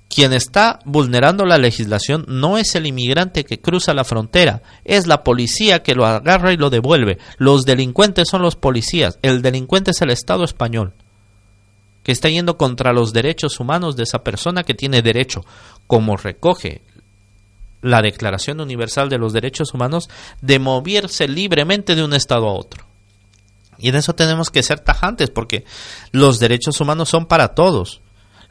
quien 0.09 0.33
está 0.33 0.79
vulnerando 0.85 1.45
la 1.45 1.57
legislación 1.57 2.25
no 2.27 2.57
es 2.57 2.75
el 2.75 2.87
inmigrante 2.87 3.43
que 3.43 3.59
cruza 3.59 3.93
la 3.93 4.03
frontera, 4.03 4.61
es 4.85 5.05
la 5.05 5.23
policía 5.23 5.83
que 5.83 5.95
lo 5.95 6.05
agarra 6.05 6.53
y 6.53 6.57
lo 6.57 6.69
devuelve. 6.69 7.17
Los 7.37 7.65
delincuentes 7.65 8.27
son 8.29 8.41
los 8.41 8.55
policías, 8.55 9.19
el 9.21 9.41
delincuente 9.41 9.91
es 9.91 10.01
el 10.01 10.09
Estado 10.09 10.43
español 10.43 10.93
que 12.07 12.13
está 12.13 12.29
yendo 12.29 12.55
contra 12.55 12.93
los 12.93 13.11
derechos 13.11 13.59
humanos 13.59 13.97
de 13.97 14.03
esa 14.03 14.19
persona 14.19 14.63
que 14.63 14.73
tiene 14.73 15.01
derecho, 15.01 15.43
como 15.87 16.15
recoge 16.15 16.81
la 17.81 18.01
Declaración 18.01 18.61
Universal 18.61 19.09
de 19.09 19.17
los 19.17 19.33
Derechos 19.33 19.73
Humanos, 19.73 20.07
de 20.41 20.57
moverse 20.57 21.27
libremente 21.27 21.95
de 21.95 22.05
un 22.05 22.13
estado 22.13 22.47
a 22.47 22.53
otro. 22.53 22.86
Y 23.77 23.89
en 23.89 23.95
eso 23.95 24.15
tenemos 24.15 24.49
que 24.49 24.63
ser 24.63 24.79
tajantes, 24.79 25.29
porque 25.29 25.65
los 26.11 26.39
derechos 26.39 26.79
humanos 26.81 27.09
son 27.09 27.25
para 27.25 27.49
todos. 27.49 28.01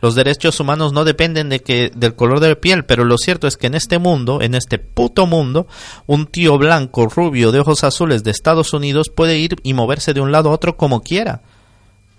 Los 0.01 0.15
derechos 0.15 0.61
humanos 0.61 0.93
no 0.93 1.05
dependen 1.05 1.49
de 1.49 1.61
que 1.61 1.91
del 1.95 2.15
color 2.15 2.41
de 2.41 2.51
la 2.51 2.55
piel, 2.57 2.85
pero 2.85 3.05
lo 3.05 3.17
cierto 3.17 3.47
es 3.47 3.57
que 3.57 3.67
en 3.67 3.75
este 3.75 3.99
mundo, 3.99 4.43
en 4.43 4.55
este 4.55 4.79
puto 4.79 5.27
mundo, 5.27 5.67
un 6.07 6.27
tío 6.27 6.59
blanco, 6.59 7.07
rubio, 7.07 7.51
de 7.51 7.61
ojos 7.61 7.83
azules 7.83 8.23
de 8.23 8.31
Estados 8.31 8.75
Unidos 8.75 9.11
puede 9.15 9.39
ir 9.39 9.57
y 9.63 9.73
moverse 9.73 10.13
de 10.13 10.21
un 10.21 10.33
lado 10.33 10.51
a 10.51 10.53
otro 10.53 10.77
como 10.77 11.03
quiera 11.03 11.43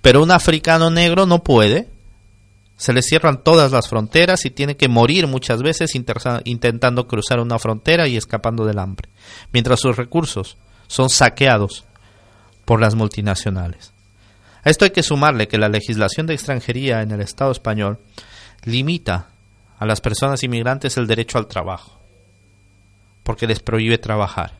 pero 0.07 0.23
un 0.23 0.31
africano 0.31 0.89
negro 0.89 1.25
no 1.25 1.43
puede. 1.43 1.89
Se 2.77 2.93
le 2.93 3.01
cierran 3.01 3.43
todas 3.43 3.73
las 3.73 3.89
fronteras 3.89 4.45
y 4.45 4.51
tiene 4.51 4.77
que 4.77 4.87
morir 4.87 5.27
muchas 5.27 5.61
veces 5.61 5.95
intentando 5.95 7.07
cruzar 7.07 7.41
una 7.41 7.59
frontera 7.59 8.07
y 8.07 8.15
escapando 8.15 8.65
del 8.65 8.79
hambre, 8.79 9.09
mientras 9.51 9.81
sus 9.81 9.97
recursos 9.97 10.55
son 10.87 11.09
saqueados 11.09 11.83
por 12.67 12.81
las 12.81 12.95
multinacionales. 12.95 13.93
A 14.61 14.69
esto 14.69 14.83
hay 14.83 14.91
que 14.91 15.01
sumarle 15.01 15.47
que 15.47 15.57
la 15.57 15.69
legislación 15.69 16.27
de 16.27 16.33
extranjería 16.33 17.01
en 17.01 17.11
el 17.11 17.21
Estado 17.21 17.49
español 17.49 17.97
limita 18.65 19.29
a 19.79 19.85
las 19.85 20.01
personas 20.01 20.43
inmigrantes 20.43 20.97
el 20.97 21.07
derecho 21.07 21.37
al 21.37 21.47
trabajo, 21.47 22.01
porque 23.23 23.47
les 23.47 23.61
prohíbe 23.61 23.97
trabajar. 23.97 24.55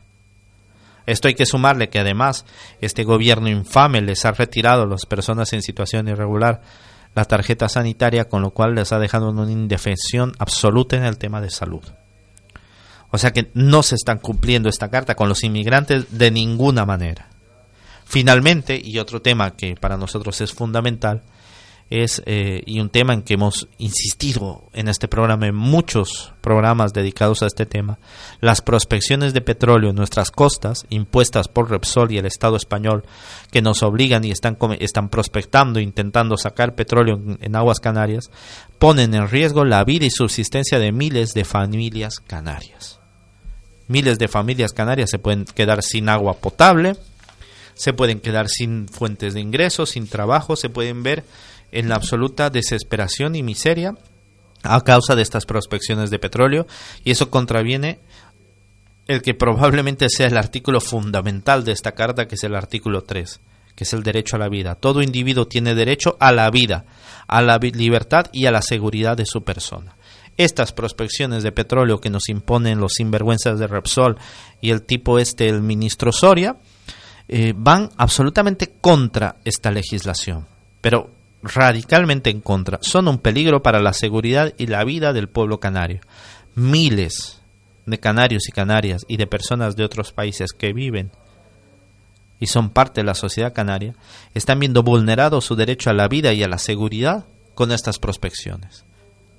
Esto 1.04 1.28
hay 1.28 1.34
que 1.34 1.44
sumarle 1.44 1.90
que 1.90 1.98
además 1.98 2.46
este 2.80 3.04
gobierno 3.04 3.50
infame 3.50 4.00
les 4.00 4.24
ha 4.24 4.32
retirado 4.32 4.84
a 4.84 4.86
las 4.86 5.04
personas 5.04 5.52
en 5.52 5.60
situación 5.60 6.08
irregular 6.08 6.62
la 7.14 7.26
tarjeta 7.26 7.68
sanitaria, 7.68 8.26
con 8.26 8.40
lo 8.40 8.52
cual 8.52 8.74
les 8.74 8.90
ha 8.92 8.98
dejado 8.98 9.28
una 9.28 9.52
indefensión 9.52 10.32
absoluta 10.38 10.96
en 10.96 11.04
el 11.04 11.18
tema 11.18 11.42
de 11.42 11.50
salud. 11.50 11.84
O 13.10 13.18
sea 13.18 13.34
que 13.34 13.50
no 13.52 13.82
se 13.82 13.96
están 13.96 14.18
cumpliendo 14.18 14.70
esta 14.70 14.88
carta 14.88 15.14
con 15.14 15.28
los 15.28 15.44
inmigrantes 15.44 16.18
de 16.18 16.30
ninguna 16.30 16.86
manera. 16.86 17.28
Finalmente, 18.08 18.80
y 18.82 19.00
otro 19.00 19.20
tema 19.20 19.54
que 19.54 19.74
para 19.74 19.98
nosotros 19.98 20.40
es 20.40 20.54
fundamental, 20.54 21.24
es 21.90 22.22
eh, 22.24 22.62
y 22.64 22.80
un 22.80 22.88
tema 22.88 23.12
en 23.12 23.20
que 23.20 23.34
hemos 23.34 23.68
insistido 23.76 24.70
en 24.72 24.88
este 24.88 25.08
programa, 25.08 25.46
en 25.46 25.54
muchos 25.54 26.32
programas 26.40 26.94
dedicados 26.94 27.42
a 27.42 27.46
este 27.46 27.66
tema, 27.66 27.98
las 28.40 28.62
prospecciones 28.62 29.34
de 29.34 29.42
petróleo 29.42 29.90
en 29.90 29.96
nuestras 29.96 30.30
costas, 30.30 30.86
impuestas 30.88 31.48
por 31.48 31.68
Repsol 31.68 32.10
y 32.10 32.16
el 32.16 32.24
Estado 32.24 32.56
español, 32.56 33.04
que 33.50 33.60
nos 33.60 33.82
obligan 33.82 34.24
y 34.24 34.30
están, 34.30 34.56
están 34.80 35.10
prospectando, 35.10 35.78
intentando 35.78 36.38
sacar 36.38 36.74
petróleo 36.74 37.16
en, 37.16 37.38
en 37.42 37.56
aguas 37.56 37.78
canarias, 37.78 38.30
ponen 38.78 39.12
en 39.12 39.28
riesgo 39.28 39.66
la 39.66 39.84
vida 39.84 40.06
y 40.06 40.10
subsistencia 40.10 40.78
de 40.78 40.92
miles 40.92 41.34
de 41.34 41.44
familias 41.44 42.20
canarias. 42.26 43.00
Miles 43.86 44.18
de 44.18 44.28
familias 44.28 44.72
canarias 44.72 45.10
se 45.10 45.18
pueden 45.18 45.44
quedar 45.44 45.82
sin 45.82 46.08
agua 46.08 46.32
potable, 46.38 46.96
se 47.78 47.92
pueden 47.92 48.18
quedar 48.18 48.48
sin 48.48 48.88
fuentes 48.88 49.34
de 49.34 49.40
ingresos, 49.40 49.90
sin 49.90 50.08
trabajo, 50.08 50.56
se 50.56 50.68
pueden 50.68 51.04
ver 51.04 51.24
en 51.70 51.88
la 51.88 51.94
absoluta 51.94 52.50
desesperación 52.50 53.36
y 53.36 53.44
miseria 53.44 53.94
a 54.64 54.80
causa 54.82 55.14
de 55.14 55.22
estas 55.22 55.46
prospecciones 55.46 56.10
de 56.10 56.18
petróleo 56.18 56.66
y 57.04 57.12
eso 57.12 57.30
contraviene 57.30 58.00
el 59.06 59.22
que 59.22 59.32
probablemente 59.32 60.08
sea 60.08 60.26
el 60.26 60.36
artículo 60.36 60.80
fundamental 60.80 61.64
de 61.64 61.70
esta 61.70 61.92
carta, 61.92 62.26
que 62.26 62.34
es 62.34 62.42
el 62.42 62.56
artículo 62.56 63.04
3, 63.04 63.40
que 63.76 63.84
es 63.84 63.92
el 63.92 64.02
derecho 64.02 64.34
a 64.34 64.40
la 64.40 64.48
vida. 64.48 64.74
Todo 64.74 65.00
individuo 65.00 65.46
tiene 65.46 65.76
derecho 65.76 66.16
a 66.18 66.32
la 66.32 66.50
vida, 66.50 66.84
a 67.28 67.40
la 67.42 67.58
libertad 67.58 68.26
y 68.32 68.46
a 68.46 68.50
la 68.50 68.60
seguridad 68.60 69.16
de 69.16 69.24
su 69.24 69.44
persona. 69.44 69.96
Estas 70.36 70.72
prospecciones 70.72 71.44
de 71.44 71.52
petróleo 71.52 72.00
que 72.00 72.10
nos 72.10 72.28
imponen 72.28 72.80
los 72.80 72.94
sinvergüenzas 72.94 73.60
de 73.60 73.68
Repsol 73.68 74.18
y 74.60 74.70
el 74.70 74.82
tipo 74.82 75.20
este, 75.20 75.48
el 75.48 75.62
ministro 75.62 76.10
Soria, 76.10 76.56
eh, 77.28 77.52
van 77.56 77.90
absolutamente 77.96 78.72
contra 78.80 79.36
esta 79.44 79.70
legislación. 79.70 80.46
Pero 80.80 81.10
radicalmente 81.42 82.30
en 82.30 82.40
contra. 82.40 82.78
Son 82.82 83.08
un 83.08 83.18
peligro 83.18 83.62
para 83.62 83.80
la 83.80 83.92
seguridad 83.92 84.52
y 84.56 84.66
la 84.66 84.84
vida 84.84 85.12
del 85.12 85.28
pueblo 85.28 85.60
canario. 85.60 86.00
Miles 86.54 87.42
de 87.86 87.98
canarios 87.98 88.48
y 88.48 88.52
canarias 88.52 89.04
y 89.08 89.16
de 89.16 89.26
personas 89.26 89.76
de 89.76 89.84
otros 89.84 90.12
países 90.12 90.52
que 90.52 90.72
viven 90.72 91.10
y 92.40 92.46
son 92.46 92.70
parte 92.70 93.00
de 93.00 93.06
la 93.06 93.14
sociedad 93.14 93.52
canaria 93.52 93.94
están 94.34 94.60
viendo 94.60 94.82
vulnerado 94.82 95.40
su 95.40 95.56
derecho 95.56 95.90
a 95.90 95.94
la 95.94 96.08
vida 96.08 96.32
y 96.32 96.42
a 96.42 96.48
la 96.48 96.58
seguridad 96.58 97.26
con 97.54 97.72
estas 97.72 97.98
prospecciones. 97.98 98.84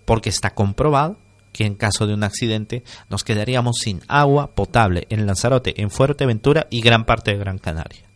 Porque 0.06 0.30
está 0.30 0.54
comprobado 0.54 1.18
que 1.52 1.66
en 1.66 1.76
caso 1.76 2.08
de 2.08 2.14
un 2.14 2.24
accidente 2.24 2.84
nos 3.10 3.24
quedaríamos 3.24 3.78
sin 3.82 4.02
agua 4.08 4.56
potable 4.56 5.08
en 5.10 5.26
Lanzarote, 5.26 5.82
en 5.82 5.90
Fuerteventura 5.90 6.68
y 6.70 6.82
gran 6.82 7.06
parte 7.06 7.32
de 7.32 7.38
Gran 7.38 7.58
Canaria 7.58 8.10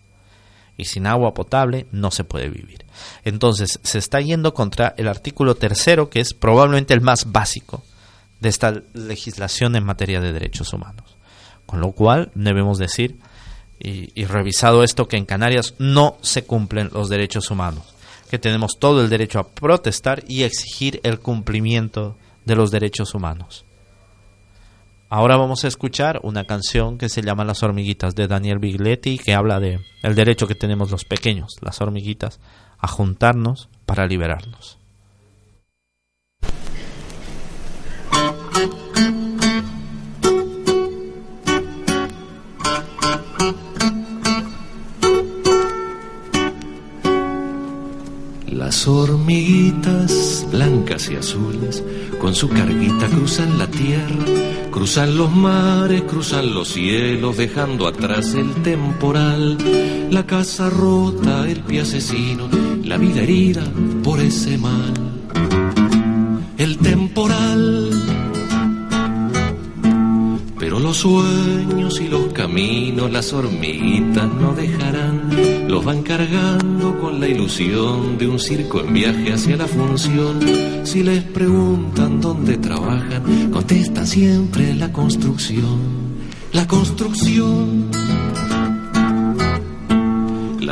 y 0.77 0.85
sin 0.85 1.07
agua 1.07 1.33
potable 1.33 1.87
no 1.91 2.11
se 2.11 2.23
puede 2.23 2.49
vivir. 2.49 2.85
Entonces 3.23 3.79
se 3.83 3.99
está 3.99 4.21
yendo 4.21 4.53
contra 4.53 4.93
el 4.97 5.07
artículo 5.07 5.55
tercero, 5.55 6.09
que 6.09 6.19
es 6.19 6.33
probablemente 6.33 6.93
el 6.93 7.01
más 7.01 7.31
básico 7.31 7.83
de 8.39 8.49
esta 8.49 8.81
legislación 8.93 9.75
en 9.75 9.85
materia 9.85 10.19
de 10.19 10.33
derechos 10.33 10.73
humanos. 10.73 11.17
Con 11.65 11.79
lo 11.79 11.91
cual 11.91 12.31
debemos 12.35 12.77
decir, 12.77 13.17
y, 13.79 14.11
y 14.19 14.25
revisado 14.25 14.83
esto, 14.83 15.07
que 15.07 15.17
en 15.17 15.25
Canarias 15.25 15.75
no 15.79 16.17
se 16.21 16.43
cumplen 16.43 16.89
los 16.91 17.09
derechos 17.09 17.51
humanos, 17.51 17.83
que 18.29 18.39
tenemos 18.39 18.77
todo 18.79 19.01
el 19.01 19.09
derecho 19.09 19.39
a 19.39 19.49
protestar 19.49 20.23
y 20.27 20.43
exigir 20.43 20.99
el 21.03 21.19
cumplimiento 21.19 22.17
de 22.45 22.55
los 22.55 22.71
derechos 22.71 23.13
humanos. 23.15 23.65
Ahora 25.15 25.37
vamos 25.37 25.63
a 25.63 25.67
escuchar 25.67 26.19
una 26.23 26.45
canción 26.45 26.97
que 26.97 27.07
se 27.07 27.21
llama 27.21 27.45
Las 27.45 27.61
hormiguitas 27.61 28.15
de 28.15 28.27
Daniel 28.27 28.57
Bigletti 28.57 29.19
que 29.19 29.35
habla 29.35 29.59
de 29.59 29.79
el 30.01 30.15
derecho 30.15 30.47
que 30.47 30.55
tenemos 30.55 30.89
los 30.89 31.05
pequeños, 31.05 31.57
las 31.61 31.81
hormiguitas, 31.81 32.39
a 32.79 32.87
juntarnos 32.87 33.69
para 33.85 34.07
liberarnos. 34.07 34.79
Las 48.47 48.87
hormiguitas 48.87 50.47
blancas 50.51 51.07
y 51.11 51.17
azules 51.17 51.83
con 52.23 52.33
su 52.33 52.47
carguita 52.47 53.07
cruzan 53.07 53.57
la 53.57 53.67
tierra, 53.67 54.25
cruzan 54.71 55.17
los 55.17 55.29
mares, 55.29 56.03
cruzan 56.03 56.53
los 56.53 56.69
cielos, 56.69 57.35
dejando 57.35 57.85
atrás 57.85 58.33
el 58.33 58.53
temporal, 58.63 59.57
la 60.09 60.25
casa 60.25 60.69
rota, 60.69 61.45
el 61.49 61.59
pie 61.59 61.81
asesino, 61.81 62.47
la 62.81 62.95
vida 62.95 63.23
herida 63.23 63.65
por 64.05 64.21
ese 64.21 64.57
mal. 64.57 64.93
El 66.57 66.77
temporal 66.77 67.89
pero 70.73 70.85
los 70.85 70.97
sueños 70.97 72.01
y 72.01 72.07
los 72.07 72.33
caminos, 72.33 73.11
las 73.11 73.31
hormiguitas 73.31 74.27
no 74.33 74.55
dejarán, 74.55 75.67
los 75.67 75.85
van 75.85 76.01
cargando 76.01 76.97
con 76.99 77.19
la 77.19 77.27
ilusión 77.27 78.17
de 78.17 78.27
un 78.27 78.39
circo 78.39 78.81
en 78.81 78.91
viaje 78.91 79.33
hacia 79.33 79.55
la 79.55 79.67
función. 79.67 80.39
Si 80.83 81.03
les 81.03 81.25
preguntan 81.25 82.19
dónde 82.19 82.57
trabajan, 82.57 83.51
contestan 83.51 84.07
siempre 84.07 84.73
la 84.73 84.91
construcción. 84.91 85.77
La 86.53 86.67
construcción 86.67 87.91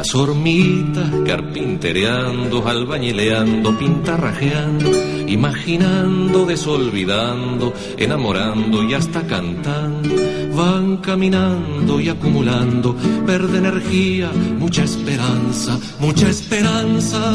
las 0.02 0.16
hormitas 0.16 1.12
carpintereando, 1.28 2.68
albañileando, 2.68 3.78
pintarrajeando, 3.78 4.90
imaginando, 5.32 6.46
desolvidando, 6.46 7.74
enamorando 7.98 8.84
y 8.84 8.94
hasta 8.94 9.26
cantando. 9.26 10.16
Van 10.56 10.98
caminando 10.98 12.00
y 12.00 12.10
acumulando, 12.10 12.96
verde 13.26 13.60
energía, 13.60 14.30
mucha 14.60 14.84
esperanza, 14.84 15.80
mucha 16.00 16.30
esperanza 16.30 17.34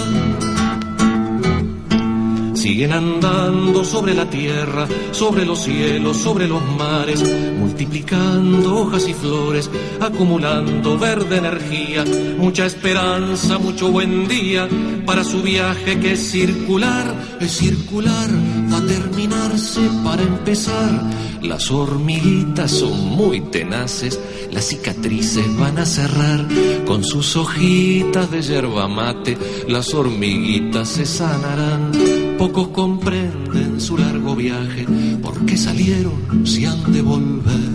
siguen 2.67 2.93
andando 2.93 3.85
sobre 3.85 4.13
la 4.13 4.29
tierra, 4.29 4.89
sobre 5.13 5.47
los 5.47 5.63
cielos, 5.63 6.17
sobre 6.17 6.49
los 6.49 6.61
mares, 6.77 7.23
multiplicando 7.57 8.81
hojas 8.81 9.07
y 9.07 9.15
flores, 9.15 9.71
acumulando 10.01 10.99
verde 10.99 11.37
energía, 11.37 12.05
mucha 12.37 12.67
esperanza, 12.67 13.59
mucho 13.59 13.93
buen 13.93 14.27
día 14.27 14.69
para 15.07 15.23
su 15.23 15.43
viaje 15.43 16.01
que 16.01 16.15
es 16.15 16.33
circular, 16.33 17.15
es 17.41 17.53
circular, 17.53 18.29
va 18.73 18.79
a 18.79 18.87
terminarse 18.87 19.83
para 20.03 20.23
empezar. 20.23 21.09
Las 21.43 21.71
hormiguitas 21.71 22.73
son 22.73 23.11
muy 23.11 23.43
tenaces, 23.43 24.19
las 24.51 24.65
cicatrices 24.65 25.57
van 25.57 25.79
a 25.79 25.87
cerrar 25.87 26.45
con 26.85 27.05
sus 27.05 27.37
hojitas 27.37 28.29
de 28.33 28.43
yerba 28.43 28.89
mate, 28.89 29.39
las 29.69 29.95
hormiguitas 29.95 30.89
se 30.89 31.07
sanarán 31.07 32.16
Pocos 32.39 32.69
comprenden 32.69 33.81
su 33.81 33.97
largo 33.97 34.37
viaje, 34.37 34.87
porque 35.23 35.57
salieron 35.57 36.47
si 36.47 36.67
han 36.67 36.93
de 36.93 37.01
volver, 37.01 37.71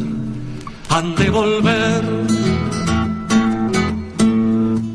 han 0.89 1.15
de 1.15 1.29
volver. 1.31 2.03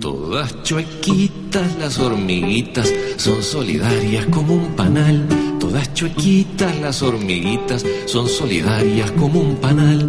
Todas 0.00 0.62
chuequitas 0.62 1.76
las 1.78 1.98
hormiguitas, 1.98 2.92
son 3.16 3.42
solidarias 3.42 4.26
como 4.26 4.54
un 4.54 4.76
panal. 4.76 5.26
Todas 5.58 5.92
chuequitas 5.94 6.78
las 6.80 7.02
hormiguitas, 7.02 7.84
son 8.06 8.28
solidarias 8.28 9.10
como 9.12 9.40
un 9.40 9.56
panal. 9.56 10.08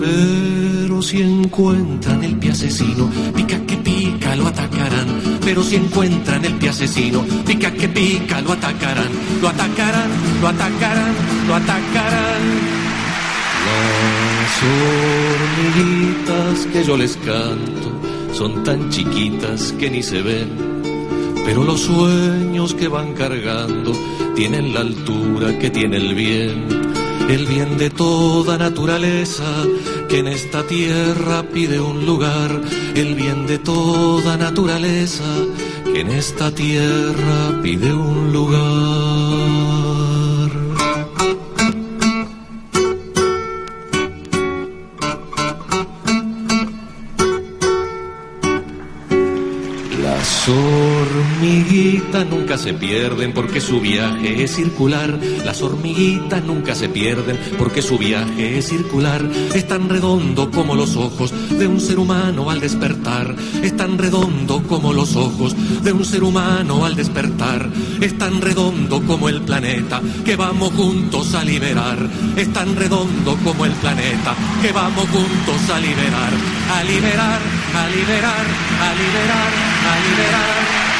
Pero 0.00 1.00
si 1.02 1.22
encuentran 1.22 2.24
el 2.24 2.36
pie 2.36 2.50
asesino, 2.50 3.08
pica 3.34 3.60
que 3.64 3.76
pica, 3.76 4.34
lo 4.34 4.48
atacarán 4.48 4.67
pero 5.48 5.62
si 5.62 5.76
encuentran 5.76 6.44
el 6.44 6.56
pie 6.56 6.68
asesino, 6.68 7.24
pica 7.46 7.72
que 7.72 7.88
pica, 7.88 8.42
lo 8.42 8.52
atacarán, 8.52 9.08
lo 9.40 9.48
atacarán, 9.48 10.10
lo 10.42 10.48
atacarán, 10.48 11.14
lo 11.46 11.54
atacarán. 11.54 12.42
Las 14.44 14.62
hormiguitas 15.72 16.66
que 16.70 16.84
yo 16.84 16.98
les 16.98 17.16
canto 17.16 17.90
son 18.34 18.62
tan 18.62 18.90
chiquitas 18.90 19.72
que 19.72 19.88
ni 19.88 20.02
se 20.02 20.20
ven, 20.20 20.50
pero 21.46 21.64
los 21.64 21.80
sueños 21.80 22.74
que 22.74 22.88
van 22.88 23.14
cargando 23.14 23.92
tienen 24.36 24.74
la 24.74 24.80
altura 24.80 25.58
que 25.58 25.70
tiene 25.70 25.96
el 25.96 26.14
bien 26.14 26.87
el 27.28 27.46
bien 27.46 27.76
de 27.76 27.90
toda 27.90 28.56
naturaleza 28.56 29.44
que 30.08 30.18
en 30.20 30.28
esta 30.28 30.66
tierra 30.66 31.42
pide 31.42 31.78
un 31.78 32.06
lugar, 32.06 32.60
el 32.94 33.14
bien 33.14 33.46
de 33.46 33.58
toda 33.58 34.36
naturaleza 34.36 35.24
que 35.84 36.00
en 36.00 36.10
esta 36.10 36.50
tierra 36.50 37.60
pide 37.62 37.92
un 37.92 38.32
lugar. 38.32 39.47
Hormiguitas 51.38 52.26
nunca 52.26 52.58
se 52.58 52.74
pierden 52.74 53.32
porque 53.32 53.60
su 53.60 53.80
viaje 53.80 54.42
es 54.42 54.56
circular. 54.56 55.16
Las 55.44 55.62
hormiguitas 55.62 56.42
nunca 56.42 56.74
se 56.74 56.88
pierden 56.88 57.38
porque 57.56 57.80
su 57.80 57.96
viaje 57.96 58.58
es 58.58 58.66
circular. 58.66 59.24
Es 59.54 59.68
tan 59.68 59.88
redondo 59.88 60.50
como 60.50 60.74
los 60.74 60.96
ojos 60.96 61.32
de 61.56 61.68
un 61.68 61.80
ser 61.80 62.00
humano 62.00 62.50
al 62.50 62.60
despertar. 62.60 63.36
Es 63.62 63.76
tan 63.76 63.98
redondo 63.98 64.64
como 64.64 64.92
los 64.92 65.14
ojos 65.14 65.54
de 65.84 65.92
un 65.92 66.04
ser 66.04 66.24
humano 66.24 66.84
al 66.84 66.96
despertar. 66.96 67.70
Es 68.00 68.18
tan 68.18 68.40
redondo 68.40 69.00
como 69.02 69.28
el 69.28 69.40
planeta 69.42 70.02
que 70.24 70.34
vamos 70.34 70.72
juntos 70.72 71.34
a 71.34 71.44
liberar. 71.44 71.98
Es 72.36 72.52
tan 72.52 72.74
redondo 72.74 73.36
como 73.44 73.64
el 73.64 73.72
planeta 73.72 74.34
que 74.60 74.72
vamos 74.72 75.08
juntos 75.10 75.70
a 75.72 75.78
liberar. 75.78 76.32
A 76.74 76.82
liberar, 76.82 77.40
a 77.76 77.88
liberar, 77.90 78.46
a 78.80 78.94
liberar, 78.94 79.52
a 79.86 80.08
liberar. 80.08 80.97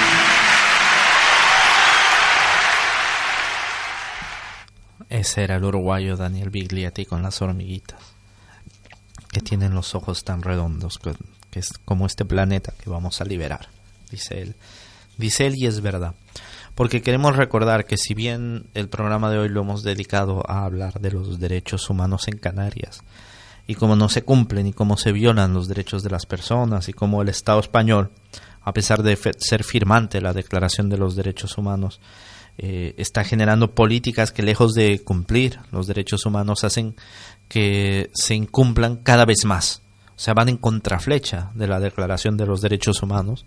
Ese 5.19 5.43
era 5.43 5.57
el 5.57 5.65
uruguayo 5.65 6.17
Daniel 6.17 6.49
Biglietti 6.49 7.05
con 7.05 7.25
las 7.25 7.43
hormiguitas, 7.43 7.99
que 9.33 9.41
tienen 9.41 9.75
los 9.75 9.97
ojos 9.97 10.23
tan 10.23 10.43
redondos, 10.43 11.01
que, 11.01 11.13
es 11.59 11.73
como 11.85 12.07
este 12.07 12.25
planeta 12.25 12.73
que 12.81 12.89
vamos 12.89 13.21
a 13.21 13.25
liberar, 13.25 13.67
dice 14.13 14.41
él. 14.43 14.55
Dice 15.17 15.49
él 15.49 15.55
y 15.57 15.67
es 15.67 15.81
verdad, 15.81 16.15
porque 16.77 17.03
queremos 17.03 17.35
recordar 17.35 17.85
que 17.85 17.97
si 17.97 18.15
bien 18.15 18.67
el 18.75 18.89
programa 18.89 19.29
de 19.29 19.39
hoy 19.39 19.49
lo 19.49 19.63
hemos 19.63 19.83
dedicado 19.83 20.49
a 20.49 20.65
hablar 20.65 21.01
de 21.01 21.11
los 21.11 21.41
derechos 21.41 21.91
humanos 21.91 22.29
en 22.29 22.39
Canarias, 22.39 23.03
y 23.67 23.75
cómo 23.75 23.97
no 23.97 24.09
se 24.09 24.23
cumplen 24.23 24.69
y 24.69 24.73
cómo 24.73 24.97
se 24.97 25.11
violan 25.11 25.53
los 25.53 25.67
derechos 25.67 26.05
de 26.05 26.11
las 26.11 26.27
personas 26.27 26.89
y 26.89 26.93
cómo 26.93 27.23
el 27.23 27.29
Estado 27.29 27.59
español, 27.59 28.13
a 28.63 28.73
pesar 28.73 29.03
de 29.03 29.19
ser 29.41 29.65
firmante 29.65 30.19
de 30.19 30.23
la 30.23 30.33
Declaración 30.33 30.89
de 30.89 30.99
los 30.99 31.17
Derechos 31.17 31.59
Humanos, 31.59 32.01
eh, 32.61 32.95
está 32.97 33.23
generando 33.23 33.73
políticas 33.73 34.33
que 34.33 34.43
lejos 34.43 34.75
de 34.75 35.01
cumplir 35.05 35.61
los 35.71 35.87
derechos 35.87 36.27
humanos 36.27 36.65
hacen 36.65 36.97
que 37.47 38.11
se 38.13 38.35
incumplan 38.35 38.97
cada 38.97 39.25
vez 39.25 39.45
más. 39.45 39.83
O 40.09 40.19
sea, 40.19 40.35
van 40.35 40.49
en 40.49 40.57
contraflecha 40.57 41.53
de 41.55 41.69
la 41.69 41.79
Declaración 41.79 42.37
de 42.37 42.47
los 42.47 42.61
Derechos 42.61 43.01
Humanos, 43.01 43.47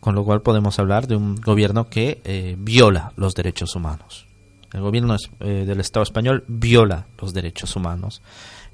con 0.00 0.14
lo 0.14 0.22
cual 0.22 0.42
podemos 0.42 0.78
hablar 0.78 1.06
de 1.06 1.16
un 1.16 1.36
gobierno 1.36 1.88
que 1.88 2.20
eh, 2.24 2.56
viola 2.58 3.14
los 3.16 3.34
derechos 3.34 3.74
humanos. 3.74 4.26
El 4.74 4.82
gobierno 4.82 5.16
eh, 5.40 5.64
del 5.66 5.80
Estado 5.80 6.02
español 6.02 6.44
viola 6.46 7.06
los 7.18 7.32
derechos 7.32 7.74
humanos. 7.74 8.20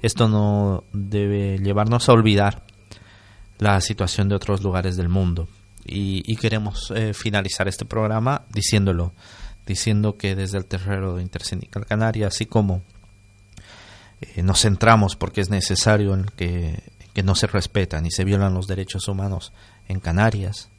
Esto 0.01 0.27
no 0.27 0.83
debe 0.91 1.57
llevarnos 1.59 2.09
a 2.09 2.13
olvidar 2.13 2.65
la 3.59 3.79
situación 3.79 4.27
de 4.27 4.35
otros 4.35 4.61
lugares 4.61 4.97
del 4.97 5.07
mundo. 5.07 5.47
Y, 5.85 6.35
queremos 6.37 6.93
finalizar 7.13 7.67
este 7.67 7.83
programa 7.83 8.43
diciéndolo 8.53 9.13
diciendo 9.65 10.17
que 10.17 10.35
desde 10.35 10.57
el 10.57 10.65
terreno 10.65 11.15
de 11.15 11.21
Intersindical 11.21 11.85
Canaria, 11.85 12.27
así 12.27 12.45
como 12.45 12.81
eh, 14.21 14.43
nos 14.43 14.61
centramos 14.61 15.15
porque 15.15 15.41
es 15.41 15.49
necesario 15.49 16.13
en 16.13 16.25
que, 16.35 16.81
no 17.23 17.35
se 17.35 17.47
respetan 17.47 18.05
y 18.05 18.11
se 18.11 18.23
violan 18.23 18.55
los 18.55 18.65
derechos 18.67 19.07
humanos 19.07 19.53
en 19.87 19.99
Canarias, 19.99 20.69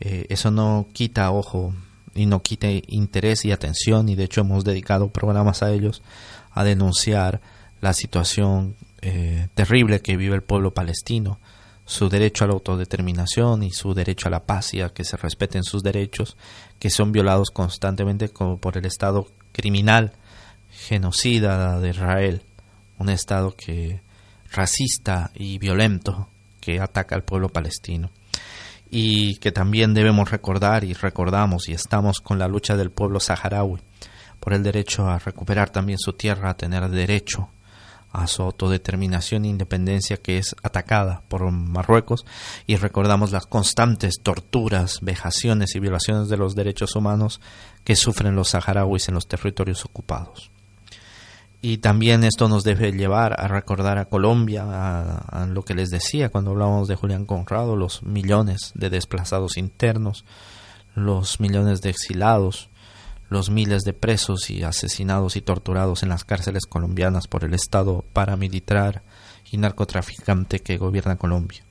eh, 0.00 0.26
eso 0.28 0.50
no 0.50 0.88
quita 0.92 1.30
ojo 1.30 1.74
y 2.14 2.26
no 2.26 2.42
quita 2.42 2.68
interés 2.86 3.44
y 3.44 3.52
atención 3.52 4.08
y 4.08 4.14
de 4.14 4.24
hecho 4.24 4.42
hemos 4.42 4.64
dedicado 4.64 5.08
programas 5.08 5.62
a 5.62 5.72
ellos 5.72 6.02
a 6.52 6.64
denunciar 6.64 7.40
la 7.80 7.92
situación 7.92 8.76
eh, 9.02 9.48
terrible 9.54 10.00
que 10.00 10.16
vive 10.16 10.34
el 10.34 10.42
pueblo 10.42 10.74
palestino 10.74 11.38
su 11.84 12.08
derecho 12.08 12.44
a 12.44 12.48
la 12.48 12.54
autodeterminación 12.54 13.62
y 13.62 13.70
su 13.70 13.94
derecho 13.94 14.28
a 14.28 14.30
la 14.30 14.44
paz 14.44 14.74
y 14.74 14.80
a 14.80 14.88
que 14.88 15.04
se 15.04 15.16
respeten 15.16 15.64
sus 15.64 15.82
derechos, 15.82 16.36
que 16.78 16.90
son 16.90 17.12
violados 17.12 17.50
constantemente 17.50 18.30
como 18.30 18.58
por 18.58 18.78
el 18.78 18.86
Estado 18.86 19.26
criminal, 19.52 20.12
genocida 20.70 21.78
de 21.80 21.90
Israel, 21.90 22.42
un 22.98 23.10
Estado 23.10 23.54
que 23.56 24.00
racista 24.50 25.30
y 25.34 25.58
violento 25.58 26.28
que 26.60 26.80
ataca 26.80 27.14
al 27.14 27.24
pueblo 27.24 27.48
palestino. 27.48 28.10
Y 28.90 29.36
que 29.36 29.50
también 29.50 29.92
debemos 29.92 30.30
recordar 30.30 30.84
y 30.84 30.94
recordamos 30.94 31.68
y 31.68 31.72
estamos 31.72 32.20
con 32.20 32.38
la 32.38 32.48
lucha 32.48 32.76
del 32.76 32.90
pueblo 32.90 33.18
saharaui 33.18 33.80
por 34.38 34.52
el 34.52 34.62
derecho 34.62 35.08
a 35.08 35.18
recuperar 35.18 35.70
también 35.70 35.98
su 35.98 36.12
tierra, 36.12 36.50
a 36.50 36.56
tener 36.56 36.88
derecho 36.88 37.48
a 38.14 38.28
su 38.28 38.42
autodeterminación 38.42 39.44
e 39.44 39.48
independencia 39.48 40.16
que 40.16 40.38
es 40.38 40.54
atacada 40.62 41.22
por 41.28 41.50
Marruecos 41.50 42.24
y 42.66 42.76
recordamos 42.76 43.32
las 43.32 43.46
constantes 43.46 44.20
torturas, 44.22 45.00
vejaciones 45.02 45.74
y 45.74 45.80
violaciones 45.80 46.28
de 46.28 46.36
los 46.36 46.54
derechos 46.54 46.94
humanos 46.94 47.40
que 47.82 47.96
sufren 47.96 48.36
los 48.36 48.50
saharauis 48.50 49.08
en 49.08 49.14
los 49.14 49.26
territorios 49.26 49.84
ocupados. 49.84 50.50
Y 51.60 51.78
también 51.78 52.24
esto 52.24 52.48
nos 52.48 52.62
debe 52.62 52.92
llevar 52.92 53.40
a 53.40 53.48
recordar 53.48 53.98
a 53.98 54.04
Colombia, 54.04 54.64
a, 54.64 55.42
a 55.42 55.46
lo 55.46 55.62
que 55.62 55.74
les 55.74 55.90
decía 55.90 56.28
cuando 56.28 56.52
hablábamos 56.52 56.88
de 56.88 56.94
Julián 56.94 57.24
Conrado, 57.24 57.74
los 57.74 58.02
millones 58.04 58.72
de 58.74 58.90
desplazados 58.90 59.56
internos, 59.56 60.24
los 60.94 61.40
millones 61.40 61.80
de 61.80 61.90
exilados, 61.90 62.68
los 63.34 63.50
miles 63.50 63.82
de 63.82 63.94
presos 63.94 64.48
y 64.48 64.62
asesinados 64.62 65.34
y 65.34 65.42
torturados 65.42 66.04
en 66.04 66.08
las 66.08 66.24
cárceles 66.24 66.66
colombianas 66.66 67.26
por 67.26 67.42
el 67.42 67.52
Estado 67.52 68.04
paramilitar 68.12 69.02
y 69.50 69.58
narcotraficante 69.58 70.60
que 70.60 70.78
gobierna 70.78 71.16
Colombia. 71.16 71.64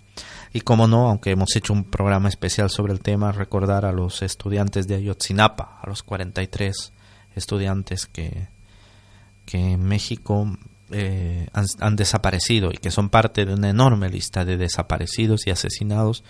Y 0.51 0.59
como 0.59 0.89
no, 0.89 1.07
aunque 1.07 1.31
hemos 1.31 1.55
hecho 1.55 1.71
un 1.71 1.85
programa 1.85 2.27
especial 2.27 2.69
sobre 2.69 2.91
el 2.91 2.99
tema, 2.99 3.31
recordar 3.31 3.85
a 3.85 3.93
los 3.93 4.21
estudiantes 4.21 4.87
de 4.87 4.95
Ayotzinapa, 4.95 5.79
a 5.81 5.87
los 5.87 6.03
43 6.03 6.91
estudiantes 7.33 8.07
que, 8.07 8.49
que 9.45 9.71
en 9.71 9.83
México 9.83 10.45
eh, 10.93 11.47
han, 11.79 11.95
desaparecido 11.95 12.69
y 12.71 12.77
que 12.77 12.91
son 12.91 13.09
parte 13.09 13.45
de 13.45 13.53
una 13.53 13.69
enorme 13.69 14.09
lista 14.09 14.45
de 14.45 14.57
desaparecidos 14.57 15.47
y 15.47 15.51
asesinados 15.51 16.23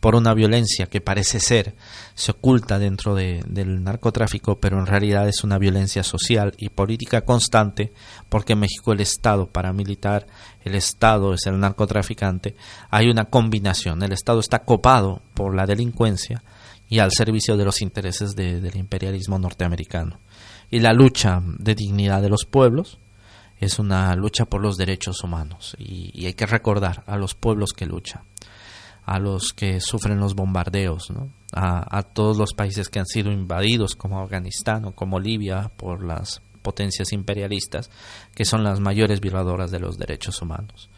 por 0.00 0.14
una 0.14 0.34
violencia 0.34 0.86
que 0.86 1.00
parece 1.00 1.40
ser 1.40 1.74
se 2.14 2.32
oculta 2.32 2.78
dentro 2.78 3.14
del 3.14 3.82
narcotráfico, 3.82 4.60
pero 4.60 4.78
en 4.78 4.86
realidad 4.86 5.28
es 5.28 5.42
una 5.42 5.58
violencia 5.58 6.02
social 6.02 6.52
y 6.58 6.68
política 6.68 7.22
constante 7.22 7.92
porque 8.28 8.52
en 8.52 8.60
México 8.60 8.92
el 8.92 9.00
Estado 9.00 9.46
paramilitar, 9.46 10.26
el 10.62 10.74
Estado 10.74 11.34
es 11.34 11.46
el 11.46 11.58
narcotraficante, 11.58 12.54
hay 12.90 13.08
una 13.08 13.24
combinación, 13.24 14.02
el 14.02 14.12
Estado 14.12 14.40
está 14.40 14.60
copado 14.60 15.22
por 15.34 15.54
la 15.54 15.66
delincuencia 15.66 16.42
y 16.90 16.98
al 16.98 17.12
servicio 17.12 17.56
de 17.56 17.64
los 17.64 17.80
intereses 17.80 18.34
del 18.34 18.76
imperialismo 18.76 19.38
norteamericano. 19.38 20.18
Y 20.70 20.80
la 20.80 20.92
lucha 20.92 21.40
de 21.58 21.74
dignidad 21.74 22.20
de 22.20 22.28
los 22.28 22.44
pueblos, 22.44 22.98
es 23.60 23.78
una 23.78 24.14
lucha 24.16 24.46
por 24.46 24.62
los 24.62 24.76
derechos 24.76 25.22
humanos 25.22 25.76
y, 25.78 26.26
hay 26.26 26.34
que 26.34 26.46
recordar 26.46 27.04
a 27.06 27.16
los 27.16 27.34
pueblos 27.34 27.72
que 27.76 27.86
luchan, 27.86 28.22
a 29.04 29.18
los 29.18 29.52
que 29.52 29.80
sufren 29.80 30.18
los 30.18 30.34
bombardeos, 30.34 31.12
a, 31.52 32.02
todos 32.02 32.38
los 32.38 32.54
países 32.54 32.88
que 32.88 33.00
han 33.00 33.06
sido 33.06 33.30
invadidos 33.30 33.94
como 33.94 34.20
Afganistán 34.20 34.86
o 34.86 34.94
como 34.94 35.20
Libia 35.20 35.70
por 35.76 36.02
las 36.02 36.42
potencias 36.62 37.12
imperialistas 37.12 37.90
que 38.34 38.44
son 38.44 38.64
las 38.64 38.80
mayores 38.80 39.20
violadoras 39.20 39.70
de 39.70 39.80
los 39.80 39.98
derechos 39.98 40.40
humanos. 40.40 40.90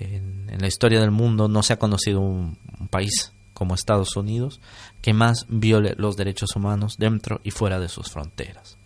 En, 0.00 0.46
la 0.58 0.66
historia 0.66 1.00
del 1.00 1.12
mundo 1.12 1.46
no 1.46 1.62
se 1.62 1.74
ha 1.74 1.78
conocido 1.78 2.20
un 2.20 2.58
país 2.90 3.32
como 3.52 3.74
Estados 3.74 4.16
Unidos 4.16 4.60
que 5.00 5.14
más 5.14 5.46
viole 5.48 5.94
los 5.96 6.16
derechos 6.16 6.56
humanos 6.56 6.96
dentro 6.98 7.40
y 7.44 7.52
fuera 7.52 7.78
de 7.78 7.88
sus 7.88 8.10
fronteras 8.10 8.78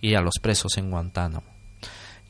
y 0.00 0.14
a 0.14 0.22
los 0.22 0.34
presos 0.40 0.78
en 0.78 0.90
Guantánamo 0.90 1.53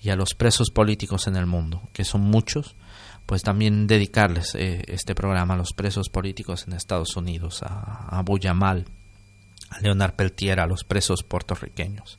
y 0.04 0.10
a 0.10 0.16
los 0.16 0.34
presos 0.34 0.70
políticos 0.70 1.26
en 1.28 1.36
el 1.36 1.46
mundo, 1.46 1.88
que 1.94 2.04
son 2.04 2.20
muchos, 2.20 2.76
pues 3.24 3.42
también 3.42 3.86
dedicarles 3.86 4.54
eh, 4.54 4.84
este 4.86 5.14
programa 5.14 5.54
a 5.54 5.56
los 5.56 5.72
presos 5.72 6.10
políticos 6.10 6.66
en 6.66 6.74
Estados 6.74 7.16
Unidos, 7.16 7.62
a, 7.62 8.18
a 8.18 8.22
Buyamal, 8.22 8.84
a 9.70 9.80
Leonard 9.80 10.12
Peltier, 10.12 10.60
a 10.60 10.66
los 10.66 10.84
presos 10.84 11.22
puertorriqueños. 11.22 12.18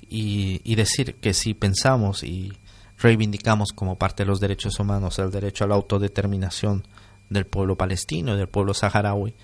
Y, 0.00 0.60
y, 0.64 0.74
decir 0.74 1.14
que 1.20 1.34
si 1.34 1.54
pensamos 1.54 2.24
y 2.24 2.52
reivindicamos 2.98 3.72
como 3.72 3.96
parte 3.96 4.24
de 4.24 4.28
los 4.28 4.40
derechos 4.40 4.80
humanos 4.80 5.20
el 5.20 5.30
derecho 5.30 5.64
a 5.64 5.68
la 5.68 5.76
autodeterminación 5.76 6.84
del 7.30 7.46
pueblo 7.46 7.76
palestino 7.76 8.34
y 8.34 8.38
del 8.38 8.48
pueblo 8.48 8.74
saharaui, 8.74 9.36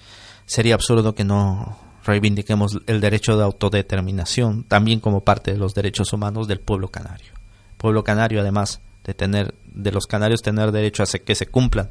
sería 0.44 0.74
absurdo 0.74 1.14
que 1.14 1.24
no 1.24 1.78
reivindiquemos 2.04 2.78
el 2.86 3.00
derecho 3.00 3.36
de 3.36 3.44
autodeterminación 3.44 4.64
también 4.64 4.98
como 4.98 5.24
parte 5.24 5.52
de 5.52 5.58
los 5.58 5.72
derechos 5.72 6.12
humanos 6.12 6.48
del 6.48 6.60
pueblo 6.60 6.88
canario 6.88 7.39
pueblo 7.80 8.04
canario 8.04 8.40
además 8.40 8.80
de 9.04 9.14
tener 9.14 9.54
de 9.64 9.90
los 9.90 10.06
canarios 10.06 10.42
tener 10.42 10.70
derecho 10.70 11.02
a 11.02 11.06
que 11.06 11.34
se 11.34 11.46
cumplan 11.46 11.88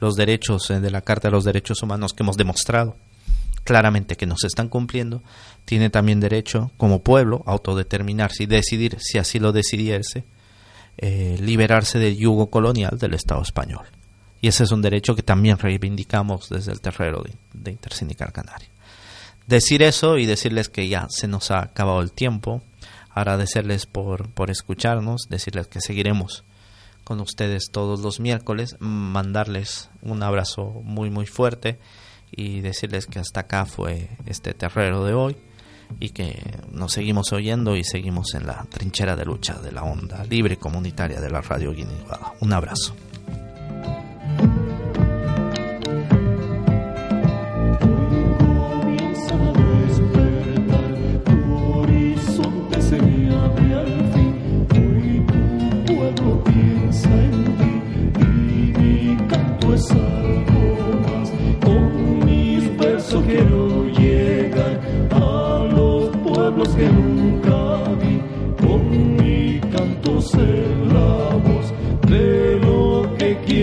los 0.00 0.16
derechos 0.16 0.70
eh, 0.70 0.80
de 0.80 0.90
la 0.90 1.02
Carta 1.02 1.28
de 1.28 1.32
los 1.32 1.44
Derechos 1.44 1.82
Humanos 1.82 2.14
que 2.14 2.22
hemos 2.22 2.36
demostrado 2.36 2.96
claramente 3.64 4.16
que 4.16 4.24
nos 4.24 4.44
están 4.44 4.70
cumpliendo, 4.70 5.22
tiene 5.66 5.90
también 5.90 6.20
derecho 6.20 6.70
como 6.78 7.02
pueblo 7.02 7.42
a 7.44 7.50
autodeterminarse 7.50 8.44
y 8.44 8.46
decidir, 8.46 8.96
si 8.98 9.18
así 9.18 9.38
lo 9.38 9.52
decidiese, 9.52 10.24
eh, 10.96 11.36
liberarse 11.38 11.98
del 11.98 12.16
yugo 12.16 12.48
colonial 12.48 12.96
del 12.98 13.12
Estado 13.12 13.42
español. 13.42 13.84
Y 14.40 14.48
ese 14.48 14.64
es 14.64 14.70
un 14.70 14.80
derecho 14.80 15.14
que 15.14 15.22
también 15.22 15.58
reivindicamos 15.58 16.48
desde 16.48 16.72
el 16.72 16.80
terreno 16.80 17.20
de, 17.20 17.34
de 17.52 17.72
Intersindical 17.72 18.32
Canaria. 18.32 18.70
Decir 19.46 19.82
eso 19.82 20.16
y 20.16 20.24
decirles 20.24 20.70
que 20.70 20.88
ya 20.88 21.06
se 21.10 21.28
nos 21.28 21.50
ha 21.50 21.60
acabado 21.60 22.00
el 22.00 22.12
tiempo, 22.12 22.62
agradecerles 23.20 23.86
por, 23.86 24.30
por 24.30 24.50
escucharnos, 24.50 25.26
decirles 25.28 25.68
que 25.68 25.80
seguiremos 25.80 26.44
con 27.04 27.20
ustedes 27.20 27.70
todos 27.72 28.00
los 28.00 28.20
miércoles, 28.20 28.76
mandarles 28.80 29.90
un 30.02 30.22
abrazo 30.22 30.82
muy 30.84 31.10
muy 31.10 31.26
fuerte 31.26 31.78
y 32.30 32.60
decirles 32.60 33.06
que 33.06 33.18
hasta 33.18 33.40
acá 33.40 33.64
fue 33.64 34.10
este 34.26 34.52
terrero 34.52 35.04
de 35.04 35.14
hoy 35.14 35.36
y 36.00 36.10
que 36.10 36.38
nos 36.70 36.92
seguimos 36.92 37.32
oyendo 37.32 37.76
y 37.76 37.84
seguimos 37.84 38.34
en 38.34 38.46
la 38.46 38.66
trinchera 38.68 39.16
de 39.16 39.24
lucha 39.24 39.54
de 39.54 39.72
la 39.72 39.84
onda 39.84 40.22
libre 40.24 40.58
comunitaria 40.58 41.20
de 41.20 41.30
la 41.30 41.40
radio 41.40 41.72
guineana. 41.72 42.34
Un 42.40 42.52
abrazo. 42.52 42.94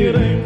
quieren 0.05 0.44